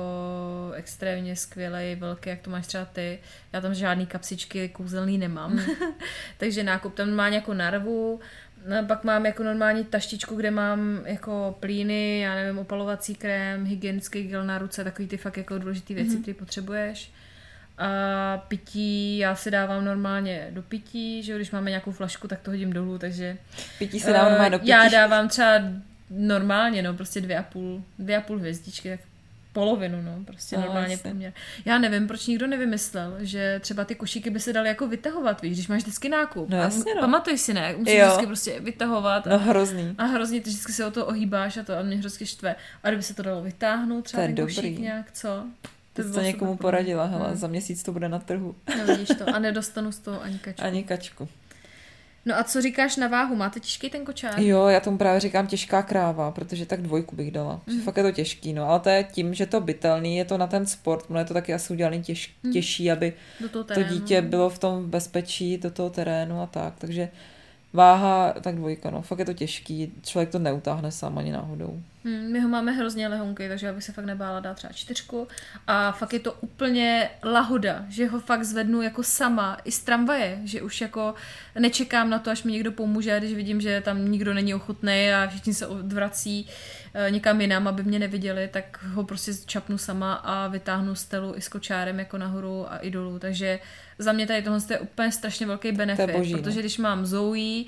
extrémně 0.75 1.35
skvělý, 1.35 1.95
velký, 1.95 2.29
jak 2.29 2.41
to 2.41 2.49
máš 2.49 2.67
třeba 2.67 2.85
ty. 2.85 3.19
Já 3.53 3.61
tam 3.61 3.73
žádný 3.73 4.05
kapsičky 4.05 4.69
kouzelný 4.69 5.17
nemám. 5.17 5.51
Hmm. 5.57 5.93
Takže 6.37 6.63
nákup 6.63 6.93
tam 6.93 7.11
má 7.11 7.27
jako 7.27 7.53
narvu, 7.53 8.19
No, 8.67 8.85
pak 8.87 9.03
mám 9.03 9.25
jako 9.25 9.43
normální 9.43 9.83
taštičku, 9.85 10.35
kde 10.35 10.51
mám 10.51 10.99
jako 11.05 11.55
plíny, 11.59 12.19
já 12.19 12.35
nevím, 12.35 12.59
opalovací 12.59 13.15
krém, 13.15 13.65
hygienický 13.65 14.23
gel 14.23 14.45
na 14.45 14.57
ruce, 14.57 14.83
takový 14.83 15.07
ty 15.07 15.17
fakt 15.17 15.37
jako 15.37 15.57
důležité 15.57 15.93
věci, 15.93 16.09
Mhm. 16.09 16.17
mm-hmm. 16.19 16.21
které 16.21 16.35
potřebuješ. 16.35 17.11
A 17.77 18.37
pití, 18.47 19.17
já 19.17 19.35
si 19.35 19.51
dávám 19.51 19.85
normálně 19.85 20.47
do 20.51 20.61
pití, 20.61 21.23
že 21.23 21.35
když 21.35 21.51
máme 21.51 21.69
nějakou 21.69 21.91
flašku, 21.91 22.27
tak 22.27 22.39
to 22.41 22.51
hodím 22.51 22.73
dolů, 22.73 22.97
takže 22.97 23.37
Pití 23.79 23.99
se 23.99 24.13
dá 24.13 24.23
normálně 24.29 24.49
do 24.49 24.55
eh, 24.55 24.59
pití. 24.59 24.69
já 24.69 24.89
dávám 24.89 25.27
třeba 25.27 25.51
normálně, 26.09 26.81
no, 26.81 26.93
prostě 26.93 27.21
dvě 27.21 27.37
a 27.37 27.43
půl, 27.43 27.83
dvě 27.99 28.17
a 28.17 28.21
půl 28.21 28.39
hvězdičky, 28.39 28.89
tak 28.89 28.99
polovinu, 29.53 30.01
no, 30.01 30.23
prostě 30.25 30.55
No, 30.57 30.61
normálně 30.63 30.93
jasně. 30.93 31.11
poměr. 31.11 31.33
Já 31.65 31.77
nevím, 31.77 32.07
proč 32.07 32.27
nikdo 32.27 32.47
nevymyslel, 32.47 33.15
že 33.19 33.59
třeba 33.63 33.85
ty 33.85 33.95
košíky 33.95 34.29
by 34.29 34.39
se 34.39 34.53
daly 34.53 34.67
jako 34.67 34.87
vytahovat, 34.87 35.41
víš, 35.41 35.53
když 35.53 35.67
máš 35.67 35.81
vždycky 35.81 36.09
nákup. 36.09 36.49
No 36.49 36.57
A 36.57 36.61
jasně, 36.61 36.95
no. 36.95 37.01
Pamatuj 37.01 37.37
si, 37.37 37.53
ne? 37.53 37.75
Musíš 37.77 37.95
Jo. 37.95 38.05
vždycky 38.05 38.25
prostě 38.25 38.59
vytahovat. 38.59 39.25
No 39.25 39.39
hrozný. 39.39 39.95
A 39.97 40.03
hrozně 40.05 40.41
ty 40.41 40.49
vždycky 40.49 40.71
se 40.73 40.85
o 40.85 40.91
to 40.91 41.05
ohýbáš 41.05 41.57
a 41.57 41.63
to 41.63 41.77
a 41.77 41.81
mě 41.81 41.95
hrozně 41.97 42.25
štve. 42.25 42.55
A 42.83 42.87
kdyby 42.87 43.03
se 43.03 43.13
to 43.13 43.23
dalo 43.23 43.41
vytáhnout, 43.41 44.01
třeba 44.05 44.23
To 44.23 44.27
ten 44.27 44.35
dobrý. 44.35 44.55
košík 44.55 44.79
nějak, 44.79 45.11
co? 45.11 45.43
Ty 45.93 46.03
jsi 46.03 46.11
to 46.13 46.21
někomu 46.21 46.57
poradila, 46.57 47.05
hele, 47.05 47.27
Hmm. 47.27 47.37
za 47.37 47.47
měsíc 47.47 47.83
to 47.83 47.91
bude 47.91 48.09
na 48.09 48.19
trhu. 48.19 48.55
No 48.77 48.85
vidíš 48.85 49.07
to. 49.17 49.35
A 49.35 49.39
nedostanu 49.39 49.91
z 49.91 49.99
toho 49.99 50.21
ani 50.21 50.39
kačku. 50.39 50.63
Ani 50.63 50.83
kačku. 50.83 51.27
No 52.25 52.37
a 52.37 52.43
co 52.43 52.61
říkáš 52.61 52.95
na 52.95 53.07
váhu? 53.07 53.35
Máte 53.35 53.59
těžký 53.59 53.89
ten 53.89 54.05
kočár? 54.05 54.39
Jo, 54.39 54.67
já 54.67 54.79
tomu 54.79 54.97
právě 54.97 55.19
říkám 55.19 55.47
těžká 55.47 55.81
kráva, 55.81 56.31
protože 56.31 56.65
tak 56.65 56.81
dvojku 56.81 57.15
bych 57.15 57.31
dala. 57.31 57.61
Mm. 57.67 57.81
Fakt 57.81 57.97
je 57.97 58.03
to 58.03 58.11
těžký, 58.11 58.53
no, 58.53 58.69
ale 58.69 58.79
to 58.79 58.89
je 58.89 59.03
tím, 59.03 59.33
že 59.33 59.45
to 59.45 59.61
bytelný, 59.61 60.17
je 60.17 60.25
to 60.25 60.37
na 60.37 60.47
ten 60.47 60.65
sport, 60.65 61.05
ono 61.09 61.19
je 61.19 61.25
to 61.25 61.33
taky 61.33 61.53
asi 61.53 61.73
udělaný 61.73 62.01
těž, 62.03 62.33
Mm. 62.43 62.51
těžší, 62.53 62.91
aby 62.91 63.13
to 63.73 63.83
dítě 63.83 64.21
bylo 64.21 64.49
v 64.49 64.59
tom 64.59 64.89
bezpečí, 64.89 65.57
do 65.57 65.71
toho 65.71 65.89
terénu 65.89 66.41
a 66.41 66.45
tak, 66.47 66.73
takže 66.77 67.09
váha, 67.73 68.33
tak 68.41 68.55
dvojka, 68.55 68.89
no, 68.89 69.01
fakt 69.01 69.19
je 69.19 69.25
to 69.25 69.33
těžký, 69.33 69.91
člověk 70.03 70.29
to 70.29 70.39
neutáhne 70.39 70.91
sám 70.91 71.17
ani 71.17 71.31
náhodou. 71.31 71.81
Hmm, 72.05 72.31
my 72.31 72.39
ho 72.39 72.49
máme 72.49 72.71
hrozně 72.71 73.07
lehonký, 73.07 73.47
takže 73.47 73.67
já 73.67 73.73
bych 73.73 73.83
se 73.83 73.91
fakt 73.91 74.05
nebála 74.05 74.39
dát 74.39 74.53
třeba 74.53 74.73
čtyřku. 74.73 75.27
A 75.67 75.91
fakt 75.91 76.13
je 76.13 76.19
to 76.19 76.33
úplně 76.33 77.09
lahoda, 77.23 77.85
že 77.89 78.07
ho 78.07 78.19
fakt 78.19 78.43
zvednu 78.43 78.81
jako 78.81 79.03
sama, 79.03 79.57
i 79.65 79.71
z 79.71 79.79
tramvaje, 79.79 80.39
že 80.43 80.61
už 80.61 80.81
jako 80.81 81.13
nečekám 81.59 82.09
na 82.09 82.19
to, 82.19 82.31
až 82.31 82.43
mi 82.43 82.51
někdo 82.51 82.71
pomůže, 82.71 83.19
když 83.19 83.33
vidím, 83.33 83.61
že 83.61 83.81
tam 83.81 84.11
nikdo 84.11 84.33
není 84.33 84.53
ochotný 84.53 85.11
a 85.13 85.27
všichni 85.27 85.53
se 85.53 85.67
odvrací 85.67 86.47
eh, 86.93 87.11
někam 87.11 87.41
jinam, 87.41 87.67
aby 87.67 87.83
mě 87.83 87.99
neviděli, 87.99 88.49
tak 88.53 88.83
ho 88.83 89.03
prostě 89.03 89.31
čapnu 89.45 89.77
sama 89.77 90.13
a 90.13 90.47
vytáhnu 90.47 90.95
stelu 90.95 91.33
i 91.35 91.41
s 91.41 91.47
kočárem 91.47 91.99
jako 91.99 92.17
nahoru 92.17 92.71
a 92.71 92.77
i 92.77 92.91
dolů. 92.91 93.19
Takže 93.19 93.59
za 93.97 94.11
mě 94.11 94.27
tady 94.27 94.41
tohle 94.41 94.59
je 94.69 94.79
úplně 94.79 95.11
strašně 95.11 95.45
velký 95.45 95.71
benefit, 95.71 96.11
boží, 96.11 96.33
no. 96.33 96.39
protože 96.39 96.59
když 96.59 96.77
mám 96.77 97.05
Zoe 97.05 97.63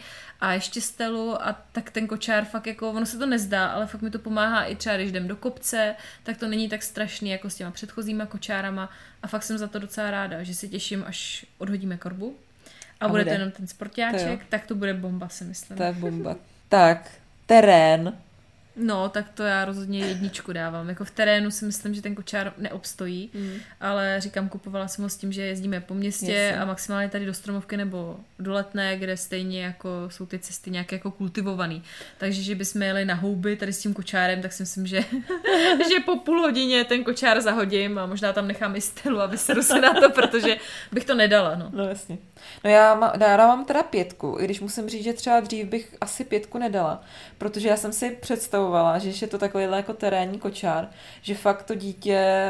a 0.46 0.54
ještě 0.54 0.82
stelu 0.82 1.42
a 1.48 1.56
tak 1.72 1.90
ten 1.90 2.08
kočár 2.08 2.46
fakt 2.46 2.68
jako, 2.68 2.90
ono 2.92 3.06
se 3.06 3.18
to 3.18 3.26
nezdá, 3.26 3.68
ale 3.68 3.88
fakt 3.88 4.02
mi 4.02 4.10
to 4.10 4.20
pomáhá 4.20 4.64
i 4.64 4.76
třeba, 4.76 4.96
když 4.98 5.10
jdem 5.10 5.28
do 5.28 5.36
kopce, 5.36 5.96
tak 6.24 6.38
to 6.38 6.48
není 6.48 6.70
tak 6.70 6.84
strašný 6.84 7.30
jako 7.30 7.50
s 7.50 7.56
těma 7.56 7.72
předchozíma 7.72 8.26
kočárama 8.26 8.90
a 9.24 9.28
fakt 9.28 9.44
jsem 9.44 9.58
za 9.58 9.68
to 9.68 9.80
docela 9.80 10.12
ráda, 10.12 10.44
že 10.44 10.54
si 10.54 10.70
těším, 10.70 11.04
až 11.08 11.46
odhodíme 11.58 11.98
korbu 11.98 12.36
a, 13.00 13.04
A 13.04 13.06
a 13.06 13.10
bude 13.10 13.24
to 13.24 13.30
bude. 13.30 13.36
jenom 13.36 13.52
ten 13.52 13.68
sportáček, 13.68 14.40
tak 14.50 14.66
to 14.68 14.76
bude 14.76 14.94
bomba, 14.94 15.30
si 15.30 15.44
myslím. 15.44 15.78
To 15.78 15.84
je 15.84 15.94
bomba. 15.94 16.36
tak, 16.70 17.12
terén. 17.46 18.14
No, 18.78 19.10
tak 19.10 19.30
to 19.34 19.44
já 19.44 19.66
rozhodně 19.66 20.00
jedničku 20.00 20.54
dávám. 20.54 20.90
Jako 20.90 21.06
v 21.06 21.12
terénu 21.12 21.52
si 21.52 21.66
myslím, 21.66 21.94
že 21.94 22.02
ten 22.02 22.16
kočár 22.16 22.54
neobstojí, 22.58 23.30
Mm. 23.34 23.52
ale 23.82 24.16
říkám, 24.20 24.50
kupovala 24.50 24.88
jsem 24.88 25.04
ho 25.04 25.10
s 25.10 25.18
tím, 25.18 25.32
že 25.32 25.42
jezdíme 25.42 25.82
po 25.82 25.94
městě 25.94 26.34
Jasně. 26.34 26.60
a 26.60 26.66
maximálně 26.66 27.10
tady 27.10 27.26
do 27.26 27.34
Stromovky 27.34 27.78
nebo 27.78 28.18
do 28.40 28.54
Letné, 28.54 28.98
kde 28.98 29.18
stejně 29.18 29.64
jako 29.64 29.90
jsou 30.08 30.26
ty 30.26 30.40
cesty 30.40 30.72
nějak 30.72 30.92
jako 30.92 31.12
kultivovaný. 31.12 31.84
Takže, 32.18 32.42
že 32.44 32.56
bychom 32.56 32.82
jeli 32.82 33.06
na 33.06 33.14
houby 33.16 33.56
tady 33.56 33.74
s 33.74 33.80
tím 33.80 33.94
kočárem, 33.94 34.42
tak 34.42 34.54
si 34.54 34.64
myslím, 34.64 34.88
že, 34.88 35.02
že 35.90 36.00
po 36.06 36.16
půl 36.20 36.42
hodině 36.42 36.84
ten 36.84 37.04
kočár 37.04 37.42
zahodím 37.42 37.98
a 37.98 38.06
možná 38.06 38.34
tam 38.34 38.48
nechám 38.48 38.76
i 38.76 38.82
stylu 38.82 39.20
a 39.22 39.26
vyseru 39.26 39.64
se 39.64 39.82
na 39.82 39.94
to, 39.94 40.10
protože 40.10 40.58
bych 40.92 41.06
to 41.06 41.16
nedala, 41.16 41.56
no. 41.56 41.70
No 41.74 41.84
jasně. 41.88 42.18
No 42.64 42.70
já, 42.70 42.96
má, 42.96 43.14
já 43.20 43.38
dávám 43.38 43.66
teda 43.66 43.84
pětku, 43.84 44.38
i 44.40 44.46
když 44.46 44.60
musím 44.62 44.90
říct, 44.90 45.04
že 45.04 45.14
třeba 45.14 45.40
dřív 45.40 45.68
bych 45.68 45.96
asi 46.02 46.24
pětku 46.24 46.58
nedala, 46.58 47.04
protože 47.38 47.68
já 47.68 47.78
jsem 47.78 47.94
si 47.94 48.10
představovala, 48.22 48.65
že 48.98 49.08
když 49.08 49.22
je 49.22 49.28
to 49.28 49.38
takovýhle 49.38 49.78
jako 49.78 49.94
terénní 49.94 50.40
kočár, 50.40 50.88
že 51.22 51.36
fakt 51.36 51.64
to 51.64 51.76
dítě 51.76 52.46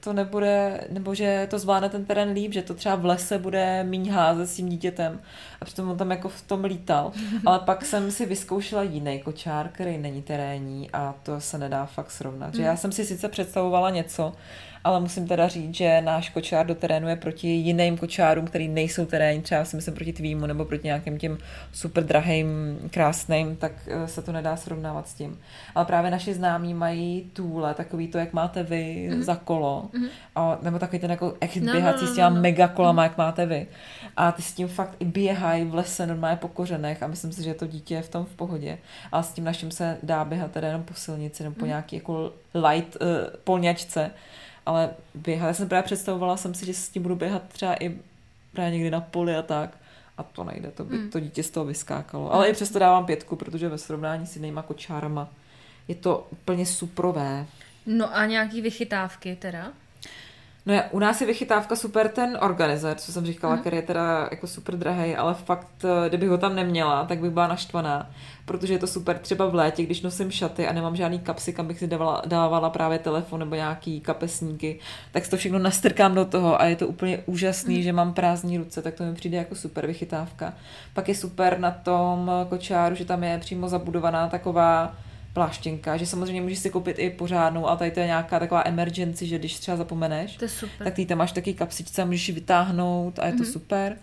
to 0.00 0.12
nebude, 0.12 0.80
nebo 0.90 1.14
že 1.14 1.46
to 1.50 1.58
zvládne 1.58 1.88
ten 1.88 2.04
terén 2.04 2.30
líp, 2.30 2.52
že 2.52 2.62
to 2.62 2.74
třeba 2.74 2.94
v 2.94 3.04
lese 3.04 3.38
bude 3.38 3.84
míň 3.84 4.10
házet 4.10 4.46
s 4.46 4.56
tím 4.56 4.68
dítětem 4.68 5.20
a 5.60 5.64
přitom 5.64 5.90
on 5.90 5.96
tam 5.96 6.10
jako 6.10 6.28
v 6.28 6.42
tom 6.42 6.64
lítal. 6.64 7.12
Ale 7.46 7.58
pak 7.58 7.84
jsem 7.84 8.10
si 8.10 8.26
vyzkoušela 8.26 8.82
jiný 8.82 9.20
kočár, 9.20 9.68
který 9.68 9.98
není 9.98 10.22
terénní 10.22 10.90
a 10.90 11.14
to 11.22 11.40
se 11.40 11.58
nedá 11.58 11.86
fakt 11.86 12.10
srovnat. 12.10 12.54
Že 12.54 12.62
já 12.62 12.76
jsem 12.76 12.92
si 12.92 13.04
sice 13.04 13.28
představovala 13.28 13.90
něco, 13.90 14.32
ale 14.86 15.00
musím 15.00 15.28
teda 15.28 15.48
říct, 15.48 15.74
že 15.74 16.00
náš 16.00 16.28
kočár 16.28 16.66
do 16.66 16.74
terénu 16.74 17.08
je 17.08 17.16
proti 17.16 17.48
jiným 17.48 17.98
kočárům, 17.98 18.46
který 18.46 18.68
nejsou 18.68 19.06
terénní, 19.06 19.42
třeba 19.42 19.64
si 19.64 19.76
myslím 19.76 19.94
proti 19.94 20.12
tvýmu 20.12 20.46
nebo 20.46 20.64
proti 20.64 20.86
nějakým 20.86 21.18
těm 21.18 21.38
super 21.72 22.04
drahým, 22.04 22.78
krásným, 22.90 23.56
tak 23.56 23.72
eh, 23.86 24.08
se 24.08 24.22
to 24.22 24.32
nedá 24.32 24.56
srovnávat 24.56 25.08
s 25.08 25.14
tím. 25.14 25.38
Ale 25.74 25.84
právě 25.84 26.10
naši 26.10 26.34
známí 26.34 26.74
mají 26.74 27.30
tůle, 27.32 27.74
takový 27.74 28.08
to, 28.08 28.18
jak 28.18 28.32
máte 28.32 28.62
vy 28.62 29.08
mm-hmm. 29.10 29.20
za 29.20 29.36
kolo, 29.36 29.90
mm-hmm. 29.92 30.08
a, 30.36 30.58
nebo 30.62 30.78
takový 30.78 30.98
ten 30.98 31.10
jako 31.10 31.34
echt 31.40 31.56
No, 31.56 31.72
běhací 31.72 32.04
no, 32.04 32.06
no, 32.08 32.12
s 32.12 32.16
těma 32.16 32.28
no, 32.28 32.36
no. 32.36 32.42
mega 32.42 32.68
kolama, 32.68 33.02
jak 33.02 33.18
máte 33.18 33.46
vy. 33.46 33.66
A 34.16 34.32
ty 34.32 34.42
s 34.42 34.52
tím 34.52 34.68
fakt 34.68 34.96
i 35.00 35.04
běhají 35.04 35.64
v 35.64 35.74
lese 35.74 36.06
normálně 36.06 36.36
po 36.36 36.48
kořenech 36.48 37.02
a 37.02 37.06
myslím 37.06 37.32
si, 37.32 37.42
že 37.42 37.54
to 37.54 37.66
dítě 37.66 37.94
je 37.94 38.02
v 38.02 38.08
tom 38.08 38.24
v 38.24 38.34
pohodě. 38.34 38.78
A 39.12 39.22
s 39.22 39.32
tím 39.32 39.44
naším 39.44 39.70
se 39.70 39.98
dá 40.02 40.24
běhat 40.24 40.50
teda 40.50 40.66
jenom 40.66 40.82
po 40.82 40.94
silnici 40.94 41.42
nebo 41.42 41.54
po 41.54 41.60
Mhm. 41.60 41.68
nějaký 41.68 41.96
jako 41.96 42.32
light 42.54 42.96
uh, 42.96 43.08
polňačce. 43.44 44.10
Ale 44.66 44.90
běhat, 45.14 45.48
já 45.48 45.54
jsem 45.54 45.68
právě 45.68 45.82
představovala 45.82 46.36
jsem 46.36 46.54
si, 46.54 46.66
že 46.66 46.74
s 46.74 46.88
tím 46.88 47.02
budu 47.02 47.16
běhat 47.16 47.42
třeba 47.48 47.74
i 47.84 47.96
právě 48.52 48.70
někdy 48.72 48.90
na 48.90 49.00
poli 49.00 49.36
a 49.36 49.42
tak. 49.42 49.70
A 50.18 50.22
to 50.22 50.44
nejde, 50.44 50.70
to 50.70 50.84
by 50.84 50.98
Mm. 50.98 51.10
to 51.10 51.20
dítě 51.20 51.42
z 51.42 51.50
toho 51.50 51.66
vyskákalo. 51.66 52.32
Ale 52.32 52.48
i 52.48 52.52
přesto 52.52 52.78
dávám 52.78 53.06
pětku, 53.06 53.36
protože 53.36 53.68
ve 53.68 53.78
srovnání 53.78 54.26
s 54.26 54.36
jinýma 54.36 54.62
kočárama 54.62 55.28
je 55.88 55.94
to 55.94 56.26
úplně 56.30 56.66
suprové. 56.66 57.46
No 57.86 58.16
a 58.16 58.26
nějaký 58.26 58.60
vychytávky 58.60 59.36
teda? 59.36 59.72
No 60.66 60.74
je, 60.74 60.82
u 60.90 60.98
nás 60.98 61.20
je 61.20 61.26
vychytávka 61.26 61.76
super 61.76 62.08
ten 62.08 62.38
organizer, 62.40 62.96
co 62.96 63.12
jsem 63.12 63.26
říkala, 63.26 63.52
Mhm. 63.52 63.60
který 63.60 63.76
je 63.76 63.82
teda 63.82 64.28
jako 64.30 64.46
super 64.46 64.76
drahý, 64.76 65.16
ale 65.16 65.34
fakt, 65.34 65.84
eh, 65.84 66.08
kdybych 66.08 66.28
ho 66.28 66.38
tam 66.38 66.56
neměla, 66.56 67.04
tak 67.04 67.18
bych 67.18 67.30
byla 67.30 67.46
naštvaná, 67.46 68.10
protože 68.44 68.74
je 68.74 68.78
to 68.78 68.86
super 68.86 69.18
třeba 69.18 69.46
v 69.46 69.54
létě, 69.54 69.82
když 69.82 70.02
nosím 70.02 70.30
šaty 70.30 70.68
a 70.68 70.72
nemám 70.72 70.96
žádný 70.96 71.18
kapsy, 71.18 71.52
kam 71.52 71.66
bych 71.66 71.78
si 71.78 71.86
dávala, 71.86 72.22
dávala 72.26 72.70
právě 72.70 72.98
telefon 72.98 73.40
nebo 73.40 73.54
nějaký 73.54 74.00
kapesníky, 74.00 74.78
tak 75.12 75.24
si 75.24 75.30
to 75.30 75.36
všechno 75.36 75.58
nastrkám 75.58 76.14
do 76.14 76.24
toho 76.24 76.60
a 76.60 76.64
je 76.64 76.76
to 76.76 76.88
úplně 76.88 77.22
úžasný, 77.26 77.74
Mhm. 77.74 77.82
že 77.82 77.92
mám 77.92 78.14
prázdní 78.14 78.58
ruce, 78.58 78.82
tak 78.82 78.94
to 78.94 79.04
mi 79.04 79.14
přijde 79.14 79.36
jako 79.36 79.54
super 79.54 79.86
vychytávka. 79.86 80.52
Pak 80.94 81.08
je 81.08 81.14
super 81.14 81.58
na 81.58 81.70
tom 81.70 82.30
kočáru, 82.48 82.94
že 82.94 83.04
tam 83.04 83.24
je 83.24 83.38
přímo 83.38 83.68
zabudovaná 83.68 84.28
taková 84.28 84.94
pláštěnka, 85.40 85.96
že 85.96 86.06
samozřejmě 86.06 86.40
můžeš 86.42 86.58
si 86.58 86.70
koupit 86.70 86.98
i 86.98 87.10
pořádnou, 87.10 87.68
a 87.68 87.76
tady 87.76 87.90
to 87.90 88.00
je 88.00 88.06
nějaká 88.06 88.38
taková 88.38 88.62
emergency, 88.66 89.26
že 89.26 89.38
když 89.38 89.58
třeba 89.58 89.76
zapomeneš, 89.76 90.36
To 90.36 90.44
je 90.44 90.48
super. 90.48 90.84
tak 90.84 90.94
ty 90.94 91.06
tam 91.06 91.18
máš 91.18 91.32
taky 91.32 91.54
kapsičce 91.54 92.02
a 92.02 92.04
můžeš 92.04 92.28
ji 92.28 92.34
vytáhnout 92.34 93.18
a 93.18 93.26
je 93.26 93.32
to 93.32 93.42
Mhm. 93.42 93.52
super. 93.52 93.96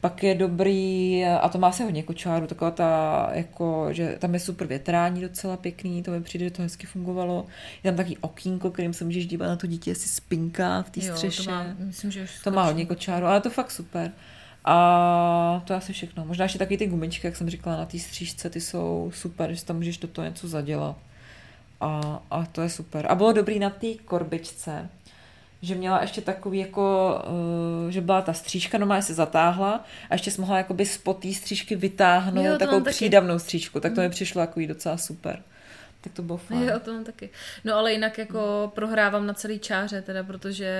Pak 0.00 0.22
je 0.22 0.34
dobrý, 0.34 1.24
a 1.40 1.48
to 1.48 1.58
má 1.58 1.72
se 1.72 1.84
hodně 1.84 2.02
kočáru, 2.02 2.46
taková 2.46 2.70
ta, 2.70 3.30
jako, 3.32 3.88
že 3.90 4.16
tam 4.18 4.34
je 4.34 4.40
super 4.40 4.66
větrání 4.66 5.20
docela 5.20 5.56
pěkný, 5.56 6.02
to 6.02 6.10
mi 6.10 6.20
přijde, 6.22 6.44
že 6.44 6.50
to 6.50 6.62
hezky 6.62 6.86
fungovalo. 6.86 7.46
Je 7.84 7.90
tam 7.90 7.96
taky 7.96 8.16
okýnko, 8.20 8.70
kterým 8.70 8.92
se 8.92 9.04
můžeš 9.04 9.26
dívat 9.26 9.46
na 9.48 9.56
to 9.56 9.66
dítě, 9.66 9.90
jestli 9.90 10.08
spinká 10.08 10.82
v 10.82 10.90
té 10.90 11.00
střeše. 11.00 11.42
to 11.44 11.50
má, 11.50 11.66
myslím, 11.78 12.10
že 12.10 12.22
už 12.22 12.30
To 12.44 12.50
má 12.50 12.64
hodně 12.64 12.86
kočáru, 12.86 13.26
ale 13.26 13.40
to 13.40 13.50
fakt 13.50 13.70
super. 13.70 14.12
A 14.64 15.62
to 15.64 15.72
je 15.72 15.76
asi 15.76 15.92
všechno. 15.92 16.24
Možná 16.24 16.42
ještě 16.42 16.58
taky 16.58 16.78
ty 16.78 16.86
gumičky, 16.86 17.26
jak 17.26 17.36
jsem 17.36 17.50
říkala, 17.50 17.76
na 17.76 17.86
té 17.86 17.98
střížce, 17.98 18.50
ty 18.50 18.60
jsou 18.60 19.10
super, 19.14 19.52
že 19.52 19.64
tam 19.64 19.76
můžeš 19.76 19.98
do 19.98 20.08
toho 20.08 20.24
něco 20.24 20.48
zadělat. 20.48 20.96
A, 21.80 22.20
a 22.30 22.46
to 22.46 22.62
je 22.62 22.68
super. 22.68 23.06
A 23.08 23.14
bylo 23.14 23.32
dobrý 23.32 23.58
na 23.58 23.70
té 23.70 23.86
korbičce, 24.04 24.88
že 25.62 25.74
měla 25.74 26.02
ještě 26.02 26.20
takový 26.20 26.58
jako, 26.58 27.14
uh, 27.84 27.90
že 27.90 28.00
byla 28.00 28.22
ta 28.22 28.32
střížka, 28.32 28.78
normálně 28.78 29.02
se 29.02 29.14
zatáhla 29.14 29.84
a 30.10 30.14
ještě 30.14 30.30
jsi 30.30 30.40
mohla 30.40 30.58
jakoby 30.58 30.86
spod 30.86 31.18
té 31.18 31.32
střížky 31.32 31.76
vytáhnout 31.76 32.44
Jo, 32.44 32.58
takovou 32.58 32.76
mám 32.76 32.84
taky. 32.84 32.94
přídavnou 32.94 33.38
střížku, 33.38 33.80
tak 33.80 33.94
to 33.94 34.00
mi 34.00 34.10
přišlo 34.10 34.40
jako 34.40 34.60
docela 34.66 34.96
super. 34.96 35.42
Tak 36.04 36.12
to 36.12 36.22
bylo 36.22 36.38
fajn. 36.38 36.62
Jo, 36.68 36.78
to 36.84 36.92
mám 36.92 37.04
taky. 37.04 37.30
No 37.64 37.74
ale 37.74 37.92
jinak 37.92 38.18
jako 38.18 38.72
prohrávám 38.74 39.26
na 39.26 39.34
celý 39.34 39.58
čáře, 39.58 40.02
teda, 40.02 40.22
protože 40.22 40.72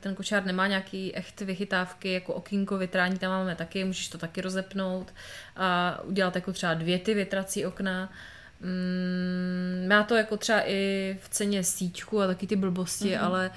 ten 0.00 0.14
kočár 0.14 0.46
nemá 0.46 0.66
nějaký 0.66 1.16
echt 1.16 1.40
vychytávky, 1.40 2.12
jako 2.12 2.34
okýnko 2.34 2.78
větrání 2.78 3.18
tam 3.18 3.30
máme 3.30 3.56
taky, 3.56 3.84
můžeš 3.84 4.08
to 4.08 4.18
taky 4.18 4.40
rozepnout 4.40 5.14
a 5.56 6.00
udělat 6.04 6.34
jako 6.34 6.52
třeba 6.52 6.74
dvě 6.74 6.98
ty 6.98 7.14
větrací 7.14 7.66
okna. 7.66 8.12
Mm, 8.60 9.88
má 9.88 10.02
to 10.02 10.14
jako 10.14 10.36
třeba 10.36 10.62
i 10.66 11.16
v 11.22 11.28
ceně 11.28 11.64
síťku 11.64 12.20
a 12.20 12.26
taky 12.26 12.46
ty 12.46 12.56
blbosti, 12.56 13.08
mm-hmm. 13.08 13.24
ale 13.24 13.50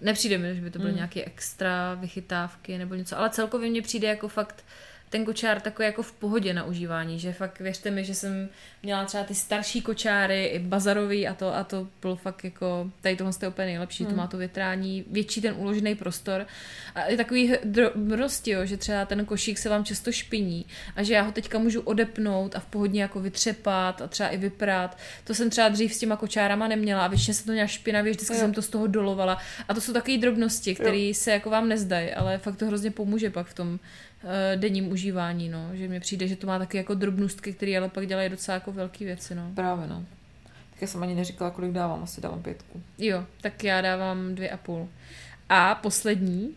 nepřijde 0.00 0.38
mi, 0.38 0.54
že 0.54 0.60
by 0.60 0.70
to 0.70 0.78
byly 0.78 0.90
mm. 0.90 0.96
nějaké 0.96 1.24
extra 1.24 1.94
vychytávky 1.94 2.78
nebo 2.78 2.94
něco, 2.94 3.18
ale 3.18 3.30
celkově 3.30 3.70
mně 3.70 3.82
přijde 3.82 4.08
jako 4.08 4.28
fakt 4.28 4.64
ten 5.10 5.24
kočár 5.24 5.60
takový 5.60 5.86
jako 5.86 6.02
v 6.02 6.12
pohodě 6.12 6.54
na 6.54 6.64
užívání, 6.64 7.18
že 7.18 7.32
fakt 7.32 7.60
věřte 7.60 7.90
mi, 7.90 8.04
že 8.04 8.14
jsem 8.14 8.48
měla 8.82 9.04
třeba 9.04 9.24
ty 9.24 9.34
starší 9.34 9.82
kočáry, 9.82 10.44
i 10.44 10.58
bazarový 10.58 11.28
a 11.28 11.34
to, 11.34 11.54
a 11.54 11.64
to 11.64 11.88
bylo 12.02 12.16
fakt 12.16 12.44
jako, 12.44 12.90
tady 13.00 13.16
tohle 13.16 13.32
je 13.42 13.48
úplně 13.48 13.66
nejlepší, 13.66 14.04
hmm. 14.04 14.12
to 14.12 14.16
má 14.16 14.26
to 14.26 14.36
větrání, 14.36 15.04
větší 15.10 15.40
ten 15.40 15.54
uložený 15.58 15.94
prostor 15.94 16.46
a 16.94 17.02
i 17.04 17.16
takový 17.16 17.54
drobnosti, 17.64 18.50
jo, 18.50 18.66
že 18.66 18.76
třeba 18.76 19.04
ten 19.04 19.24
košík 19.24 19.58
se 19.58 19.68
vám 19.68 19.84
často 19.84 20.12
špiní 20.12 20.66
a 20.96 21.02
že 21.02 21.14
já 21.14 21.22
ho 21.22 21.32
teďka 21.32 21.58
můžu 21.58 21.80
odepnout 21.80 22.56
a 22.56 22.60
v 22.60 22.66
pohodně 22.66 23.02
jako 23.02 23.20
vytřepat 23.20 24.02
a 24.02 24.06
třeba 24.06 24.28
i 24.28 24.36
vyprát. 24.36 24.98
To 25.24 25.34
jsem 25.34 25.50
třeba 25.50 25.68
dřív 25.68 25.94
s 25.94 25.98
těma 25.98 26.16
kočárama 26.16 26.68
neměla 26.68 27.04
a 27.04 27.08
většině 27.08 27.34
se 27.34 27.44
to 27.44 27.52
měla 27.52 27.66
špinavě, 27.66 28.12
vždycky 28.12 28.34
Jo. 28.34 28.40
jsem 28.40 28.52
to 28.52 28.62
z 28.62 28.68
toho 28.68 28.86
dolovala 28.86 29.38
a 29.68 29.74
to 29.74 29.80
jsou 29.80 29.92
takové 29.92 30.18
drobnosti, 30.18 30.74
které 30.74 31.12
se 31.14 31.30
jako 31.30 31.50
vám 31.50 31.68
nezdají, 31.68 32.10
ale 32.10 32.38
fakt 32.38 32.56
to 32.56 32.66
hrozně 32.66 32.90
pomůže 32.90 33.30
pak 33.30 33.46
v 33.46 33.54
tom 33.54 33.78
denním 34.56 34.92
užívání, 34.92 35.48
no. 35.48 35.68
Že 35.72 35.88
mi 35.88 36.00
přijde, 36.00 36.28
že 36.28 36.36
to 36.36 36.46
má 36.46 36.58
taky 36.58 36.76
jako 36.76 36.94
drobnostky, 36.94 37.52
které 37.52 37.78
ale 37.78 37.88
pak 37.88 38.06
dělají 38.06 38.28
docela 38.28 38.54
jako 38.54 38.72
velké 38.72 39.04
věci, 39.04 39.34
no. 39.34 39.50
Právě 39.54 39.86
no. 39.86 40.04
Tak 40.70 40.82
já 40.82 40.86
jsem 40.88 41.02
ani 41.02 41.14
neříkala, 41.14 41.50
kolik 41.50 41.72
dávám, 41.72 42.02
asi 42.02 42.20
dávám 42.20 42.42
pětku. 42.42 42.82
Jo, 42.98 43.24
tak 43.40 43.64
já 43.64 43.80
dávám 43.80 44.34
dvě 44.34 44.50
a 44.50 44.56
půl. 44.56 44.88
A 45.48 45.74
poslední, 45.74 46.54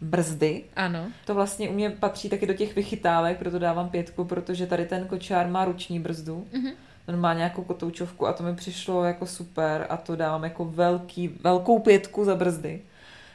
Brzdy, 0.00 0.64
ano, 0.76 1.06
To 1.24 1.34
vlastně 1.34 1.68
u 1.68 1.72
mě 1.72 1.90
patří 1.90 2.28
taky 2.28 2.46
do 2.46 2.54
těch 2.54 2.74
vychytávek, 2.74 3.38
proto 3.38 3.58
dávám 3.58 3.90
pětku, 3.90 4.24
protože 4.24 4.66
tady 4.66 4.86
ten 4.86 5.06
kočár 5.06 5.48
má 5.48 5.64
ruční 5.64 6.00
brzdu. 6.00 6.46
Mhm. 6.52 6.70
On 7.08 7.20
má 7.20 7.34
nějakou 7.34 7.62
kotoučovku 7.62 8.26
a 8.26 8.32
to 8.32 8.42
mi 8.42 8.54
přišlo 8.54 9.04
jako 9.04 9.26
super 9.26 9.86
a 9.90 9.96
to 9.96 10.16
dávám 10.16 10.44
jako 10.44 10.64
velký, 10.64 11.28
velkou 11.28 11.78
pětku 11.78 12.24
za 12.24 12.34
brzdy. 12.34 12.82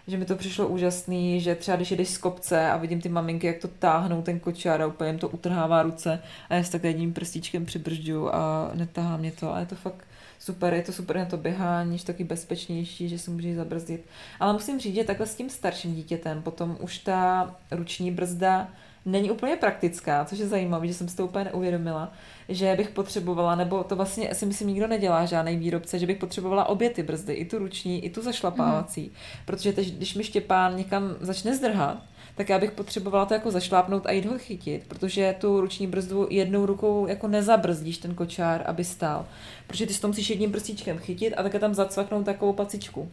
Že 0.07 0.17
mi 0.17 0.25
to 0.25 0.35
přišlo 0.35 0.67
úžasný, 0.67 1.41
že 1.41 1.55
třeba 1.55 1.77
když 1.77 1.91
jedeš 1.91 2.09
z 2.09 2.17
kopce 2.17 2.71
a 2.71 2.77
vidím 2.77 3.01
ty 3.01 3.09
maminky, 3.09 3.47
jak 3.47 3.57
to 3.57 3.67
táhnou 3.67 4.21
ten 4.21 4.39
kočár 4.39 4.81
a 4.81 4.87
úplně 4.87 5.09
jim 5.09 5.19
to 5.19 5.29
utrhává 5.29 5.83
ruce 5.83 6.19
a 6.49 6.55
já 6.55 6.63
si 6.63 6.71
tak 6.71 6.83
jedním 6.83 7.13
prstíčkem 7.13 7.65
přibržďu 7.65 8.35
a 8.35 8.71
netahá 8.73 9.17
mě 9.17 9.31
to 9.31 9.53
a 9.53 9.59
je 9.59 9.65
to 9.65 9.75
fakt 9.75 10.05
super, 10.39 10.73
je 10.73 10.83
to 10.83 10.93
super 10.93 11.17
na 11.17 11.25
to 11.25 11.37
běhání, 11.37 11.97
že 11.97 12.05
taky 12.05 12.23
bezpečnější, 12.23 13.09
že 13.09 13.19
si 13.19 13.31
můžeš 13.31 13.55
zabrzdit. 13.55 14.05
Ale 14.39 14.53
musím 14.53 14.79
říct, 14.79 14.95
že 14.95 15.03
takhle 15.03 15.27
s 15.27 15.35
tím 15.35 15.49
starším 15.49 15.95
dítětem 15.95 16.41
potom 16.41 16.77
už 16.79 16.97
ta 16.97 17.55
ruční 17.71 18.11
brzda 18.11 18.67
není 19.05 19.31
úplně 19.31 19.55
praktická, 19.55 20.25
což 20.25 20.39
je 20.39 20.47
zajímavé, 20.47 20.87
že 20.87 20.93
jsem 20.93 21.07
si 21.07 21.15
to 21.15 21.25
úplně 21.25 21.45
neuvědomila, 21.45 22.13
že 22.49 22.75
bych 22.75 22.89
potřebovala, 22.89 23.55
nebo 23.55 23.83
to 23.83 23.95
vlastně 23.95 24.35
si 24.35 24.45
myslím 24.45 24.67
nikdo 24.67 24.87
nedělá, 24.87 25.25
žádný 25.25 25.57
výrobce, 25.57 25.99
že 25.99 26.07
bych 26.07 26.17
potřebovala 26.17 26.69
obě 26.69 26.89
ty 26.89 27.03
brzdy, 27.03 27.33
i 27.33 27.45
tu 27.45 27.57
ruční, 27.57 28.05
i 28.05 28.09
tu 28.09 28.21
zašlapávací, 28.21 29.01
mm. 29.01 29.15
protože 29.45 29.73
teď, 29.73 29.93
když 29.93 30.15
mi 30.15 30.23
Štěpán 30.23 30.77
někam 30.77 31.15
začne 31.19 31.55
zdrhat, 31.55 32.03
tak 32.35 32.49
já 32.49 32.59
bych 32.59 32.71
potřebovala 32.71 33.25
to 33.25 33.33
jako 33.33 33.51
zašlápnout 33.51 34.05
a 34.05 34.11
jít 34.11 34.25
ho 34.25 34.37
chytit, 34.37 34.83
protože 34.87 35.35
tu 35.39 35.61
ruční 35.61 35.87
brzdu 35.87 36.27
jednou 36.29 36.65
rukou 36.65 37.07
jako 37.07 37.27
nezabrzdíš 37.27 37.97
ten 37.97 38.15
kočár, 38.15 38.63
aby 38.65 38.83
stál. 38.83 39.25
Protože 39.67 39.85
ty 39.85 39.93
si 39.93 40.01
to 40.01 40.07
musíš 40.07 40.29
jedním 40.29 40.51
prstíčkem 40.51 40.97
chytit 40.97 41.33
a 41.37 41.43
také 41.43 41.59
tam 41.59 41.73
zacvaknout 41.73 42.25
takovou 42.25 42.53
pacičku. 42.53 43.11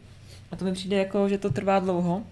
A 0.53 0.57
to 0.57 0.64
mi 0.64 0.72
přijde 0.72 0.96
jako, 0.96 1.29
že 1.29 1.38
to 1.38 1.50
trvá 1.50 1.79
dlouho. 1.79 2.22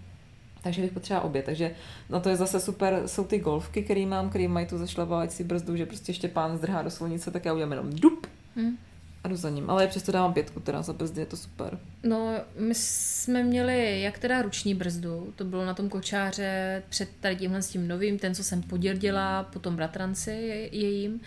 Takže 0.62 0.83
bych 0.83 0.92
potřeba 0.92 1.21
obě. 1.21 1.42
Takže 1.42 1.71
na 2.11 2.21
to 2.21 2.29
je 2.29 2.37
zase 2.37 2.61
super, 2.61 3.03
jsou 3.07 3.25
ty 3.25 3.38
golfky, 3.38 3.83
který 3.83 4.07
mám, 4.07 4.29
který 4.29 4.49
mají 4.49 4.66
tu 4.66 4.79
zašlapávací 4.79 5.44
brzdu, 5.44 5.77
že 5.77 5.87
prostě 5.87 6.14
Štěpán 6.14 6.57
zdrhá 6.59 6.83
do 6.83 6.90
silnice, 6.90 7.31
tak 7.31 7.44
já 7.44 7.53
udělám 7.53 7.71
jenom 7.73 7.90
dup 7.92 8.27
Hm. 8.57 8.77
a 9.25 9.29
jdu 9.29 9.37
za 9.37 9.51
ním. 9.51 9.71
Ale 9.71 9.87
přesto 9.87 10.12
dávám 10.12 10.33
pětku 10.33 10.61
teda 10.61 10.83
za 10.83 10.92
brzdy, 10.92 11.21
je 11.21 11.27
to 11.27 11.37
super. 11.37 11.79
No, 12.03 12.33
my 12.59 12.75
jsme 12.75 13.42
měli 13.42 14.01
jak 14.01 14.18
teda 14.18 14.42
ruční 14.42 14.75
brzdu, 14.75 15.33
to 15.37 15.44
bylo 15.44 15.64
na 15.64 15.75
tom 15.75 15.88
kočáře 15.88 16.83
před 16.88 17.09
tady 17.21 17.37
tímhle 17.37 17.62
s 17.62 17.68
tím 17.68 17.88
novým, 17.88 18.18
ten, 18.18 18.35
co 18.35 18.44
jsem 18.44 18.62
poděrdila, 18.62 19.42
potom 19.44 19.77
bratranci 19.77 20.31
je- 20.31 20.77
jejím, 20.77 21.21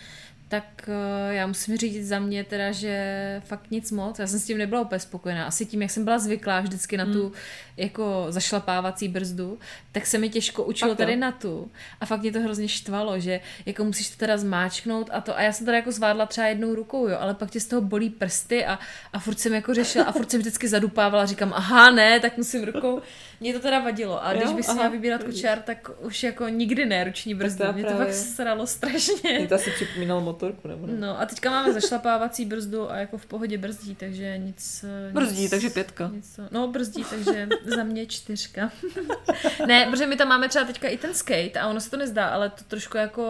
tak 0.52 0.88
eh, 0.88 1.34
já 1.34 1.46
musím 1.46 1.76
říct 1.76 2.08
za 2.08 2.18
mě 2.18 2.44
teda, 2.44 2.72
že 2.72 3.42
fakt 3.44 3.70
nic 3.70 3.90
moc, 3.90 4.18
já 4.18 4.26
jsem 4.26 4.38
s 4.38 4.44
tím 4.44 4.58
nebyla 4.58 4.80
úplně 4.80 4.98
spokojená. 4.98 5.46
Asi 5.46 5.66
tím, 5.66 5.82
jak 5.82 5.90
jsem 5.90 6.04
byla 6.04 6.18
zvyklá 6.18 6.60
vždycky 6.60 6.96
na 6.96 7.06
tu 7.06 7.32
jako 7.76 8.26
zašlapávací 8.28 9.08
brzdu, 9.08 9.58
tak 9.92 10.06
se 10.06 10.18
mi 10.18 10.28
těžko 10.28 10.64
učilo 10.64 10.94
tady 10.94 11.16
na 11.16 11.32
tu. 11.32 11.70
A 12.00 12.06
fakt 12.06 12.20
mě 12.20 12.32
to 12.32 12.40
hrozně 12.40 12.68
štvalo, 12.68 13.20
že 13.20 13.40
jako 13.66 13.84
musíš 13.84 14.10
to 14.10 14.16
teda 14.16 14.36
zmáčknout 14.36 15.10
a 15.12 15.20
to. 15.20 15.36
A 15.36 15.42
já 15.42 15.52
jsem 15.52 15.66
teda 15.66 15.76
jako 15.76 15.92
zvládla 15.92 16.26
třeba 16.26 16.46
jednou 16.46 16.74
rukou, 16.74 17.08
jo, 17.08 17.16
ale 17.20 17.34
pak 17.34 17.50
tě 17.50 17.60
z 17.60 17.66
toho 17.66 17.82
bolí 17.82 18.10
prsty 18.10 18.66
a, 18.66 18.78
a 19.12 19.18
furt 19.18 19.40
jsem 19.40 19.54
jako 19.54 19.74
řešila 19.74 20.04
a 20.04 20.12
furt 20.12 20.30
jsem 20.30 20.40
vždycky 20.40 20.68
zadupávala, 20.68 21.26
říkám, 21.26 21.52
aha, 21.56 21.90
ne, 21.90 22.20
tak 22.20 22.36
musím 22.36 22.64
rukou. 22.64 23.02
Mě 23.42 23.52
to 23.52 23.60
teda 23.60 23.80
vadilo. 23.80 24.24
A 24.24 24.32
když 24.32 24.44
Jo, 24.44 24.56
bych 24.56 24.64
si 24.64 24.72
měla 24.72 24.88
vybírat 24.88 25.24
kočár, 25.24 25.58
tak 25.58 25.90
už 26.00 26.22
jako 26.22 26.48
nikdy 26.48 26.86
ne 26.86 27.04
ruční 27.04 27.34
brzdu. 27.34 27.64
to 27.66 27.72
Mě 27.72 27.84
to 27.84 27.96
fakt 27.96 28.14
sralo 28.14 28.66
strašně. 28.66 29.38
Mě 29.38 29.48
to 29.48 29.54
asi 29.54 29.70
připomínalo 29.70 30.20
motor 30.20 30.52
motorku, 30.52 30.68
nebo 30.68 30.86
ne? 30.86 30.92
No 30.98 31.20
a 31.20 31.26
teďka 31.26 31.50
máme 31.50 31.72
zašlapávací 31.72 32.44
brzdu 32.44 32.90
a 32.90 32.96
jako 32.96 33.18
v 33.18 33.26
pohodě 33.26 33.58
brzdí, 33.58 33.94
takže 33.94 34.38
nic... 34.38 34.84
Brzdí, 35.12 35.42
nic, 35.42 35.50
takže 35.50 35.70
pětka. 35.70 36.10
Nic 36.14 36.36
to, 36.36 36.42
no 36.50 36.68
brzdí, 36.68 37.04
takže 37.10 37.48
za 37.64 37.84
mě 37.84 38.06
čtyřka. 38.06 38.72
ne, 39.66 39.86
protože 39.90 40.06
my 40.06 40.16
tam 40.16 40.28
máme 40.28 40.48
třeba 40.48 40.64
teďka 40.64 40.88
i 40.88 40.98
ten 40.98 41.14
skate 41.14 41.60
a 41.60 41.68
ono 41.68 41.80
se 41.80 41.90
to 41.90 41.96
nezdá, 41.96 42.28
ale 42.28 42.50
to 42.50 42.64
trošku 42.64 42.96
jako, 42.96 43.22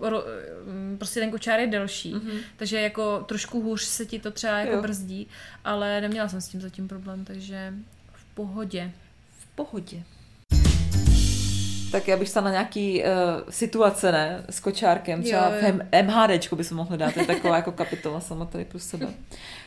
ro, 0.00 0.24
mm, 0.64 0.98
prostě 0.98 1.20
ten 1.20 1.30
kočár 1.30 1.60
je 1.60 1.66
delší, 1.66 2.14
mm-hmm. 2.14 2.38
takže 2.56 2.80
jako 2.80 3.24
trošku 3.28 3.62
hůř 3.62 3.82
se 3.82 4.06
ti 4.06 4.18
to 4.18 4.30
třeba 4.30 4.58
jako 4.58 4.72
jo. 4.72 4.82
brzdí, 4.82 5.28
ale 5.64 6.00
neměla 6.00 6.28
jsem 6.28 6.40
s 6.40 6.48
tím 6.48 6.60
zatím 6.60 6.88
problém, 6.88 7.24
takže 7.24 7.74
v 8.12 8.34
pohodě. 8.34 8.92
Pohodě. 9.56 10.02
Tak 11.92 12.08
já 12.08 12.16
bych 12.16 12.28
šla 12.28 12.42
na 12.42 12.50
nějaký 12.50 13.02
uh, 13.02 13.08
situace, 13.50 14.12
ne, 14.12 14.44
s 14.50 14.60
kočárkem, 14.60 15.22
třeba 15.22 15.48
Jo, 15.48 15.54
jo. 15.66 15.72
v 15.92 16.02
MHDčku 16.02 16.56
by 16.56 16.64
se 16.64 16.74
mohlo 16.74 16.96
dát, 16.96 17.16
je 17.16 17.26
taková 17.26 17.56
jako 17.56 17.72
kapitola 17.72 18.20
sama 18.20 18.44
tady 18.44 18.64
pro 18.64 18.78
sebe. 18.78 19.06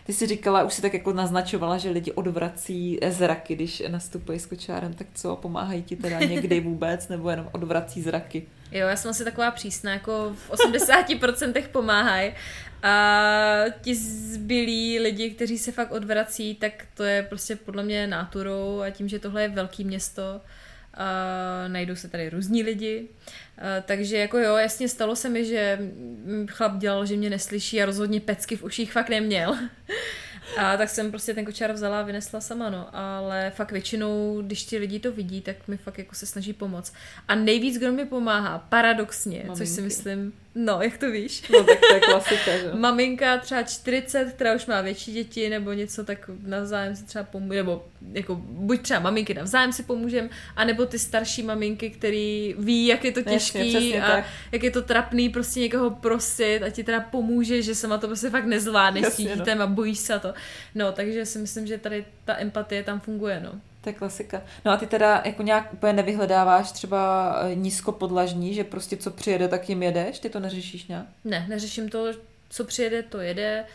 Ty 0.10 0.14
jsi 0.14 0.28
říkala, 0.28 0.64
už 0.64 0.74
si 0.74 0.82
tak 0.82 0.94
jako 0.94 1.14
naznačovala, 1.14 1.78
že 1.78 1.90
lidi 1.90 2.12
odvrací 2.12 3.00
zraky, 3.10 3.56
když 3.56 3.84
nastupují 3.88 4.40
s 4.40 4.46
kočárem, 4.46 4.94
tak 4.94 5.08
co, 5.14 5.36
pomáhají 5.36 5.84
ti 5.84 5.96
teda 5.96 6.20
někdy 6.20 6.60
vůbec, 6.70 7.08
nebo 7.08 7.30
jenom 7.30 7.50
odvrací 7.52 8.02
zraky? 8.02 8.48
Jo, 8.72 8.88
já 8.88 8.96
jsem 8.96 9.12
asi 9.12 9.24
taková 9.24 9.52
přísná, 9.52 9.94
jako 9.94 10.36
v 10.36 10.52
80% 10.52 11.68
pomáhají. 11.72 12.34
A 12.84 13.66
ti 13.82 13.96
zbylí 13.96 15.00
lidi, 15.00 15.30
kteří 15.30 15.58
se 15.58 15.72
fakt 15.72 15.92
odvrací, 15.92 16.56
tak 16.56 16.86
to 16.94 17.04
je 17.04 17.24
prostě 17.24 17.56
podle 17.56 17.84
mě 17.84 18.08
náturou 18.08 18.82
a 18.82 18.90
tím, 18.90 19.08
že 19.08 19.20
tohle 19.20 19.42
je 19.42 19.50
velký 19.50 19.84
město, 19.84 20.42
a 20.94 21.68
najdou 21.68 21.96
se 21.96 22.08
tady 22.08 22.30
různí 22.30 22.64
lidi. 22.64 23.08
A 23.58 23.82
takže 23.82 24.18
jako 24.18 24.38
jo, 24.38 24.56
jasně 24.56 24.90
stalo 24.90 25.16
se 25.16 25.30
mi, 25.30 25.46
že 25.46 25.80
chlap 26.48 26.78
dělal, 26.78 27.06
že 27.06 27.16
mě 27.16 27.30
neslyší 27.30 27.82
a 27.82 27.86
rozhodně 27.86 28.22
pecky 28.22 28.56
v 28.56 28.64
uších 28.64 28.92
fakt 28.92 29.10
neměl. 29.10 29.58
A 30.58 30.78
tak 30.78 30.90
jsem 30.90 31.10
prostě 31.10 31.34
ten 31.34 31.46
kočár 31.46 31.72
vzala 31.72 32.00
a 32.00 32.04
vynesla 32.04 32.42
sama, 32.42 32.70
no. 32.70 32.96
Ale 32.96 33.52
fakt 33.56 33.72
většinou, 33.72 34.42
když 34.42 34.66
ti 34.66 34.78
lidi 34.78 35.00
to 35.00 35.12
vidí, 35.12 35.42
tak 35.42 35.68
mi 35.68 35.78
fakt 35.78 35.98
jako 35.98 36.16
se 36.16 36.26
snaží 36.26 36.54
pomoct. 36.54 36.94
A 37.28 37.36
nejvíc, 37.36 37.78
kdo 37.78 37.92
mi 37.92 38.06
pomáhá, 38.06 38.60
paradoxně, 38.60 39.38
Maminky. 39.38 39.58
což 39.58 39.70
si 39.70 39.82
myslím, 39.82 40.34
no, 40.56 40.82
jak 40.82 40.98
to 40.98 41.12
víš? 41.12 41.44
No 41.50 41.64
tak 41.64 41.80
to 41.80 41.94
je 41.94 42.00
klasika, 42.00 42.58
že? 42.58 42.72
Maminka 42.78 43.38
třeba 43.38 43.64
40, 43.64 44.34
která 44.34 44.56
už 44.56 44.66
má 44.66 44.82
větší 44.82 45.14
děti 45.14 45.50
nebo 45.50 45.74
něco, 45.74 46.04
tak 46.04 46.30
navzájem 46.44 46.96
si 46.96 47.04
třeba 47.04 47.24
pomůže, 47.24 47.58
nebo 47.58 47.86
jako 48.14 48.36
buď 48.42 48.82
třeba 48.82 49.00
maminky 49.00 49.34
navzájem 49.34 49.74
si 49.74 49.84
pomůžem, 49.84 50.30
anebo 50.56 50.86
ty 50.86 51.00
starší 51.00 51.44
maminky, 51.44 51.90
který 51.90 52.56
ví, 52.60 52.86
jak 52.86 53.06
je 53.06 53.12
to 53.12 53.20
Jasně, 53.20 53.34
těžký 53.34 53.70
přesně 53.70 54.04
a 54.04 54.08
tak. 54.08 54.26
jak 54.52 54.64
je 54.64 54.72
to 54.72 54.82
trapný 54.82 55.30
prostě 55.30 55.60
někoho 55.60 55.90
prosit 55.90 56.64
a 56.64 56.70
ti 56.70 56.84
teda 56.84 57.00
pomůže, 57.00 57.62
že 57.62 57.76
sama 57.76 57.98
to 57.98 58.08
prostě 58.08 58.30
fakt 58.30 58.46
nezvládneš 58.46 59.02
s 59.02 59.06
Jasně, 59.06 59.18
tím 59.18 59.28
no. 59.28 59.36
dítětem 59.36 59.62
a 59.62 59.68
bojíš 59.68 60.00
se 60.00 60.14
a 60.14 60.20
to. 60.20 60.34
No, 60.76 60.92
takže 60.92 61.26
si 61.26 61.40
myslím, 61.40 61.68
že 61.68 61.78
tady 61.78 62.06
ta 62.26 62.38
empatie 62.40 62.84
tam 62.84 63.00
funguje, 63.00 63.42
no. 63.44 63.62
To 63.82 63.90
je 63.90 63.94
klasika. 63.94 64.42
No 64.66 64.72
a 64.72 64.78
ty 64.78 64.88
teda 64.88 65.22
jako 65.26 65.44
nějak 65.44 65.74
úplně 65.74 65.94
nevyhledáváš 65.94 66.72
třeba 66.72 67.34
eh, 67.42 67.56
nízkopodlažní, 67.56 68.54
že 68.54 68.64
prostě 68.64 68.98
co 68.98 69.12
přijede, 69.12 69.48
tak 69.48 69.70
jim 69.70 69.84
jedeš? 69.84 70.20
Ty 70.20 70.30
to 70.30 70.40
neřešíš 70.40 70.88
nějak? 70.88 71.06
Ne, 71.24 71.46
neřeším 71.50 71.90
to, 71.90 72.08
co 72.50 72.64
přijede, 72.64 73.04
to 73.04 73.20
jede. 73.20 73.66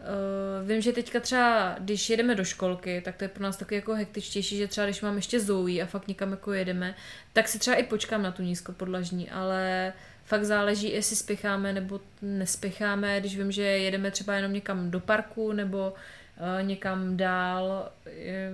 Uh, 0.00 0.68
vím, 0.68 0.80
že 0.80 0.92
teďka 0.92 1.20
třeba, 1.20 1.76
když 1.78 2.10
jedeme 2.10 2.34
do 2.34 2.44
školky, 2.44 3.00
tak 3.04 3.16
to 3.16 3.24
je 3.24 3.28
pro 3.28 3.42
nás 3.42 3.56
taky 3.56 3.74
jako 3.74 3.94
hektičtější, 3.94 4.56
že 4.56 4.68
třeba 4.68 4.86
když 4.86 5.00
mám 5.00 5.16
ještě 5.16 5.40
Zoe 5.40 5.82
a 5.82 5.86
fakt 5.86 6.08
někam 6.08 6.30
jako 6.30 6.52
jedeme, 6.52 6.94
tak 7.32 7.48
si 7.48 7.58
třeba 7.58 7.76
i 7.76 7.82
počkám 7.82 8.22
na 8.22 8.32
tu 8.32 8.42
nízkopodlažní, 8.42 9.30
ale 9.30 9.92
fakt 10.24 10.44
záleží, 10.44 10.92
jestli 10.92 11.16
spěcháme 11.16 11.72
nebo 11.72 12.00
nespěcháme, 12.22 13.20
když 13.20 13.36
vím, 13.36 13.52
že 13.52 13.62
jedeme 13.62 14.10
třeba 14.10 14.34
jenom 14.34 14.52
někam 14.52 14.90
do 14.90 15.00
parku 15.00 15.52
nebo 15.52 15.92
uh, 15.92 16.66
někam 16.66 17.16
dál, 17.16 17.88
je, 18.06 18.50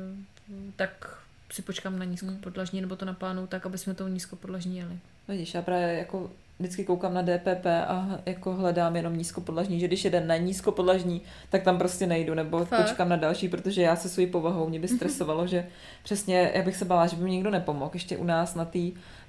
tak 0.76 1.18
si 1.52 1.62
počkám 1.62 1.98
na 1.98 2.04
nízkopodlažní 2.04 2.80
nebo 2.80 2.96
to 2.96 3.04
naplánu 3.04 3.46
tak, 3.46 3.66
aby 3.66 3.78
jsme 3.78 3.94
tou 3.94 4.08
nízkopodlažní 4.08 4.78
jeli. 4.78 4.98
Vidíš, 5.28 5.54
já 5.54 5.62
právě 5.62 5.98
jako 5.98 6.30
vždycky 6.58 6.84
koukám 6.84 7.14
na 7.14 7.22
DPP 7.22 7.66
a 7.66 8.18
jako 8.26 8.54
hledám 8.54 8.96
jenom 8.96 9.16
nízkopodlažní, 9.16 9.80
že 9.80 9.86
když 9.86 10.04
jeden 10.04 10.26
na 10.26 10.36
nízkopodlažní, 10.36 11.22
tak 11.50 11.62
tam 11.62 11.78
prostě 11.78 12.06
nejdu, 12.06 12.34
nebo 12.34 12.64
Fakt? 12.64 12.82
počkám 12.82 13.08
na 13.08 13.16
další, 13.16 13.48
protože 13.48 13.82
já 13.82 13.96
se 13.96 14.08
svojí 14.08 14.26
povahou 14.26 14.68
mě 14.68 14.80
by 14.80 14.88
stresovalo, 14.88 15.46
že 15.46 15.66
přesně, 16.02 16.52
já 16.54 16.62
bych 16.62 16.76
se 16.76 16.84
bála, 16.84 17.06
že 17.06 17.16
by 17.16 17.24
mi 17.24 17.30
někdo 17.30 17.50
nepomohl. 17.50 17.90
Ještě 17.94 18.16
u 18.16 18.24
nás 18.24 18.54
na 18.54 18.64
té 18.64 18.78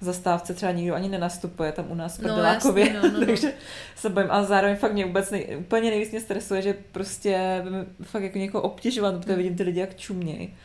zastávce 0.01 0.53
třeba 0.53 0.72
nikdo 0.72 0.95
ani 0.95 1.09
nenastupuje, 1.09 1.72
tam 1.72 1.86
u 1.89 1.95
nás 1.95 2.18
v 2.18 2.22
No, 2.22 2.38
jasně, 2.38 2.93
no, 2.93 3.01
no, 3.11 3.20
no. 3.20 3.26
takže 3.26 3.53
se 3.95 4.09
bojím. 4.09 4.32
A 4.32 4.43
zároveň 4.43 4.76
fakt 4.76 4.93
mě 4.93 5.05
vůbec 5.05 5.32
nej, 5.32 5.57
úplně 5.59 5.89
nejvíc 5.89 6.11
mě 6.11 6.22
stresuje, 6.22 6.61
že 6.61 6.76
prostě 6.91 7.63
fakt 8.01 8.24
jako 8.24 8.38
někoho 8.38 8.63
obtěžovat, 8.63 9.15
protože 9.15 9.36
vidím 9.36 9.55
ty 9.55 9.63
lidi 9.63 9.80
jak 9.80 9.95
čumějí. 9.95 10.55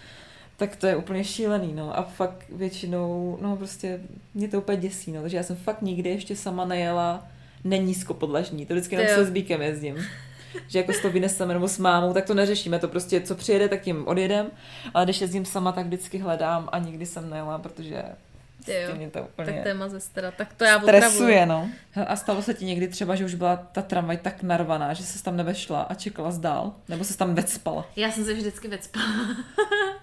Tak 0.62 0.76
to 0.76 0.86
je 0.86 0.96
úplně 0.96 1.24
šílený, 1.24 1.72
no. 1.72 1.98
A 1.98 2.02
fakt 2.02 2.44
většinou, 2.48 3.38
no 3.40 3.56
prostě 3.56 4.00
mě 4.34 4.48
to 4.48 4.58
úplně 4.58 4.78
děsí, 4.78 5.12
no. 5.12 5.20
Takže 5.20 5.36
já 5.36 5.42
jsem 5.42 5.56
fakt 5.56 5.82
nikdy 5.82 6.10
ještě 6.10 6.36
sama 6.36 6.64
nejela 6.64 7.26
nenízkopodlažní. 7.64 8.66
To 8.66 8.74
vždycky 8.74 8.94
jenom 8.94 9.14
se 9.14 9.24
Zbíkem 9.24 9.62
jezdím. 9.62 9.96
Že 10.68 10.78
jako 10.78 10.92
to 11.02 11.10
vyneseme 11.10 11.54
nebo 11.54 11.68
s 11.68 11.78
mámou, 11.78 12.12
tak 12.12 12.26
to 12.26 12.34
neřešíme. 12.34 12.78
To 12.78 12.88
prostě, 12.88 13.20
co 13.20 13.34
přijede, 13.34 13.68
tak 13.68 13.80
tím 13.80 14.08
odjedem. 14.08 14.50
Ale 14.94 15.04
když 15.04 15.20
jezdím 15.20 15.44
sama, 15.44 15.72
tak 15.72 15.86
vždycky 15.86 16.18
hledám 16.18 16.68
a 16.72 16.78
nikdy 16.78 17.06
jsem 17.06 17.30
nejela, 17.30 17.58
protože 17.58 17.94
jo. 17.94 18.74
prostě 18.84 18.98
mě 18.98 19.10
to 19.10 19.22
úplně 19.22 19.52
Tak 19.52 19.62
téma 19.62 19.88
ze 19.88 20.00
stara, 20.00 20.30
tak 20.30 20.54
to 20.54 20.64
já 20.64 20.80
stresuje, 20.80 21.46
no. 21.46 21.70
A 22.06 22.16
stalo 22.16 22.42
se 22.42 22.54
ti 22.54 22.64
někdy 22.64 22.88
třeba, 22.88 23.14
že 23.14 23.24
už 23.24 23.34
byla 23.34 23.56
ta 23.56 23.82
tramvaj 23.82 24.16
tak 24.16 24.42
narvaná, 24.42 24.92
že 24.92 25.02
se 25.02 25.22
tam 25.22 25.36
nevešla 25.36 25.82
a 25.82 25.94
čekala 25.94 26.30
zdál? 26.30 26.72
Nebo 26.88 27.04
se 27.04 27.18
tam 27.18 27.34
vecpala? 27.34 27.86
Já 27.96 28.10
jsem 28.10 28.24
se 28.24 28.34
vždycky 28.34 28.68
vecpala. 28.68 29.06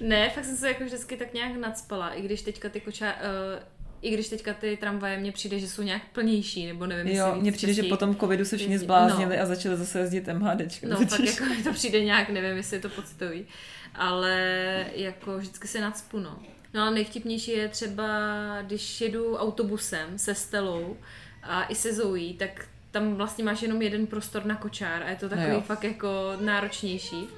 ne, 0.00 0.30
fakt 0.30 0.44
jsem 0.44 0.56
se 0.56 0.68
jako 0.68 0.84
vždycky 0.84 1.16
tak 1.16 1.34
nějak 1.34 1.56
nadspala, 1.56 2.08
i 2.08 2.22
když 2.22 2.42
teďka 2.42 2.68
ty 2.68 2.80
kočá... 2.80 3.12
Uh, 3.12 3.62
i 4.02 4.10
když 4.10 4.28
teďka 4.28 4.54
ty 4.54 4.76
tramvaje 4.76 5.18
mně 5.18 5.32
přijde, 5.32 5.58
že 5.58 5.68
jsou 5.68 5.82
nějak 5.82 6.02
plnější, 6.12 6.66
nebo 6.66 6.86
nevím, 6.86 7.16
Jo, 7.16 7.34
mně 7.40 7.52
přijde, 7.52 7.72
že 7.72 7.82
po 7.82 7.96
tom 7.96 8.16
covidu 8.16 8.44
se 8.44 8.56
všichni 8.56 8.78
zbláznili 8.78 9.36
No. 9.36 9.42
a 9.42 9.46
začali 9.46 9.76
zase 9.76 9.98
jezdit 9.98 10.28
MHDčkem. 10.32 10.90
No, 10.90 10.96
totiž. 10.96 11.10
fakt 11.10 11.40
jako 11.40 11.44
mi 11.54 11.62
to 11.62 11.72
přijde 11.72 12.04
nějak, 12.04 12.28
nevím, 12.28 12.56
jestli 12.56 12.76
je 12.76 12.80
to 12.80 12.88
pocitový. 12.88 13.46
Ale 13.94 14.86
jako 14.94 15.38
vždycky 15.38 15.68
se 15.68 15.80
nadspu, 15.80 16.18
no. 16.18 16.38
No 16.74 16.82
ale 16.82 16.90
nejvtipnější 16.90 17.50
je 17.50 17.68
třeba, 17.68 18.08
když 18.62 19.00
jedu 19.00 19.36
autobusem 19.36 20.18
se 20.18 20.34
Stelou 20.34 20.96
a 21.42 21.64
i 21.64 21.74
se 21.74 21.94
Zoe, 21.94 22.34
tak 22.38 22.66
tam 22.90 23.14
vlastně 23.14 23.44
máš 23.44 23.62
jenom 23.62 23.82
jeden 23.82 24.06
prostor 24.06 24.44
na 24.44 24.54
kočár 24.54 25.02
a 25.02 25.10
je 25.10 25.16
to 25.16 25.28
takový 25.28 25.48
jo. 25.48 25.60
fakt 25.60 25.84
jako 25.84 26.32
náročnější. 26.40 27.28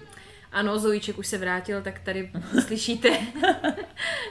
Ano, 0.52 0.78
Zoíček 0.78 1.18
už 1.18 1.26
se 1.26 1.38
vrátil, 1.38 1.82
tak 1.82 1.98
tady 1.98 2.30
slyšíte, 2.66 3.08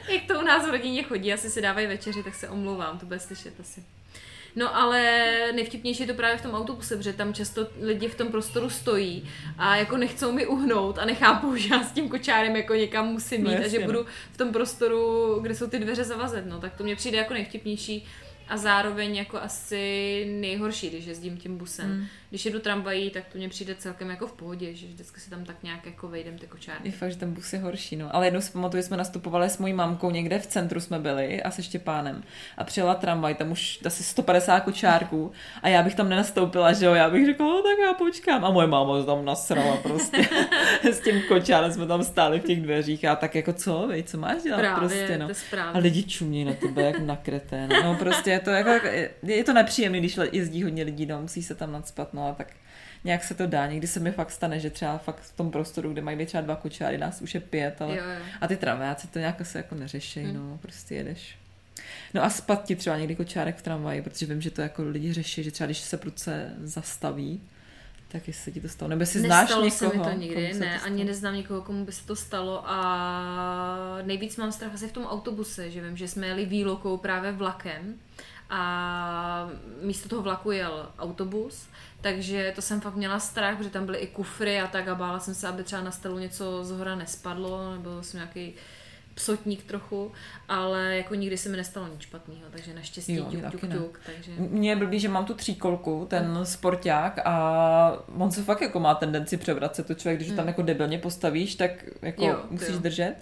jak 0.10 0.24
to 0.28 0.40
u 0.40 0.44
nás 0.44 0.66
v 0.68 0.72
rodině 0.72 1.04
chodí. 1.04 1.34
Asi 1.34 1.50
si 1.50 1.62
dávají 1.62 1.88
večeři, 1.88 2.24
tak 2.24 2.36
se 2.36 2.50
omlouvám, 2.50 3.00
to 3.00 3.06
bude 3.06 3.20
slyšet 3.20 3.54
asi. 3.60 3.84
No 4.56 4.76
ale 4.76 5.02
nejvtipnější 5.56 6.04
je 6.04 6.08
to 6.08 6.14
právě 6.14 6.38
v 6.38 6.42
tom 6.42 6.52
autobuse, 6.54 6.98
protože 6.98 7.14
tam 7.14 7.34
často 7.34 7.68
lidi 7.82 8.08
v 8.08 8.16
tom 8.16 8.28
prostoru 8.28 8.70
stojí 8.70 9.30
a 9.58 9.76
jako 9.76 9.98
nechcou 9.98 10.32
mi 10.32 10.48
uhnout 10.48 11.00
a 11.00 11.06
nechápou, 11.06 11.56
že 11.56 11.74
já 11.74 11.84
s 11.84 11.92
tím 11.92 12.10
kočárem 12.10 12.56
jako 12.56 12.74
někam 12.74 13.08
musím 13.08 13.44
No 13.44 13.50
jít 13.50 13.56
a 13.56 13.60
jasně, 13.62 13.80
že 13.80 13.86
no. 13.86 13.92
budu 13.92 14.06
v 14.32 14.38
tom 14.38 14.52
prostoru, 14.52 15.36
kde 15.42 15.56
jsou 15.56 15.68
ty 15.68 15.80
dveře 15.80 16.04
zavazet, 16.04 16.46
no 16.46 16.60
tak 16.60 16.74
to 16.74 16.84
mě 16.84 16.96
přijde 16.96 17.18
jako 17.18 17.34
nejvtipnější 17.34 18.08
a 18.50 18.58
zároveň 18.58 19.16
jako 19.16 19.42
asi 19.42 20.26
nejhorší, 20.40 20.90
když 20.90 21.06
jezdím 21.06 21.38
tím 21.38 21.58
busem. 21.58 21.90
Mm. 21.90 22.06
Když 22.30 22.46
jedu 22.46 22.60
tramvají, 22.60 23.10
tak 23.10 23.24
to 23.32 23.38
mně 23.38 23.50
přijde 23.50 23.76
celkem 23.76 24.10
jako 24.10 24.28
v 24.28 24.34
pohodě, 24.34 24.74
že 24.74 24.88
vždycky 24.88 25.20
si 25.20 25.30
tam 25.30 25.46
tak 25.46 25.64
nějak 25.64 25.86
jako 25.86 26.08
vejdem 26.08 26.38
ty 26.38 26.48
kočárny. 26.48 26.82
Je 26.84 26.92
fakt, 26.92 27.12
že 27.12 27.18
ten 27.18 27.34
bus 27.34 27.54
je 27.54 27.60
horší, 27.60 27.96
no. 27.96 28.16
Ale 28.16 28.28
jednou 28.28 28.42
si 28.42 28.52
pamatuju, 28.52 28.82
že 28.82 28.88
jsme 28.88 28.98
nastupovali 28.98 29.50
s 29.50 29.58
mojí 29.58 29.74
mamkou 29.74 30.12
někde 30.12 30.40
v 30.40 30.48
centru 30.48 30.80
jsme 30.80 31.00
byli 31.00 31.44
a 31.44 31.52
se 31.52 31.64
Štěpánem. 31.64 32.24
A 32.58 32.64
přijela 32.64 32.96
tramvaj, 32.96 33.36
tam 33.36 33.52
už 33.52 33.80
asi 33.86 34.04
150 34.04 34.60
kočárků 34.60 35.32
a 35.62 35.68
já 35.68 35.84
bych 35.84 35.96
tam 35.96 36.10
nenastoupila, 36.10 36.74
že 36.74 36.86
jo. 36.86 36.94
Já 36.94 37.10
bych 37.10 37.26
řekla, 37.26 37.46
no 37.46 37.62
tak 37.62 37.78
já 37.84 37.94
počkám. 37.94 38.46
A 38.46 38.52
moje 38.52 38.68
máma 38.68 39.00
se 39.00 39.06
tam 39.06 39.26
nasrala 39.26 39.78
prostě. 39.78 40.30
s 40.84 41.00
tím 41.00 41.22
kočárem 41.28 41.72
jsme 41.72 41.88
tam 41.88 42.04
stáli 42.04 42.40
v 42.40 42.44
těch 42.44 42.62
dveřích 42.62 43.06
a 43.06 43.16
tak 43.16 43.36
jako 43.36 43.54
co, 43.54 43.86
vej, 43.88 44.04
co 44.04 44.18
máš 44.18 44.44
dělat 44.44 44.60
Právě, 44.60 44.80
prostě, 44.80 45.18
no. 45.18 45.28
A 45.74 45.78
lidi 45.78 46.04
čumějí 46.04 46.46
na 46.46 46.54
tebe 46.54 46.82
jak 46.82 47.00
na 47.00 47.16
kretén. 47.16 47.70
No 47.84 47.96
prostě 47.96 48.39
je 48.40 48.64
to, 48.64 48.70
jako, 48.70 48.88
je 49.24 49.44
to 49.44 49.54
nepříjemné, 49.54 50.00
když 50.00 50.20
jezdí 50.32 50.64
hodně 50.64 50.84
lidí, 50.84 51.06
no, 51.06 51.22
musí 51.22 51.44
se 51.44 51.56
tam 51.56 51.72
nadspat, 51.72 52.14
no 52.14 52.28
a 52.28 52.34
tak 52.34 52.48
nějak 53.04 53.24
se 53.24 53.34
to 53.34 53.48
dá. 53.48 53.68
Někdy 53.68 53.88
se 53.88 54.00
mi 54.00 54.12
fakt 54.12 54.32
stane, 54.32 54.60
že 54.60 54.70
třeba 54.70 54.98
fakt 54.98 55.20
v 55.20 55.36
tom 55.36 55.52
prostoru, 55.52 55.94
kde 55.94 56.02
mají 56.02 56.18
být 56.18 56.26
třeba 56.26 56.42
dva 56.42 56.56
kočáry, 56.56 56.98
nás 56.98 57.22
už 57.22 57.34
je 57.34 57.40
pět, 57.40 57.82
ale 57.82 57.98
Jo, 57.98 58.04
jo. 58.04 58.26
a 58.42 58.48
ty 58.48 58.58
tramvajáci 58.58 59.08
to 59.08 59.20
nějak 59.20 59.46
se 59.46 59.58
jako 59.58 59.76
neřeší, 59.76 60.20
hmm. 60.20 60.34
no, 60.34 60.58
prostě 60.62 60.96
jedeš. 60.96 61.36
No 62.14 62.24
a 62.24 62.30
spat 62.30 62.66
ti 62.66 62.76
třeba 62.76 62.98
někdy 62.98 63.16
kočárek 63.16 63.58
v 63.58 63.62
tramvaji, 63.62 64.02
protože 64.02 64.26
vím, 64.26 64.42
že 64.42 64.52
to 64.52 64.62
jako 64.62 64.84
lidi 64.84 65.14
řeší, 65.14 65.44
že 65.44 65.52
třeba 65.52 65.66
když 65.66 65.78
se 65.78 65.98
prudce 65.98 66.54
zastaví, 66.64 67.42
tak 68.12 68.28
jestli 68.28 68.44
se 68.44 68.52
ti 68.52 68.62
to 68.62 68.70
stalo. 68.70 68.90
Nebo 68.90 69.02
jestli 69.02 69.20
znáš 69.20 69.42
Nestalo 69.42 69.66
někoho, 69.66 69.92
se 69.92 69.98
mi 69.98 70.04
to 70.04 70.12
nikdy, 70.12 70.54
ne, 70.54 70.80
to 70.80 70.86
ani 70.86 71.04
neznám 71.04 71.36
nikoho, 71.36 71.62
komu 71.62 71.86
by 71.86 71.92
se 71.92 72.06
to 72.06 72.16
stalo 72.16 72.64
a 72.66 73.98
nejvíc 74.06 74.38
mám 74.38 74.52
strach 74.52 74.74
asi 74.74 74.88
v 74.88 74.92
tom 74.92 75.06
autobuse, 75.06 75.72
že 75.72 75.82
vím, 75.82 75.98
že 75.98 76.08
jsme 76.08 76.28
jeli 76.28 76.46
výlokou 76.46 76.98
právě 76.98 77.32
vlakem 77.32 77.96
a 78.50 79.50
místo 79.82 80.10
toho 80.10 80.22
vlaku 80.22 80.52
jel 80.52 80.90
autobus, 81.00 81.68
takže 82.02 82.52
to 82.56 82.62
jsem 82.62 82.82
fakt 82.82 82.96
měla 82.96 83.20
strach, 83.20 83.58
protože 83.58 83.70
tam 83.70 83.86
byly 83.86 83.98
i 83.98 84.08
kufry 84.08 84.60
a 84.62 84.68
tak 84.68 84.88
a 84.88 84.96
bála 84.96 85.20
jsem 85.20 85.34
se, 85.34 85.48
aby 85.48 85.64
třeba 85.64 85.82
na 85.82 85.92
stelu 85.92 86.20
něco 86.20 86.64
z 86.64 86.72
hora 86.72 86.96
nespadlo, 86.96 87.72
nebo 87.72 88.04
jsem 88.04 88.18
nějaký 88.18 88.54
psotník 89.14 89.64
trochu, 89.64 90.12
ale 90.50 90.98
jako 90.98 91.16
nikdy 91.16 91.38
se 91.38 91.50
mi 91.50 91.58
nestalo 91.58 91.88
nic 91.88 92.02
špatného, 92.02 92.42
takže 92.52 92.74
naštěstí 92.74 93.16
Jo, 93.16 93.26
tuk, 93.26 93.52
tuk, 93.52 93.72
tuk, 93.72 94.00
takže... 94.06 94.32
Mně 94.38 94.70
je 94.70 94.76
blbý, 94.76 95.00
že 95.00 95.10
mám 95.10 95.26
tu 95.26 95.34
tříkolku, 95.34 96.08
ten 96.10 96.40
sporták 96.44 97.20
a 97.26 98.04
on 98.18 98.32
se 98.32 98.44
fakt 98.44 98.62
jako 98.62 98.80
má 98.80 98.96
tendenci 98.96 99.38
převracet 99.38 99.88
to 99.88 99.94
člověk, 99.94 100.20
když 100.20 100.30
ho 100.30 100.36
tam 100.36 100.48
jako 100.48 100.62
debilně 100.62 100.98
postavíš, 100.98 101.56
tak 101.56 101.72
jako. 102.02 102.26
Jo, 102.26 102.44
musíš 102.50 102.70
jo. 102.70 102.80
držet. 102.80 103.16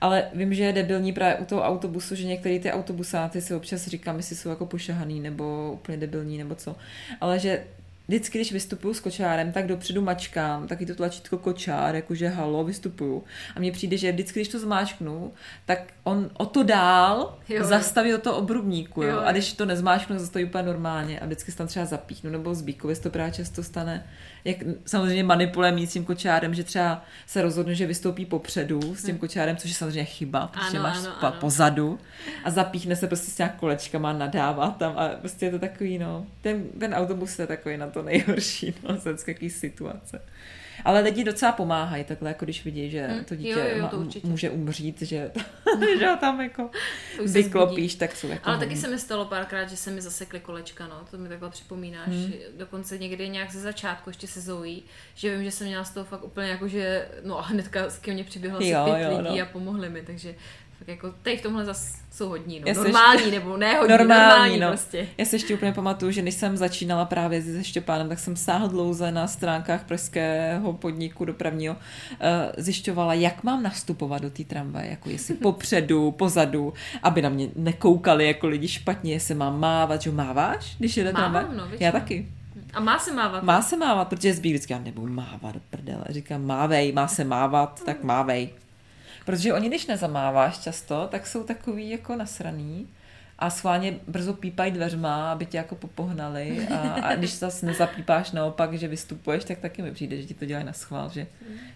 Ale 0.00 0.24
vím, 0.34 0.54
že 0.54 0.62
je 0.62 0.72
debilní 0.72 1.12
právě 1.12 1.36
u 1.36 1.44
toho 1.44 1.62
autobusu, 1.62 2.14
že 2.14 2.26
některé 2.26 2.58
ty 2.58 2.72
autobusáty 2.72 3.40
si 3.40 3.54
občas 3.54 3.86
říkám, 3.86 4.16
jestli 4.16 4.36
jsou 4.36 4.48
jako 4.48 4.66
pošahaný 4.66 5.20
nebo 5.20 5.70
úplně 5.72 5.98
debilní 5.98 6.38
nebo 6.38 6.54
co. 6.54 6.76
Ale 7.20 7.38
že 7.38 7.64
vždycky, 8.10 8.38
když 8.38 8.52
vystupuju 8.52 8.94
s 8.94 9.00
kočárem, 9.00 9.52
tak 9.52 9.66
dopředu 9.66 10.02
mačkám, 10.02 10.66
taky 10.68 10.86
to 10.86 10.94
tlačítko 10.94 11.38
kočár, 11.38 11.94
jakože 11.94 12.28
halo, 12.28 12.64
vystupuju. 12.64 13.24
A 13.56 13.60
mně 13.60 13.72
přijde, 13.72 13.96
že 13.96 14.12
vždycky, 14.12 14.40
když 14.40 14.48
to 14.48 14.58
zmáčknu, 14.58 15.32
tak 15.66 15.78
on 16.04 16.30
o 16.34 16.46
to 16.46 16.62
dál 16.62 17.38
Jo, 17.48 17.64
zastaví 17.64 18.14
od 18.14 18.22
toho 18.22 18.36
obrubníku. 18.36 19.02
Jo? 19.02 19.08
Jo, 19.08 19.20
A 19.24 19.32
když 19.32 19.52
to 19.52 19.66
nezmáčknu, 19.66 20.18
zastaví 20.18 20.44
úplně 20.44 20.64
normálně. 20.64 21.20
A 21.20 21.26
vždycky 21.26 21.52
se 21.52 21.58
tam 21.58 21.66
třeba 21.66 21.86
zapíchnu, 21.86 22.30
nebo 22.30 22.54
z 22.54 22.62
bíkově 22.62 22.96
se 22.96 23.02
to 23.02 23.10
právě 23.10 23.32
často 23.32 23.62
stane. 23.62 24.06
Jak 24.44 24.56
samozřejmě 24.86 25.24
manipulujeme 25.24 25.86
s 25.86 25.92
tím 25.92 26.04
kočárem, 26.04 26.54
že 26.54 26.64
třeba 26.64 27.04
se 27.26 27.42
rozhodne, 27.42 27.74
že 27.74 27.86
vystoupí 27.86 28.26
popředu 28.26 28.94
s 28.94 29.02
tím 29.04 29.18
kočárem, 29.18 29.56
což 29.56 29.70
je 29.70 29.76
samozřejmě 29.76 30.04
chyba, 30.04 30.46
protože 30.46 30.78
Ano, 30.78 30.82
máš 30.82 30.96
ano, 30.98 31.04
spa- 31.16 31.28
ano. 31.28 31.36
pozadu 31.40 31.98
a 32.44 32.50
zapíchne 32.50 32.96
se 32.96 33.06
prostě 33.06 33.30
s 33.30 33.38
nějak 33.38 33.56
kolečkama, 33.56 34.12
nadává 34.12 34.70
tam 34.70 34.92
a 34.96 35.08
prostě 35.08 35.46
je 35.46 35.50
to 35.50 35.58
takový, 35.58 35.98
no, 35.98 36.26
ten, 36.42 36.64
ten 36.80 36.94
autobus 36.94 37.38
je 37.38 37.46
takový 37.46 37.76
na 37.76 37.86
to 37.86 38.02
nejhorší, 38.02 38.74
no, 38.88 38.96
z 38.98 39.04
situace. 39.50 40.22
Ale 40.84 41.00
lidi 41.00 41.24
docela 41.24 41.52
pomáhají 41.52 42.04
takhle, 42.04 42.28
jako 42.30 42.44
když 42.44 42.64
vidí, 42.64 42.90
že 42.90 43.06
Hm, 43.10 43.24
to 43.24 43.34
jo, 43.34 43.38
dítě 43.40 43.72
jo, 43.76 43.82
ma- 43.82 43.88
to 43.88 43.96
určitě. 43.98 44.26
může 44.28 44.50
umřít, 44.50 45.02
že, 45.02 45.30
že 45.98 46.06
ho 46.06 46.16
tam 46.16 46.40
jako 46.40 46.70
vyklopíš, 47.26 47.94
tak 47.94 48.16
jsou 48.16 48.28
jako 48.28 48.48
Ale 48.48 48.58
taky 48.58 48.76
se 48.76 48.88
mi 48.88 48.98
stalo 48.98 49.24
párkrát, 49.24 49.64
že 49.70 49.76
se 49.76 49.90
mi 49.90 50.00
zasekly 50.00 50.40
kolečka, 50.40 50.86
no, 50.88 51.00
to 51.10 51.18
mi 51.18 51.28
takhle 51.28 51.50
připomínáš. 51.50 52.08
Hmm. 52.08 52.32
Dokonce 52.56 52.98
někdy 52.98 53.28
nějak 53.28 53.52
ze 53.52 53.60
začátku, 53.60 54.10
ještě 54.10 54.26
se 54.26 54.40
Zoe, 54.40 54.80
že 55.14 55.34
vím, 55.36 55.44
že 55.44 55.50
jsem 55.50 55.66
měla 55.66 55.84
z 55.84 55.90
toho 55.90 56.04
fakt 56.06 56.24
úplně 56.24 56.48
jako, 56.48 56.68
že, 56.68 57.08
no 57.24 57.38
a 57.38 57.42
hnedka 57.42 57.80
ke 58.00 58.12
mně 58.14 58.24
přiběhlo 58.24 58.58
asi 58.58 58.68
Jo, 58.68 58.84
pět 58.84 59.02
jo, 59.04 59.18
lidí 59.22 59.38
no. 59.38 59.42
a 59.44 59.46
pomohli 59.46 59.88
mi, 59.90 60.02
takže 60.02 60.34
fakt 60.80 60.88
jako, 60.88 61.14
tady 61.22 61.36
v 61.36 61.42
tomhle 61.42 61.64
zas 61.64 61.94
jsou 62.10 62.28
hodní, 62.28 62.60
no. 62.60 62.64
Já 62.66 62.74
se 62.74 62.80
normální, 62.80 63.30
nebo 63.30 63.56
ne 63.56 63.74
hodní, 63.74 63.88
normální, 63.98 64.20
normální, 64.20 64.60
no. 64.60 64.68
prostě. 64.68 65.08
Já 65.18 65.24
si 65.24 65.36
ještě 65.36 65.54
úplně 65.54 65.72
pamatuju, 65.72 66.12
že 66.12 66.22
když 66.22 66.34
jsem 66.34 66.56
začínala 66.56 67.04
právě 67.04 67.42
se 67.42 67.64
Štěpánem, 67.64 68.08
tak 68.08 68.18
jsem 68.18 68.36
sáhl 68.36 68.68
dlouze 68.68 69.12
na 69.12 69.26
stránkách 69.26 69.84
pražského 69.84 70.72
podniku 70.72 71.24
dopravního, 71.24 71.76
eh, 72.20 72.52
zjišťovala, 72.56 73.14
jak 73.14 73.44
mám 73.44 73.62
nastupovat 73.62 74.22
do 74.22 74.30
té 74.30 74.44
tramvaje, 74.44 74.90
jako 74.90 75.10
jestli 75.10 75.34
popředu, 75.46 76.10
pozadu, 76.10 76.72
aby 77.02 77.22
na 77.22 77.28
mě 77.28 77.48
nekoukali 77.56 78.26
jako 78.26 78.46
lidi 78.46 78.68
špatně, 78.68 79.12
jestli 79.12 79.34
mám 79.34 79.60
mávat, 79.60 80.02
že 80.02 80.10
máváš, 80.10 80.76
když 80.78 80.96
jede 80.96 81.12
Mávám, 81.12 81.32
tramvaj? 81.32 81.56
no, 81.56 81.76
Já 81.80 81.92
taky. 81.92 82.28
A 82.74 82.80
má 82.80 82.98
se 82.98 83.14
mávat. 83.14 83.42
Má 83.42 83.62
se 83.62 83.76
mávat, 83.76 84.08
protože 84.08 84.34
zbýk 84.34 84.52
vždycky, 84.52 84.72
já 84.72 84.78
nebudu 84.78 85.12
mávat 85.12 85.56
prdele. 85.70 86.04
Říkám, 86.08 86.46
mávej, 86.46 86.92
má 86.92 87.08
se 87.08 87.24
mávat, 87.24 87.82
tak 87.84 88.04
mávej. 88.04 88.48
Protože 89.30 89.54
oni, 89.54 89.68
když 89.68 89.86
nezamáváš 89.86 90.58
často, 90.58 91.08
tak 91.10 91.26
jsou 91.26 91.44
takový 91.44 91.90
jako 91.90 92.16
nasraný 92.16 92.88
a 93.38 93.50
schválně 93.50 93.94
brzo 94.06 94.34
pípají 94.34 94.72
dveřma, 94.72 95.32
aby 95.32 95.46
tě 95.46 95.56
jako 95.56 95.74
popohnali 95.74 96.68
a, 96.68 96.78
a 96.78 97.14
když 97.14 97.38
zase 97.38 97.66
nezapípáš 97.66 98.32
naopak, 98.32 98.74
že 98.74 98.88
vystupuješ, 98.88 99.44
tak 99.44 99.58
taky 99.58 99.82
mi 99.82 99.92
přijde, 99.92 100.16
že 100.16 100.26
ti 100.26 100.34
to 100.34 100.44
dělají 100.44 100.66
na 100.66 100.72
schvál, 100.72 101.10
že 101.10 101.26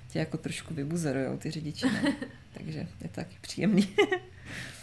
tě 0.09 0.19
jako 0.19 0.37
trošku 0.37 0.75
vybuzerujou 0.75 1.37
ty 1.37 1.51
řidiči. 1.51 1.87
No. 1.87 2.13
Takže 2.55 2.79
je 2.79 3.09
to 3.09 3.15
taky 3.15 3.37
příjemný. 3.41 3.89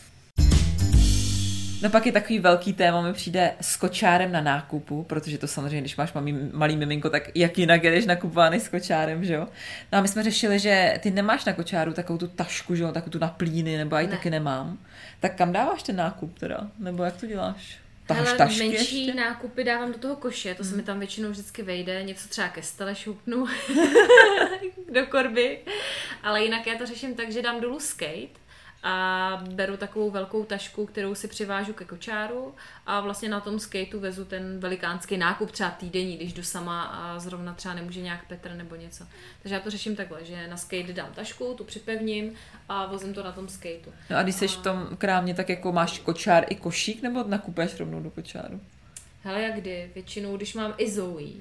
No 1.82 1.90
pak 1.90 2.06
je 2.06 2.12
takový 2.12 2.40
velký 2.40 2.74
téma, 2.74 3.02
mi 3.02 3.14
přijde 3.14 3.54
s 3.62 3.78
kočárem 3.78 4.32
na 4.32 4.42
nákupu, 4.42 5.04
protože 5.04 5.38
to 5.38 5.48
samozřejmě, 5.48 5.80
když 5.82 5.96
máš 5.98 6.14
malý, 6.14 6.36
malý 6.54 6.76
miminko, 6.76 7.10
tak 7.10 7.24
jak 7.36 7.58
jinak 7.58 7.84
jedeš 7.84 8.06
nakupovaný 8.06 8.60
s 8.60 8.68
kočárem, 8.68 9.26
že 9.26 9.34
jo? 9.34 9.48
No 9.92 9.98
a 9.98 10.02
my 10.02 10.08
jsme 10.08 10.24
řešili, 10.24 10.60
že 10.60 11.00
ty 11.00 11.12
nemáš 11.12 11.46
na 11.46 11.54
kočáru 11.54 11.94
takovou 11.94 12.20
tu 12.20 12.28
tašku, 12.28 12.76
že 12.76 12.84
jo, 12.84 12.92
takovou 12.92 13.12
tu 13.12 13.20
na 13.20 13.28
plíny, 13.28 13.78
nebo 13.78 13.96
já 13.96 14.02
ji 14.02 14.08
Ne. 14.08 14.12
taky 14.16 14.30
nemám. 14.30 14.78
Tak 15.20 15.36
kam 15.36 15.52
dáváš 15.52 15.84
ten 15.84 15.96
nákup 15.96 16.40
teda? 16.40 16.68
Nebo 16.80 17.04
jak 17.04 17.18
to 17.18 17.26
děláš? 17.26 17.78
Taháš 18.06 18.26
Hele, 18.26 18.38
tašky 18.38 18.70
menší 18.70 19.06
ještě? 19.06 19.22
Nákupy 19.22 19.64
dávám 19.64 19.92
do 19.92 19.98
toho 19.98 20.16
koše, 20.16 20.56
to 20.56 20.64
se 20.64 20.76
mi 20.76 20.84
tam 20.84 21.00
většinou 21.00 21.30
vždycky 21.30 21.64
vejde, 21.64 22.04
něco 22.04 22.28
třeba 22.28 22.48
ke 22.50 22.64
stele 22.64 22.96
šoupnu 22.96 23.46
do 24.94 25.06
korby, 25.06 25.60
ale 26.24 26.44
jinak 26.44 26.68
já 26.68 26.78
to 26.78 26.86
řeším 26.86 27.16
tak, 27.16 27.32
že 27.32 27.42
dám 27.42 27.62
dolů 27.62 27.80
skate 27.80 28.41
a 28.84 29.44
beru 29.50 29.78
takovou 29.78 30.12
velkou 30.12 30.44
tašku, 30.44 30.86
kterou 30.86 31.16
si 31.16 31.28
přivážu 31.28 31.74
ke 31.74 31.86
kočáru 31.86 32.56
a 32.86 33.02
vlastně 33.02 33.30
na 33.30 33.40
tom 33.40 33.60
skateu 33.60 34.00
vezu 34.00 34.26
ten 34.26 34.60
velikánský 34.60 35.18
nákup, 35.18 35.52
třeba 35.52 35.70
týdenní, 35.70 36.18
když 36.18 36.34
jdu 36.34 36.44
sama 36.44 36.84
a 36.84 37.20
zrovna 37.20 37.54
třeba 37.54 37.74
nemůže 37.74 38.02
nějak 38.02 38.28
Petr 38.28 38.52
nebo 38.54 38.76
něco. 38.76 39.08
Takže 39.42 39.56
já 39.56 39.62
to 39.62 39.70
řeším 39.70 39.96
takhle, 39.96 40.26
že 40.26 40.48
na 40.48 40.58
skate 40.58 40.94
dám 40.94 41.10
tašku, 41.16 41.54
tu 41.54 41.64
připevním 41.64 42.34
a 42.70 42.86
vozím 42.86 43.14
to 43.14 43.24
na 43.24 43.32
tom 43.32 43.50
skateu. 43.50 43.92
No 44.10 44.18
a 44.18 44.24
když 44.24 44.36
jsi 44.36 44.48
v 44.48 44.58
tom 44.58 44.88
krámě, 44.98 45.34
tak 45.34 45.50
jako 45.50 45.72
máš 45.72 46.00
kočár 46.00 46.46
i 46.50 46.56
košík, 46.56 47.02
nebo 47.02 47.24
nakupuješ 47.24 47.80
rovnou 47.80 48.00
do 48.00 48.12
kočáru? 48.12 48.62
Hele, 49.24 49.42
jak 49.42 49.56
kdy? 49.56 49.92
Většinou, 49.96 50.38
když 50.38 50.54
mám 50.54 50.74
i 50.78 50.92
Zoe, 50.92 51.32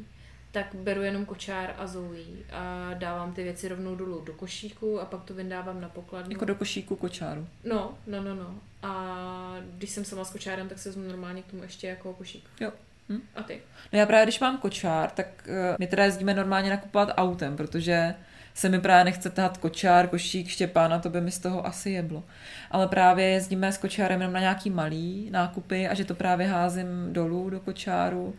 tak 0.53 0.75
beru 0.75 1.03
jenom 1.03 1.25
kočár 1.25 1.75
a 1.79 1.87
Zoe 1.87 2.25
a 2.53 2.91
dávám 2.95 3.33
ty 3.33 3.43
věci 3.43 3.69
rovnou 3.69 3.97
dolů 3.97 4.21
do 4.21 4.33
košíku 4.33 5.01
a 5.01 5.05
pak 5.05 5.25
to 5.25 5.35
vyndávám 5.35 5.81
na 5.81 5.89
pokladnu. 5.89 6.33
Jako 6.33 6.45
do 6.45 6.55
košíku 6.55 6.97
kočáru. 6.97 7.47
No, 7.65 7.99
no, 8.07 8.23
no, 8.23 8.35
no. 8.35 8.55
A 8.83 9.57
když 9.77 9.91
jsem 9.91 10.05
sama 10.05 10.25
s 10.25 10.31
kočárem, 10.31 10.69
tak 10.69 10.79
se 10.79 10.89
vezmu 10.89 11.03
normálně 11.03 11.43
k 11.43 11.47
tomu 11.47 11.63
ještě 11.63 11.87
jako 11.87 12.13
košík. 12.13 12.45
Jo. 12.61 12.73
Hm. 13.09 13.21
A 13.35 13.43
ty? 13.43 13.61
No 13.93 13.99
já 13.99 14.07
právě, 14.07 14.27
když 14.27 14.41
mám 14.41 14.59
kočár, 14.59 15.11
tak 15.11 15.27
uh, 15.49 15.77
my 15.79 15.87
teda 15.87 16.05
jezdíme 16.05 16.35
normálně 16.35 16.71
nakupovat 16.71 17.11
autem, 17.17 17.57
protože 17.57 18.15
se 18.55 18.69
mi 18.69 18.81
právě 18.81 19.05
nechce 19.05 19.31
tahat 19.31 19.59
kočár, 19.59 20.09
košík, 20.09 20.49
Štěpána, 20.49 20.99
to 20.99 21.11
by 21.11 21.21
mi 21.21 21.31
z 21.31 21.39
toho 21.39 21.67
asi 21.67 21.91
jeblo. 21.91 22.25
Ale 22.71 22.89
právě 22.89 23.29
jezdíme 23.29 23.73
s 23.73 23.79
kočárem 23.79 24.21
jenom 24.21 24.35
na 24.35 24.41
nějaký 24.41 24.71
malý 24.71 25.31
nákupy 25.31 25.89
a 25.89 25.95
že 25.95 26.05
to 26.05 26.15
právě 26.15 26.47
házím 26.47 27.13
dolů 27.13 27.51
do 27.51 27.61
kočáru. 27.61 28.37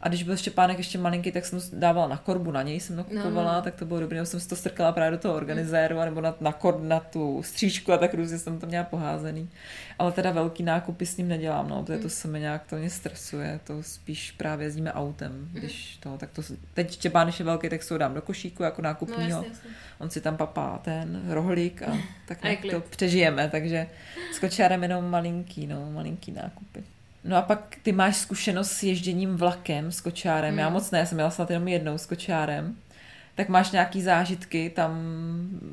A 0.00 0.08
když 0.08 0.22
byl 0.22 0.36
Štěpánek 0.36 0.78
ještě 0.78 0.98
malinký, 0.98 1.32
tak 1.32 1.46
jsem 1.46 1.60
dávala 1.72 2.08
na 2.08 2.16
korbu, 2.16 2.50
na 2.50 2.62
něj 2.62 2.80
jsem 2.80 2.96
nakupovala, 2.96 3.50
No, 3.52 3.56
no. 3.58 3.62
tak 3.62 3.74
to 3.74 3.84
bylo 3.84 4.00
dobré, 4.00 4.14
nebo 4.16 4.26
jsem 4.26 4.40
si 4.40 4.48
to 4.48 4.56
strkala 4.56 4.92
právě 4.92 5.10
do 5.10 5.18
toho 5.18 5.34
organizéru, 5.34 6.00
nebo 6.04 6.20
na, 6.20 6.34
na, 6.40 6.52
kor, 6.52 6.80
na 6.80 7.00
tu 7.00 7.42
stříčku 7.42 7.92
a 7.92 7.98
tak 7.98 8.14
různě 8.14 8.38
jsem 8.38 8.58
to 8.58 8.66
měla 8.66 8.84
poházený. 8.84 9.48
Ale 9.98 10.12
teda 10.12 10.30
velký 10.30 10.62
nákupy 10.62 11.06
s 11.06 11.16
ním 11.16 11.28
nedělám, 11.28 11.68
no, 11.68 11.82
protože 11.82 11.98
to 11.98 12.08
se 12.08 12.28
mi 12.28 12.40
nějak 12.40 12.66
to 12.66 12.76
mě 12.76 12.90
stresuje, 12.90 13.60
to 13.64 13.82
spíš 13.82 14.32
právě 14.32 14.66
jezdíme 14.66 14.92
autem, 14.92 15.48
když 15.52 15.96
to, 15.96 16.18
tak 16.18 16.30
to, 16.30 16.42
teď 16.74 16.92
Štěpán, 16.92 17.26
když 17.26 17.38
je 17.38 17.44
velký, 17.44 17.68
tak 17.68 17.82
si 17.82 17.94
ho 17.94 17.98
dám 17.98 18.14
do 18.14 18.22
košíku 18.22 18.62
jako 18.62 18.82
No 18.82 18.88
nákupního, 18.88 19.22
jasně, 19.38 19.48
jasně. 19.48 19.70
on 19.98 20.10
si 20.10 20.20
tam 20.20 20.36
papá 20.36 20.78
ten 20.84 21.22
rohlík 21.28 21.82
a 21.82 21.98
tak 22.28 22.38
A 22.44 22.48
nějak 22.48 22.64
to 22.70 22.80
přežijeme, 22.90 23.48
takže 23.48 23.86
s 24.32 24.38
kočárem 24.38 24.82
jenom 24.82 25.10
malinký, 25.10 25.66
no, 25.66 25.90
malinký 25.90 26.32
nákupy. 26.32 26.84
No 27.26 27.36
a 27.36 27.42
pak 27.42 27.76
ty 27.82 27.92
máš 27.92 28.16
zkušenost 28.16 28.70
s 28.72 28.82
ježděním 28.82 29.36
vlakem 29.36 29.92
s 29.92 30.00
kočárem, 30.00 30.50
Hmm. 30.50 30.58
já 30.58 30.68
moc 30.68 30.90
ne, 30.90 31.06
jsem 31.06 31.18
jela 31.18 31.30
snad 31.30 31.50
jenom 31.50 31.68
jednou 31.68 31.98
s 31.98 32.06
kočárem. 32.06 32.76
Tak 33.34 33.48
máš 33.48 33.70
nějaký 33.70 34.02
zážitky 34.02 34.72
tam 34.76 34.92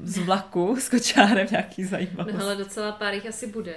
z 0.03 0.17
vlaku 0.17 0.75
s 0.79 0.89
kočárem, 0.89 1.47
nějaký 1.51 1.81
No 1.83 1.87
zajímavost. 1.89 2.35
hele, 2.35 2.55
docela 2.55 2.91
pár 2.91 3.13
jich 3.13 3.25
asi 3.27 3.47
bude. 3.47 3.73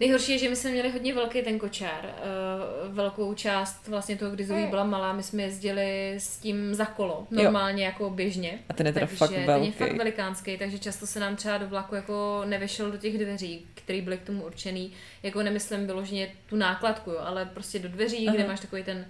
Nejhorší 0.00 0.32
je, 0.32 0.38
že 0.38 0.48
my 0.48 0.56
jsme 0.56 0.70
měli 0.70 0.90
hodně 0.90 1.14
velký 1.14 1.42
ten 1.42 1.58
kočár. 1.58 2.04
Uh, 2.04 2.94
velkou 2.94 3.34
část 3.34 3.88
vlastně 3.88 4.16
toho, 4.16 4.30
kdy 4.30 4.44
Zoe 4.44 4.66
byla 4.66 4.84
malá, 4.84 5.12
my 5.12 5.22
jsme 5.22 5.42
jezdili 5.42 6.14
s 6.18 6.38
tím 6.38 6.74
za 6.74 6.84
kolo. 6.84 7.26
Normálně 7.30 7.84
jako 7.84 8.10
běžně. 8.10 8.58
A 8.68 8.72
ten 8.72 8.86
je 8.86 8.92
teda 8.92 9.06
takže 9.06 9.16
fakt 9.18 9.30
Ten 9.30 9.40
je 9.40 9.46
velký. 9.46 9.72
fakt 9.72 9.96
velikánský, 9.96 10.58
takže 10.58 10.78
často 10.78 11.06
se 11.06 11.20
nám 11.20 11.36
třeba 11.36 11.58
do 11.58 11.66
vlaku 11.68 11.94
jako 11.94 12.42
nevešel 12.46 12.90
do 12.90 12.98
těch 12.98 13.18
dveří, 13.18 13.66
které 13.74 14.02
byly 14.02 14.18
k 14.18 14.22
tomu 14.22 14.44
určený. 14.44 14.92
Jako 15.22 15.42
nemyslím 15.42 15.86
vyloženě 15.86 16.28
tu 16.46 16.56
nákladku, 16.56 17.10
jo, 17.10 17.18
ale 17.20 17.44
prostě 17.46 17.78
do 17.78 17.88
dveří, 17.88 18.28
Aha. 18.28 18.36
kde 18.36 18.46
máš 18.48 18.60
takový 18.60 18.84
ten 18.84 19.06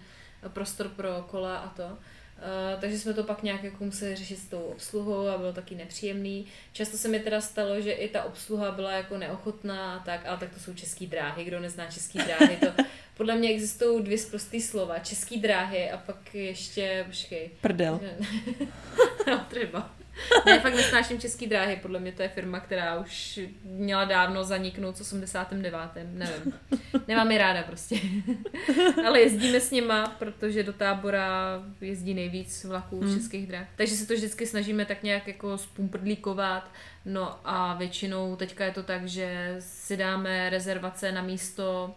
prostor 0.48 0.88
pro 0.88 1.24
kola 1.30 1.56
a 1.56 1.68
to. 1.68 1.82
Uh, 2.42 2.80
takže 2.80 2.98
jsme 2.98 3.14
to 3.14 3.24
pak 3.24 3.42
nějak 3.42 3.64
jako 3.64 3.84
museli 3.84 4.16
řešit 4.16 4.36
s 4.36 4.48
tou 4.48 4.60
obsluhou 4.60 5.28
a 5.28 5.38
bylo 5.38 5.52
taky 5.52 5.74
nepříjemný. 5.74 6.46
Často 6.72 6.98
se 6.98 7.08
mi 7.08 7.20
teda 7.20 7.40
stalo, 7.40 7.80
že 7.80 7.92
i 7.92 8.08
ta 8.08 8.24
obsluha 8.24 8.70
byla 8.70 8.92
jako 8.92 9.18
neochotná, 9.18 9.96
a 9.96 10.04
tak, 10.04 10.26
ale 10.26 10.38
tak 10.38 10.54
to 10.54 10.60
jsou 10.60 10.74
český 10.74 11.06
dráhy, 11.06 11.44
kdo 11.44 11.60
nezná 11.60 11.86
český 11.86 12.18
dráhy, 12.18 12.56
to 12.56 12.82
podle 13.16 13.36
mě 13.36 13.50
existují 13.50 14.04
dvě 14.04 14.18
zprostý 14.18 14.60
slova, 14.60 14.98
český 14.98 15.40
dráhy 15.40 15.90
a 15.90 15.96
pak 15.96 16.34
ještě, 16.34 17.04
počkej, 17.06 17.50
Prdel. 17.60 18.00
no, 19.26 19.46
třeba. 19.50 20.01
ne, 20.46 20.60
fakt 20.60 20.74
nesnáším 20.74 21.20
český 21.20 21.46
dráhy, 21.46 21.78
podle 21.82 22.00
mě 22.00 22.12
to 22.12 22.22
je 22.22 22.28
firma, 22.28 22.60
která 22.60 22.96
už 22.96 23.40
měla 23.64 24.04
dávno 24.04 24.44
zaniknout 24.44 24.96
v 24.96 25.00
89. 25.00 25.80
Nevím. 26.12 26.54
Nemám 27.08 27.30
je 27.30 27.38
ráda 27.38 27.62
prostě. 27.62 27.96
Ale 29.06 29.20
jezdíme 29.20 29.60
s 29.60 29.70
nima, 29.70 30.16
protože 30.18 30.62
do 30.62 30.72
tábora 30.72 31.62
jezdí 31.80 32.14
nejvíc 32.14 32.64
vlaků 32.64 33.00
hmm. 33.00 33.14
českých 33.14 33.46
drah. 33.46 33.66
Takže 33.76 33.94
se 33.94 34.06
to 34.06 34.14
vždycky 34.14 34.46
snažíme 34.46 34.84
tak 34.84 35.02
nějak 35.02 35.28
jako 35.28 35.58
spumprdlíkovat. 35.58 36.70
No 37.04 37.38
a 37.44 37.74
většinou 37.74 38.36
teďka 38.36 38.64
je 38.64 38.72
to 38.72 38.82
tak, 38.82 39.08
že 39.08 39.56
si 39.58 39.96
dáme 39.96 40.50
rezervace 40.50 41.12
na 41.12 41.22
místo 41.22 41.94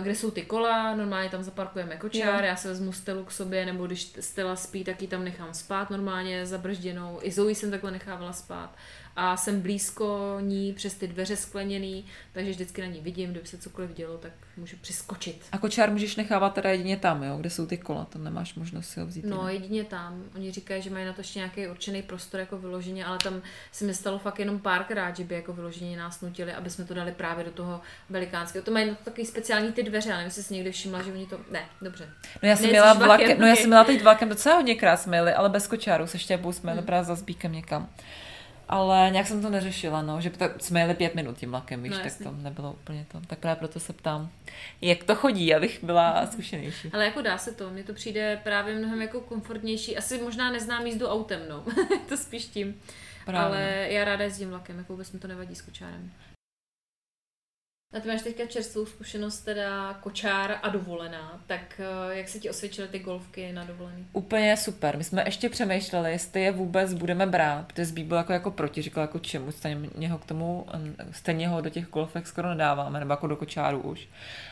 kde 0.00 0.14
jsou 0.14 0.30
ty 0.30 0.42
kola, 0.42 0.96
normálně 0.96 1.28
tam 1.30 1.42
zaparkujeme 1.42 1.96
kočár, 1.96 2.44
jo. 2.44 2.48
já 2.48 2.56
se 2.56 2.68
vezmu 2.68 2.92
Stelu 2.92 3.24
k 3.24 3.30
sobě, 3.30 3.66
nebo 3.66 3.86
když 3.86 4.12
Stella 4.20 4.56
spí, 4.56 4.84
tak 4.84 5.02
ji 5.02 5.08
tam 5.08 5.24
nechám 5.24 5.54
spát 5.54 5.90
normálně 5.90 6.46
zabržděnou. 6.46 7.18
I 7.22 7.30
Zoe 7.30 7.54
jsem 7.54 7.70
takhle 7.70 7.90
nechávala 7.90 8.32
spát 8.32 8.74
a 9.16 9.36
jsem 9.36 9.60
blízko 9.60 10.36
ní 10.40 10.72
přes 10.72 10.94
ty 10.94 11.08
dveře 11.08 11.36
skleněný, 11.36 12.04
takže 12.32 12.50
vždycky 12.50 12.80
na 12.80 12.86
ní 12.86 13.00
vidím, 13.00 13.30
kdyby 13.30 13.46
se 13.46 13.58
cokoliv 13.58 13.94
dělo, 13.94 14.18
tak 14.18 14.32
můžu 14.56 14.76
přiskočit. 14.76 15.44
A 15.52 15.58
kočár 15.58 15.90
můžeš 15.90 16.16
nechávat 16.16 16.54
teda 16.54 16.70
jedině 16.70 16.96
tam, 16.96 17.22
jo? 17.22 17.36
kde 17.36 17.50
jsou 17.50 17.66
ty 17.66 17.76
kola, 17.76 18.04
tam 18.04 18.24
nemáš 18.24 18.54
možnost 18.54 18.88
si 18.88 19.00
ho 19.00 19.06
vzít. 19.06 19.24
No, 19.24 19.48
jedině 19.48 19.84
tam. 19.84 20.22
Oni 20.34 20.50
říkají, 20.52 20.82
že 20.82 20.90
mají 20.90 21.06
na 21.06 21.12
to 21.12 21.20
ještě 21.20 21.38
nějaký 21.38 21.66
určený 21.66 22.02
prostor 22.02 22.40
jako 22.40 22.58
vyloženě, 22.58 23.04
ale 23.04 23.18
tam 23.18 23.42
se 23.72 23.84
mi 23.84 23.94
stalo 23.94 24.18
fakt 24.18 24.38
jenom 24.38 24.58
párkrát, 24.58 25.16
že 25.16 25.24
by 25.24 25.34
jako 25.34 25.52
vyloženě 25.52 25.96
nás 25.96 26.20
nutili, 26.20 26.52
aby 26.52 26.70
jsme 26.70 26.84
to 26.84 26.94
dali 26.94 27.12
právě 27.12 27.44
do 27.44 27.50
toho 27.50 27.80
velikánského. 28.10 28.64
To 28.64 28.70
mají 28.70 28.88
na 28.88 28.94
to 28.94 29.04
takový 29.04 29.26
speciální 29.26 29.72
ty 29.72 29.82
dveře, 29.82 30.08
ale 30.08 30.16
nevím, 30.16 30.28
jestli 30.28 30.42
jsi 30.42 30.54
někdy 30.54 30.72
všimla, 30.72 31.02
že 31.02 31.12
oni 31.12 31.26
to. 31.26 31.40
Ne, 31.50 31.64
dobře. 31.82 32.08
No 32.42 32.48
já 32.48 32.56
jsem 32.56 32.70
měla 32.70 32.92
vlakem, 32.92 33.40
no 33.40 33.46
já 33.46 33.56
jsem 33.56 33.66
měla 33.66 33.84
teď 33.84 34.02
vlakem 34.02 34.28
docela 34.28 34.56
hodně 34.56 34.74
krát 34.74 34.96
jsme 34.96 35.34
ale 35.34 35.48
bez 35.48 35.66
kočáru 35.66 36.06
se 36.06 36.18
štěpou 36.18 36.52
jsme 36.52 36.72
hmm. 36.72 36.82
právě 36.82 37.04
za 37.04 37.14
zbíkem 37.14 37.52
někam 37.52 37.88
ale 38.72 39.10
nějak 39.10 39.26
jsem 39.26 39.42
to 39.42 39.50
neřešila, 39.50 40.02
no, 40.02 40.20
že 40.20 40.30
tak 40.30 40.62
jsme 40.62 40.80
jeli 40.80 40.94
pět 40.94 41.14
minut 41.14 41.38
tím 41.38 41.50
vlakem, 41.50 41.82
víš, 41.82 41.92
no, 41.92 41.98
tak 41.98 42.12
to 42.22 42.30
nebylo 42.30 42.72
úplně 42.72 43.06
to. 43.12 43.20
Tak 43.26 43.38
právě 43.38 43.56
proto 43.56 43.80
se 43.80 43.92
ptám, 43.92 44.30
jak 44.80 45.04
to 45.04 45.14
chodí, 45.14 45.54
abych 45.54 45.84
byla 45.84 46.26
zkušenější. 46.26 46.90
Ale 46.92 47.04
jako 47.04 47.22
dá 47.22 47.38
se 47.38 47.52
to, 47.52 47.70
mně 47.70 47.84
to 47.84 47.94
přijde 47.94 48.40
právě 48.44 48.78
mnohem 48.78 49.02
jako 49.02 49.20
komfortnější, 49.20 49.96
asi 49.96 50.18
možná 50.18 50.50
neznám 50.50 50.86
jízdu 50.86 51.06
autem, 51.06 51.40
no, 51.48 51.64
to 52.08 52.16
spíš 52.16 52.44
tím. 52.44 52.80
Právě. 53.24 53.58
Ale 53.58 53.86
já 53.90 54.04
ráda 54.04 54.24
jezdím 54.24 54.50
vlakem, 54.50 54.78
jako 54.78 54.92
vůbec 54.92 55.12
mi 55.12 55.18
to 55.18 55.28
nevadí 55.28 55.54
s 55.54 55.62
kočárem. 55.62 56.10
A 57.92 58.00
ty 58.00 58.08
máš 58.08 58.22
teďka 58.22 58.46
čerstvou 58.46 58.86
zkušenost, 58.86 59.40
teda 59.40 59.94
kočár 59.94 60.58
a 60.62 60.68
dovolená, 60.68 61.40
tak 61.46 61.60
eh, 61.78 62.16
jak 62.16 62.28
se 62.28 62.38
ti 62.38 62.50
osvědčily 62.50 62.88
ty 62.88 62.98
golfky 62.98 63.52
na 63.52 63.64
dovolený? 63.64 64.06
Úplně 64.12 64.56
super. 64.56 64.96
My 64.96 65.04
jsme 65.04 65.22
ještě 65.26 65.48
přemýšleli, 65.48 66.10
jestli 66.10 66.42
je 66.42 66.52
vůbec 66.52 66.94
budeme 66.94 67.26
brát, 67.26 67.66
protože 67.66 67.84
Zbý 67.84 68.04
byl 68.04 68.16
jako, 68.16 68.32
jako 68.32 68.50
proti, 68.50 68.82
říkal 68.82 69.02
jako 69.02 69.18
čemu, 69.18 69.52
stejně 69.52 70.08
ho 70.10 70.18
k 70.18 70.24
tomu, 70.24 70.66
stejně 71.10 71.48
ho 71.48 71.60
do 71.60 71.70
těch 71.70 71.88
golfek 71.88 72.26
skoro 72.26 72.48
nedáváme, 72.48 72.98
nebo 72.98 73.12
jako 73.12 73.26
do 73.26 73.36
kočáru 73.36 73.80
už. 73.80 74.08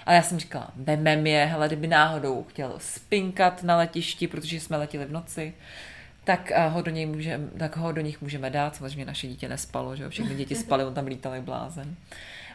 A 0.07 0.13
já 0.13 0.23
jsem 0.23 0.39
říkala, 0.39 0.71
vemem 0.77 1.27
je, 1.27 1.45
hele, 1.45 1.67
kdyby 1.67 1.87
náhodou 1.87 2.45
chtěl 2.49 2.75
spinkat 2.79 3.63
na 3.63 3.77
letišti, 3.77 4.27
protože 4.29 4.61
jsme 4.61 4.77
letěli 4.77 5.05
v 5.05 5.13
noci, 5.13 5.55
tak 6.25 6.51
eh, 6.51 6.69
ho 6.69 6.83
do, 6.83 6.91
něj 6.91 7.07
můžeme, 7.07 7.49
tak 7.59 7.77
ho 7.77 7.93
do 7.93 8.01
nich 8.01 8.21
můžeme 8.21 8.51
dát. 8.51 8.77
Samozřejmě 8.77 9.05
naše 9.05 9.27
dítě 9.27 9.49
nespalo, 9.49 9.97
že 9.97 10.03
jo? 10.03 10.11
všechny 10.11 10.35
děti 10.35 10.55
spaly, 10.55 10.85
on 10.85 10.95
tam 10.95 11.07
lítal 11.07 11.35
jak 11.35 11.43
blázen 11.43 11.97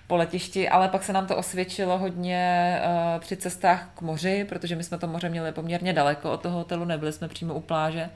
po 0.07 0.15
letišti, 0.15 0.69
ale 0.69 0.89
pak 0.89 1.03
se 1.03 1.13
nám 1.13 1.27
to 1.27 1.37
osvědčilo 1.37 1.97
hodně 1.97 2.75
uh, 2.81 3.21
při 3.21 3.35
cestách 3.37 3.89
k 3.95 4.01
moři, 4.01 4.45
protože 4.49 4.75
my 4.75 4.83
jsme 4.83 4.97
to 4.97 5.07
moře 5.07 5.29
měli 5.29 5.51
poměrně 5.51 5.93
daleko 5.93 6.31
od 6.31 6.41
toho 6.41 6.57
hotelu, 6.57 6.85
nebyli 6.85 7.13
jsme 7.13 7.27
přímo 7.27 7.53
u 7.53 7.61
pláže 7.61 8.09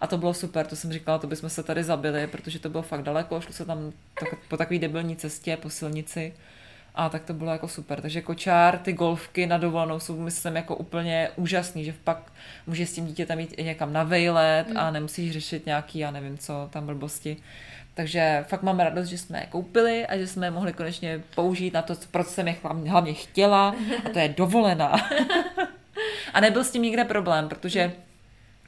a 0.00 0.06
to 0.06 0.18
bylo 0.18 0.34
super, 0.34 0.66
to 0.66 0.76
jsem 0.76 0.92
říkala, 0.92 1.18
to 1.18 1.26
bychom 1.26 1.50
se 1.50 1.62
tady 1.62 1.84
zabili, 1.84 2.26
protože 2.26 2.58
to 2.58 2.70
bylo 2.70 2.82
fakt 2.82 3.02
daleko, 3.02 3.40
šlo 3.40 3.52
se 3.52 3.64
tam 3.64 3.92
tak, 4.20 4.28
po 4.48 4.56
takové 4.56 4.78
debilní 4.78 5.16
cestě, 5.16 5.56
po 5.56 5.70
silnici 5.70 6.32
a 6.96 7.08
tak 7.08 7.24
to 7.24 7.34
bylo 7.34 7.52
jako 7.52 7.68
super. 7.68 8.00
Takže 8.00 8.22
kočár, 8.22 8.78
ty 8.78 8.92
golfky 8.92 9.46
na 9.46 9.58
dovolenou 9.58 10.00
jsou, 10.00 10.20
myslím, 10.20 10.56
jako 10.56 10.76
úplně 10.76 11.28
úžasný, 11.36 11.84
že 11.84 11.94
pak 12.04 12.32
může 12.66 12.86
s 12.86 12.92
tím 12.92 13.06
dítětem 13.06 13.40
jít 13.40 13.54
i 13.56 13.64
někam 13.64 13.92
na 13.92 14.02
vejlet 14.02 14.68
mm. 14.68 14.76
a 14.76 14.90
nemusíš 14.90 15.32
řešit 15.32 15.66
nějaký, 15.66 15.98
já 15.98 16.10
nevím 16.10 16.38
co, 16.38 16.68
tam 16.72 16.86
blbosti. 16.86 17.36
Takže 17.96 18.44
fakt 18.48 18.62
mám 18.62 18.80
radost, 18.80 19.06
že 19.06 19.18
jsme 19.18 19.40
je 19.40 19.46
koupili 19.46 20.06
a 20.06 20.16
že 20.16 20.26
jsme 20.26 20.46
je 20.46 20.50
mohli 20.50 20.72
konečně 20.72 21.22
použít 21.34 21.74
na 21.74 21.82
to, 21.82 21.94
proč 22.10 22.26
jsem 22.26 22.48
je 22.48 22.56
hlavně 22.86 23.14
chtěla 23.14 23.76
a 24.04 24.08
to 24.08 24.18
je 24.18 24.28
dovolená. 24.28 24.92
a 26.34 26.40
nebyl 26.40 26.64
s 26.64 26.70
tím 26.70 26.82
nikde 26.82 27.04
problém, 27.04 27.48
protože 27.48 27.92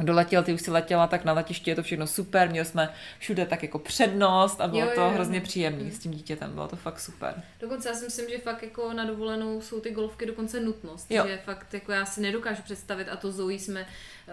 doletěl, 0.00 0.42
ty 0.42 0.52
už 0.52 0.62
si 0.62 0.70
letěla, 0.70 1.06
tak 1.06 1.24
na 1.24 1.32
letišti 1.32 1.70
je 1.70 1.76
to 1.76 1.82
všechno 1.82 2.06
super, 2.06 2.50
měli 2.50 2.66
jsme 2.66 2.94
všude 3.18 3.46
tak 3.46 3.62
jako 3.62 3.78
přednost 3.78 4.60
a 4.60 4.68
bylo 4.68 4.80
jo, 4.80 4.86
jo, 4.86 4.94
to 4.94 5.10
hrozně 5.10 5.40
příjemné 5.40 5.90
s 5.90 5.98
tím 5.98 6.12
dítětem, 6.12 6.52
bylo 6.54 6.68
to 6.68 6.76
fakt 6.76 7.00
super. 7.00 7.42
Dokonce 7.60 7.88
já 7.88 7.94
si 7.94 8.04
myslím, 8.04 8.28
že 8.30 8.38
fakt 8.38 8.62
jako 8.62 8.92
na 8.92 9.04
dovolenou 9.04 9.60
jsou 9.60 9.80
ty 9.80 9.90
golfky 9.90 10.26
dokonce 10.26 10.60
nutnost, 10.60 11.10
jo. 11.10 11.26
že 11.26 11.38
fakt 11.44 11.74
jako 11.74 11.92
já 11.92 12.04
si 12.06 12.20
nedokážu 12.20 12.62
představit 12.62 13.08
a 13.08 13.16
to 13.16 13.32
Zoe 13.32 13.54
jsme 13.54 13.86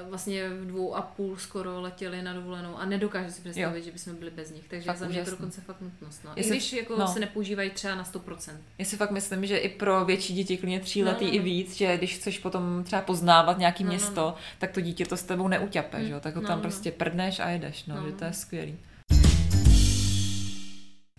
vlastně 0.03 0.49
v 0.49 0.65
dvou 0.67 0.95
a 0.95 1.01
půl 1.01 1.37
skoro 1.37 1.81
letěli 1.81 2.21
na 2.21 2.33
dovolenou 2.33 2.77
a 2.77 2.85
nedokážu 2.85 3.31
si 3.31 3.41
představit, 3.41 3.77
jo. 3.77 3.85
že 3.85 3.91
bychom 3.91 4.15
byli 4.15 4.31
bez 4.31 4.51
nich, 4.51 4.67
takže 4.67 4.85
fakt 4.85 4.97
za 4.97 5.07
mě 5.07 5.23
to 5.23 5.31
dokonce 5.31 5.61
fakt 5.61 5.81
nutnost. 5.81 6.21
No. 6.25 6.31
I 6.35 6.49
když 6.49 6.73
jako 6.73 6.95
no. 6.97 7.07
se 7.07 7.19
nepoužívají 7.19 7.69
třeba 7.69 7.95
na 7.95 8.03
100%. 8.03 8.51
Já 8.77 8.85
si 8.85 8.97
fakt 8.97 9.11
myslím, 9.11 9.45
že 9.45 9.57
i 9.57 9.69
pro 9.69 10.05
větší 10.05 10.33
děti, 10.33 10.57
klidně 10.57 10.79
tříletý 10.79 11.25
no, 11.25 11.31
no, 11.31 11.37
no. 11.37 11.39
i 11.39 11.43
víc, 11.43 11.75
že 11.75 11.97
když 11.97 12.15
chceš 12.15 12.39
potom 12.39 12.83
třeba 12.83 13.01
poznávat 13.01 13.57
nějaký 13.57 13.83
no, 13.83 13.89
město, 13.89 14.21
no, 14.21 14.27
no. 14.27 14.35
tak 14.59 14.71
to 14.71 14.81
dítě 14.81 15.05
to 15.05 15.17
s 15.17 15.23
tebou 15.23 15.47
neuťape, 15.47 15.99
mm. 15.99 16.07
že 16.07 16.19
tak 16.19 16.35
ho 16.35 16.41
tam 16.41 16.49
no, 16.49 16.55
no. 16.55 16.61
prostě 16.61 16.91
prdneš 16.91 17.39
a 17.39 17.49
jedeš, 17.49 17.85
no, 17.85 17.95
no. 17.95 18.05
že 18.05 18.11
to 18.11 18.25
je 18.25 18.33
skvělý. 18.33 18.77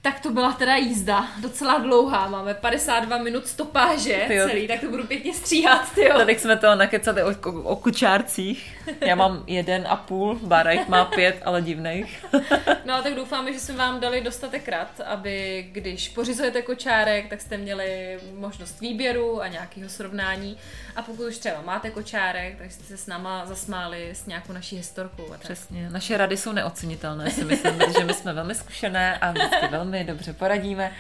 Tak 0.07 0.21
to 0.21 0.31
byla 0.31 0.53
teda 0.53 0.77
jízda, 0.77 1.29
docela 1.41 1.79
dlouhá, 1.79 2.29
máme 2.29 2.55
52 2.55 3.19
minut 3.19 3.47
stopáže 3.47 4.25
tyjo. 4.29 4.49
celý, 4.49 4.69
tak 4.69 4.81
to 4.81 4.91
budu 4.91 5.07
pěkně 5.07 5.35
stříhat, 5.35 5.95
tyjo. 5.95 6.19
Tady 6.19 6.39
jsme 6.39 6.57
to 6.57 6.75
nakecali 6.75 7.23
o, 7.23 7.31
o, 7.45 7.63
o 7.63 7.77
kučárcích. 7.77 8.77
Já 9.01 9.15
mám 9.15 9.45
jeden 9.47 9.87
a 9.89 9.97
půl, 9.97 10.39
Bárek 10.43 10.89
má 10.89 11.05
pět, 11.05 11.43
ale 11.45 11.63
divných. 11.63 12.25
no 12.85 13.03
tak 13.03 13.15
doufáme, 13.15 13.53
že 13.53 13.61
jsme 13.61 13.75
vám 13.75 14.01
dali 14.01 14.21
dostatek 14.21 14.69
rad, 14.69 15.01
aby 15.07 15.67
když 15.73 16.09
pořizujete 16.09 16.63
kočárek, 16.63 17.29
tak 17.29 17.41
jste 17.41 17.57
měli 17.57 18.19
možnost 18.35 18.81
výběru 18.81 19.43
a 19.43 19.49
nějakého 19.49 19.89
srovnání. 19.89 20.57
A 20.97 21.03
pokud 21.03 21.27
už 21.27 21.39
třeba 21.39 21.63
máte 21.63 21.91
kočárek, 21.91 22.59
tak 22.59 22.73
jste 22.73 22.85
se 22.85 22.97
s 22.97 23.07
náma 23.07 23.47
zasmáli 23.47 24.11
s 24.11 24.27
nějakou 24.27 24.53
naší 24.53 24.77
historkou. 24.77 25.27
A 25.27 25.31
tak. 25.31 25.41
Přesně, 25.41 25.91
naše 25.91 26.17
rady 26.17 26.37
jsou 26.37 26.53
neocenitelné, 26.53 27.31
si 27.31 27.45
myslím, 27.45 27.79
protože 27.79 28.05
my 28.05 28.15
jsme 28.15 28.33
velmi 28.33 28.55
zkušené 28.55 29.19
a 29.19 29.35
velmi 29.71 29.95
velmi 29.97 30.12
dobře 30.12 30.32
poradíme. 30.32 30.92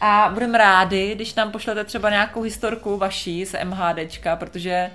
A 0.00 0.30
budeme 0.32 0.58
rádi, 0.58 1.14
když 1.14 1.34
nám 1.34 1.52
pošlete 1.52 1.84
třeba 1.84 2.10
nějakou 2.10 2.42
historku 2.42 2.96
vaší 2.96 3.46
z 3.46 3.54
MHDčka, 3.64 4.36
protože 4.36 4.90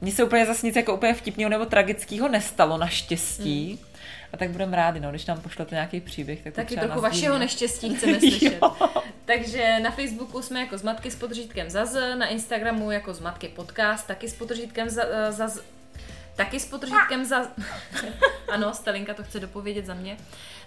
mně 0.00 0.12
se 0.12 0.24
úplně 0.24 0.46
zase 0.46 0.66
nic 0.66 0.76
jako 0.76 0.94
úplně 0.94 1.14
vtipného 1.14 1.50
nebo 1.50 1.66
tragického 1.66 2.28
nestalo 2.28 2.78
naštěstí. 2.78 3.78
Mm. 3.82 3.88
A 4.32 4.36
tak 4.36 4.50
budeme 4.50 4.76
rádi, 4.76 5.00
no, 5.00 5.10
když 5.10 5.26
nám 5.26 5.40
pošlete 5.40 5.74
nějaký 5.74 6.00
příběh. 6.00 6.42
Tak 6.42 6.54
Taky 6.54 6.76
trochu 6.76 7.00
vašeho 7.00 7.38
neštěstí 7.38 7.94
chceme 7.94 8.18
slyšet. 8.18 8.60
Takže 9.24 9.80
na 9.82 9.90
Facebooku 9.90 10.42
jsme 10.42 10.60
jako 10.60 10.78
Zmatky 10.78 11.10
s 11.10 11.16
podržítkem 11.16 11.70
Zaz, 11.70 11.94
na 11.94 12.26
Instagramu 12.26 12.90
jako 12.90 13.14
Zmatky 13.14 13.48
podcast, 13.48 14.06
taky 14.06 14.28
s 14.28 14.34
podržítkem 14.34 14.88
Zaz, 15.30 15.60
taky 16.38 16.60
s 16.60 16.66
podržítkem 16.66 17.24
za... 17.24 17.46
ano, 18.52 18.74
Stalinka 18.74 19.14
to 19.14 19.22
chce 19.22 19.40
dopovědět 19.40 19.86
za 19.86 19.94
mě. 19.94 20.16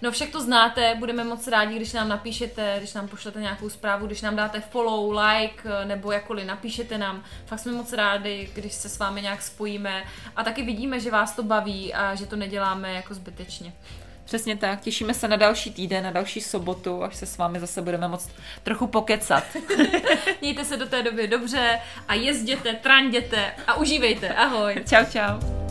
No 0.01 0.11
však 0.11 0.29
to 0.29 0.41
znáte, 0.41 0.95
budeme 0.99 1.23
moc 1.23 1.47
rádi, 1.47 1.75
když 1.75 1.93
nám 1.93 2.09
napíšete, 2.09 2.75
když 2.77 2.93
nám 2.93 3.07
pošlete 3.07 3.41
nějakou 3.41 3.69
zprávu, 3.69 4.05
když 4.05 4.21
nám 4.21 4.35
dáte 4.35 4.61
follow, 4.61 5.17
like, 5.17 5.69
nebo 5.85 6.11
jakkoliv 6.11 6.47
napíšete 6.47 6.97
nám. 6.97 7.23
Fakt 7.45 7.59
jsme 7.59 7.71
moc 7.71 7.93
rádi, 7.93 8.49
když 8.53 8.73
se 8.73 8.89
s 8.89 8.99
vámi 8.99 9.21
nějak 9.21 9.41
spojíme 9.41 10.03
a 10.35 10.43
taky 10.43 10.63
vidíme, 10.63 10.99
že 10.99 11.11
vás 11.11 11.35
to 11.35 11.43
baví 11.43 11.93
a 11.93 12.15
že 12.15 12.25
to 12.25 12.35
neděláme 12.35 12.93
jako 12.93 13.13
zbytečně. 13.13 13.73
Přesně 14.31 14.57
tak, 14.57 14.79
těšíme 14.81 15.13
se 15.13 15.27
na 15.27 15.35
další 15.35 15.71
týden, 15.71 16.03
na 16.03 16.11
další 16.11 16.41
sobotu, 16.41 17.03
až 17.03 17.15
se 17.15 17.25
s 17.25 17.37
vámi 17.37 17.59
zase 17.59 17.81
budeme 17.81 18.07
moc 18.07 18.29
trochu 18.63 18.87
pokecat. 18.87 19.43
Mějte 20.41 20.65
se 20.65 20.77
do 20.77 20.85
té 20.85 21.03
doby 21.03 21.27
dobře 21.27 21.79
a 22.07 22.13
jezděte, 22.13 22.73
tranděte 22.73 23.53
a 23.67 23.73
užívejte. 23.73 24.29
Ahoj. 24.29 24.83
Čau, 24.89 25.05
čau. 25.11 25.70